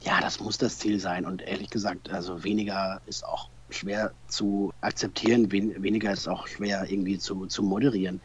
Ja, 0.01 0.21
das 0.21 0.39
muss 0.39 0.59
das 0.59 0.79
Ziel 0.79 1.01
sein. 1.01 1.25
Und 1.25 1.43
ehrlich 1.43 1.71
gesagt, 1.71 2.11
also 2.11 2.45
weniger 2.45 3.01
ist 3.07 3.25
auch 3.25 3.49
schwer 3.71 4.13
zu 4.29 4.73
akzeptieren, 4.81 5.51
wen 5.51 5.83
weniger 5.83 6.13
ist 6.13 6.29
auch 6.29 6.47
schwer 6.47 6.89
irgendwie 6.89 7.19
zu, 7.19 7.47
zu 7.47 7.63
moderieren. 7.63 8.21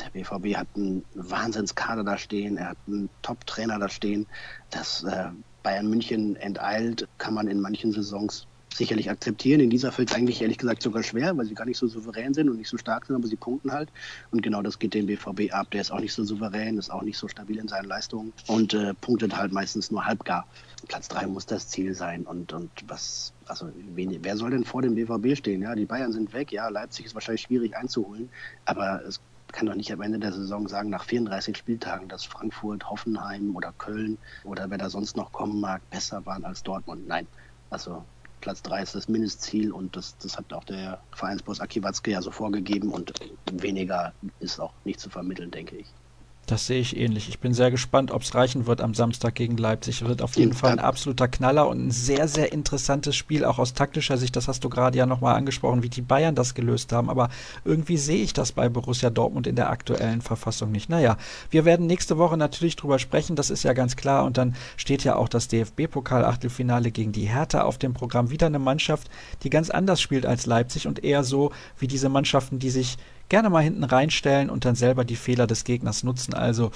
Der 0.00 0.10
BVB 0.10 0.56
hat 0.56 0.68
einen 0.74 1.04
Wahnsinnskader 1.14 2.02
da 2.02 2.18
stehen, 2.18 2.56
er 2.56 2.70
hat 2.70 2.78
einen 2.86 3.08
Top-Trainer 3.22 3.78
da 3.78 3.88
stehen. 3.88 4.26
Das 4.70 5.04
äh, 5.04 5.26
Bayern 5.62 5.88
München 5.88 6.36
enteilt, 6.36 7.06
kann 7.18 7.34
man 7.34 7.48
in 7.48 7.60
manchen 7.60 7.92
Saisons 7.92 8.46
sicherlich 8.76 9.10
akzeptieren. 9.10 9.60
In 9.60 9.70
dieser 9.70 9.92
fällt 9.92 10.10
es 10.10 10.16
eigentlich 10.16 10.42
ehrlich 10.42 10.58
gesagt 10.58 10.82
sogar 10.82 11.02
schwer, 11.02 11.36
weil 11.36 11.46
sie 11.46 11.54
gar 11.54 11.64
nicht 11.64 11.78
so 11.78 11.86
souverän 11.86 12.34
sind 12.34 12.48
und 12.48 12.56
nicht 12.56 12.68
so 12.68 12.76
stark 12.76 13.06
sind, 13.06 13.16
aber 13.16 13.26
sie 13.26 13.36
punkten 13.36 13.72
halt. 13.72 13.90
Und 14.30 14.42
genau 14.42 14.62
das 14.62 14.78
geht 14.78 14.94
dem 14.94 15.06
BVB 15.06 15.52
ab. 15.52 15.70
Der 15.70 15.80
ist 15.80 15.90
auch 15.90 16.00
nicht 16.00 16.12
so 16.12 16.24
souverän, 16.24 16.78
ist 16.78 16.90
auch 16.90 17.02
nicht 17.02 17.16
so 17.16 17.28
stabil 17.28 17.58
in 17.58 17.68
seinen 17.68 17.86
Leistungen 17.86 18.32
und 18.46 18.74
äh, 18.74 18.94
punktet 18.94 19.36
halt 19.36 19.52
meistens 19.52 19.90
nur 19.90 20.04
halbgar. 20.04 20.46
Platz 20.88 21.08
3 21.08 21.26
muss 21.26 21.46
das 21.46 21.68
Ziel 21.68 21.94
sein. 21.94 22.22
Und, 22.24 22.52
und 22.52 22.70
was, 22.86 23.32
also 23.46 23.70
wen, 23.94 24.18
wer 24.22 24.36
soll 24.36 24.50
denn 24.50 24.64
vor 24.64 24.82
dem 24.82 24.94
BVB 24.94 25.36
stehen? 25.36 25.62
Ja, 25.62 25.74
die 25.74 25.86
Bayern 25.86 26.12
sind 26.12 26.32
weg, 26.32 26.52
ja, 26.52 26.68
Leipzig 26.68 27.06
ist 27.06 27.14
wahrscheinlich 27.14 27.42
schwierig 27.42 27.76
einzuholen, 27.76 28.28
aber 28.64 29.02
es 29.06 29.20
kann 29.52 29.66
doch 29.66 29.76
nicht 29.76 29.92
am 29.92 30.00
Ende 30.00 30.18
der 30.18 30.32
Saison 30.32 30.66
sagen, 30.66 30.90
nach 30.90 31.04
34 31.04 31.56
Spieltagen, 31.56 32.08
dass 32.08 32.24
Frankfurt, 32.24 32.90
Hoffenheim 32.90 33.54
oder 33.54 33.72
Köln 33.78 34.18
oder 34.42 34.68
wer 34.68 34.78
da 34.78 34.90
sonst 34.90 35.16
noch 35.16 35.30
kommen 35.30 35.60
mag, 35.60 35.80
besser 35.90 36.26
waren 36.26 36.44
als 36.44 36.64
Dortmund. 36.64 37.06
Nein. 37.06 37.28
Also 37.70 38.04
Platz 38.44 38.60
3 38.60 38.82
ist 38.82 38.94
das 38.94 39.08
Mindestziel 39.08 39.72
und 39.72 39.96
das, 39.96 40.18
das 40.18 40.36
hat 40.36 40.52
auch 40.52 40.64
der 40.64 41.00
Vereinsboss 41.14 41.60
Aki 41.60 41.82
Watzke 41.82 42.10
ja 42.10 42.20
so 42.20 42.30
vorgegeben 42.30 42.90
und 42.90 43.10
weniger 43.50 44.12
ist 44.38 44.60
auch 44.60 44.74
nicht 44.84 45.00
zu 45.00 45.08
vermitteln, 45.08 45.50
denke 45.50 45.76
ich. 45.76 45.86
Das 46.46 46.66
sehe 46.66 46.80
ich 46.80 46.96
ähnlich. 46.96 47.30
Ich 47.30 47.38
bin 47.38 47.54
sehr 47.54 47.70
gespannt, 47.70 48.10
ob 48.10 48.20
es 48.20 48.34
reichen 48.34 48.66
wird 48.66 48.82
am 48.82 48.92
Samstag 48.92 49.34
gegen 49.34 49.56
Leipzig. 49.56 50.04
Wird 50.06 50.20
auf 50.20 50.36
jeden 50.36 50.52
Fall 50.52 50.72
ein 50.72 50.78
absoluter 50.78 51.26
Knaller 51.26 51.68
und 51.68 51.86
ein 51.86 51.90
sehr, 51.90 52.28
sehr 52.28 52.52
interessantes 52.52 53.16
Spiel, 53.16 53.46
auch 53.46 53.58
aus 53.58 53.72
taktischer 53.72 54.18
Sicht. 54.18 54.36
Das 54.36 54.46
hast 54.46 54.62
du 54.62 54.68
gerade 54.68 54.98
ja 54.98 55.06
nochmal 55.06 55.36
angesprochen, 55.36 55.82
wie 55.82 55.88
die 55.88 56.02
Bayern 56.02 56.34
das 56.34 56.54
gelöst 56.54 56.92
haben. 56.92 57.08
Aber 57.08 57.30
irgendwie 57.64 57.96
sehe 57.96 58.22
ich 58.22 58.34
das 58.34 58.52
bei 58.52 58.68
Borussia 58.68 59.08
Dortmund 59.08 59.46
in 59.46 59.56
der 59.56 59.70
aktuellen 59.70 60.20
Verfassung 60.20 60.70
nicht. 60.70 60.90
Naja, 60.90 61.16
wir 61.50 61.64
werden 61.64 61.86
nächste 61.86 62.18
Woche 62.18 62.36
natürlich 62.36 62.76
drüber 62.76 62.98
sprechen, 62.98 63.36
das 63.36 63.48
ist 63.48 63.62
ja 63.62 63.72
ganz 63.72 63.96
klar. 63.96 64.24
Und 64.24 64.36
dann 64.36 64.54
steht 64.76 65.02
ja 65.02 65.16
auch 65.16 65.30
das 65.30 65.48
DFB-Pokal-Achtelfinale 65.48 66.90
gegen 66.90 67.12
die 67.12 67.24
Hertha 67.24 67.62
auf 67.62 67.78
dem 67.78 67.94
Programm. 67.94 68.30
Wieder 68.30 68.46
eine 68.48 68.58
Mannschaft, 68.58 69.08
die 69.44 69.50
ganz 69.50 69.70
anders 69.70 70.02
spielt 70.02 70.26
als 70.26 70.44
Leipzig 70.44 70.86
und 70.86 71.02
eher 71.02 71.24
so 71.24 71.52
wie 71.78 71.88
diese 71.88 72.10
Mannschaften, 72.10 72.58
die 72.58 72.70
sich 72.70 72.98
gerne 73.28 73.50
mal 73.50 73.62
hinten 73.62 73.84
reinstellen 73.84 74.50
und 74.50 74.64
dann 74.64 74.74
selber 74.74 75.04
die 75.04 75.16
Fehler 75.16 75.46
des 75.46 75.64
Gegners 75.64 76.02
nutzen. 76.02 76.34
Also 76.34 76.70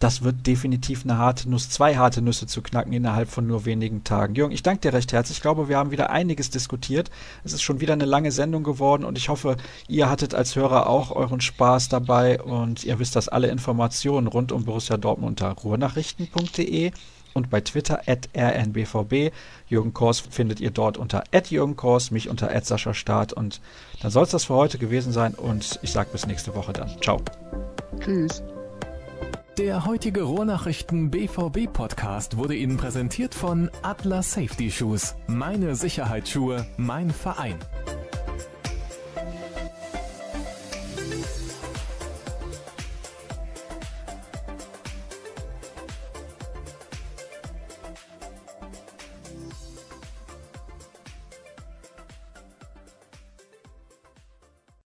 das 0.00 0.22
wird 0.22 0.46
definitiv 0.46 1.04
eine 1.04 1.18
harte 1.18 1.48
Nuss, 1.48 1.68
zwei 1.68 1.96
harte 1.96 2.22
Nüsse 2.22 2.46
zu 2.46 2.62
knacken 2.62 2.92
innerhalb 2.94 3.28
von 3.28 3.46
nur 3.46 3.66
wenigen 3.66 4.02
Tagen. 4.02 4.34
Jürgen, 4.34 4.54
ich 4.54 4.62
danke 4.62 4.80
dir 4.80 4.94
recht 4.94 5.12
herzlich. 5.12 5.36
Ich 5.36 5.42
glaube, 5.42 5.68
wir 5.68 5.76
haben 5.76 5.90
wieder 5.90 6.08
einiges 6.08 6.48
diskutiert. 6.48 7.10
Es 7.44 7.52
ist 7.52 7.60
schon 7.60 7.80
wieder 7.80 7.92
eine 7.92 8.06
lange 8.06 8.32
Sendung 8.32 8.64
geworden 8.64 9.04
und 9.04 9.18
ich 9.18 9.28
hoffe, 9.28 9.58
ihr 9.88 10.08
hattet 10.08 10.34
als 10.34 10.56
Hörer 10.56 10.88
auch 10.88 11.10
euren 11.10 11.42
Spaß 11.42 11.90
dabei 11.90 12.40
und 12.40 12.82
ihr 12.82 12.98
wisst, 12.98 13.14
dass 13.14 13.28
alle 13.28 13.48
Informationen 13.48 14.26
rund 14.26 14.52
um 14.52 14.64
Borussia 14.64 14.96
Dortmund 14.96 15.42
unter 15.42 15.52
ruhrnachrichten.de 15.52 16.92
und 17.34 17.50
bei 17.50 17.60
Twitter 17.60 18.02
at 18.06 18.28
rnbvb. 18.36 19.32
Jürgen 19.68 19.92
Kors 19.92 20.20
findet 20.20 20.60
ihr 20.60 20.70
dort 20.70 20.98
unter 20.98 21.24
at 21.32 21.50
Jürgen 21.50 21.76
Kors, 21.76 22.10
mich 22.10 22.28
unter 22.28 22.54
at 22.54 22.66
Sascha 22.66 22.94
Staat. 22.94 23.32
Und 23.32 23.60
dann 24.02 24.10
soll 24.10 24.24
es 24.24 24.30
das 24.30 24.44
für 24.44 24.54
heute 24.54 24.78
gewesen 24.78 25.12
sein 25.12 25.34
und 25.34 25.78
ich 25.82 25.92
sage 25.92 26.10
bis 26.12 26.26
nächste 26.26 26.54
Woche 26.54 26.72
dann. 26.72 26.90
Ciao. 27.00 27.20
Tschüss. 28.00 28.42
Der 29.58 29.84
heutige 29.84 30.22
Rohrnachrichten 30.22 31.10
BVB 31.10 31.70
Podcast 31.70 32.36
wurde 32.38 32.54
Ihnen 32.54 32.78
präsentiert 32.78 33.34
von 33.34 33.70
Atlas 33.82 34.32
Safety 34.32 34.70
Shoes. 34.70 35.16
Meine 35.26 35.74
Sicherheitsschuhe, 35.74 36.66
mein 36.78 37.10
Verein. 37.10 37.56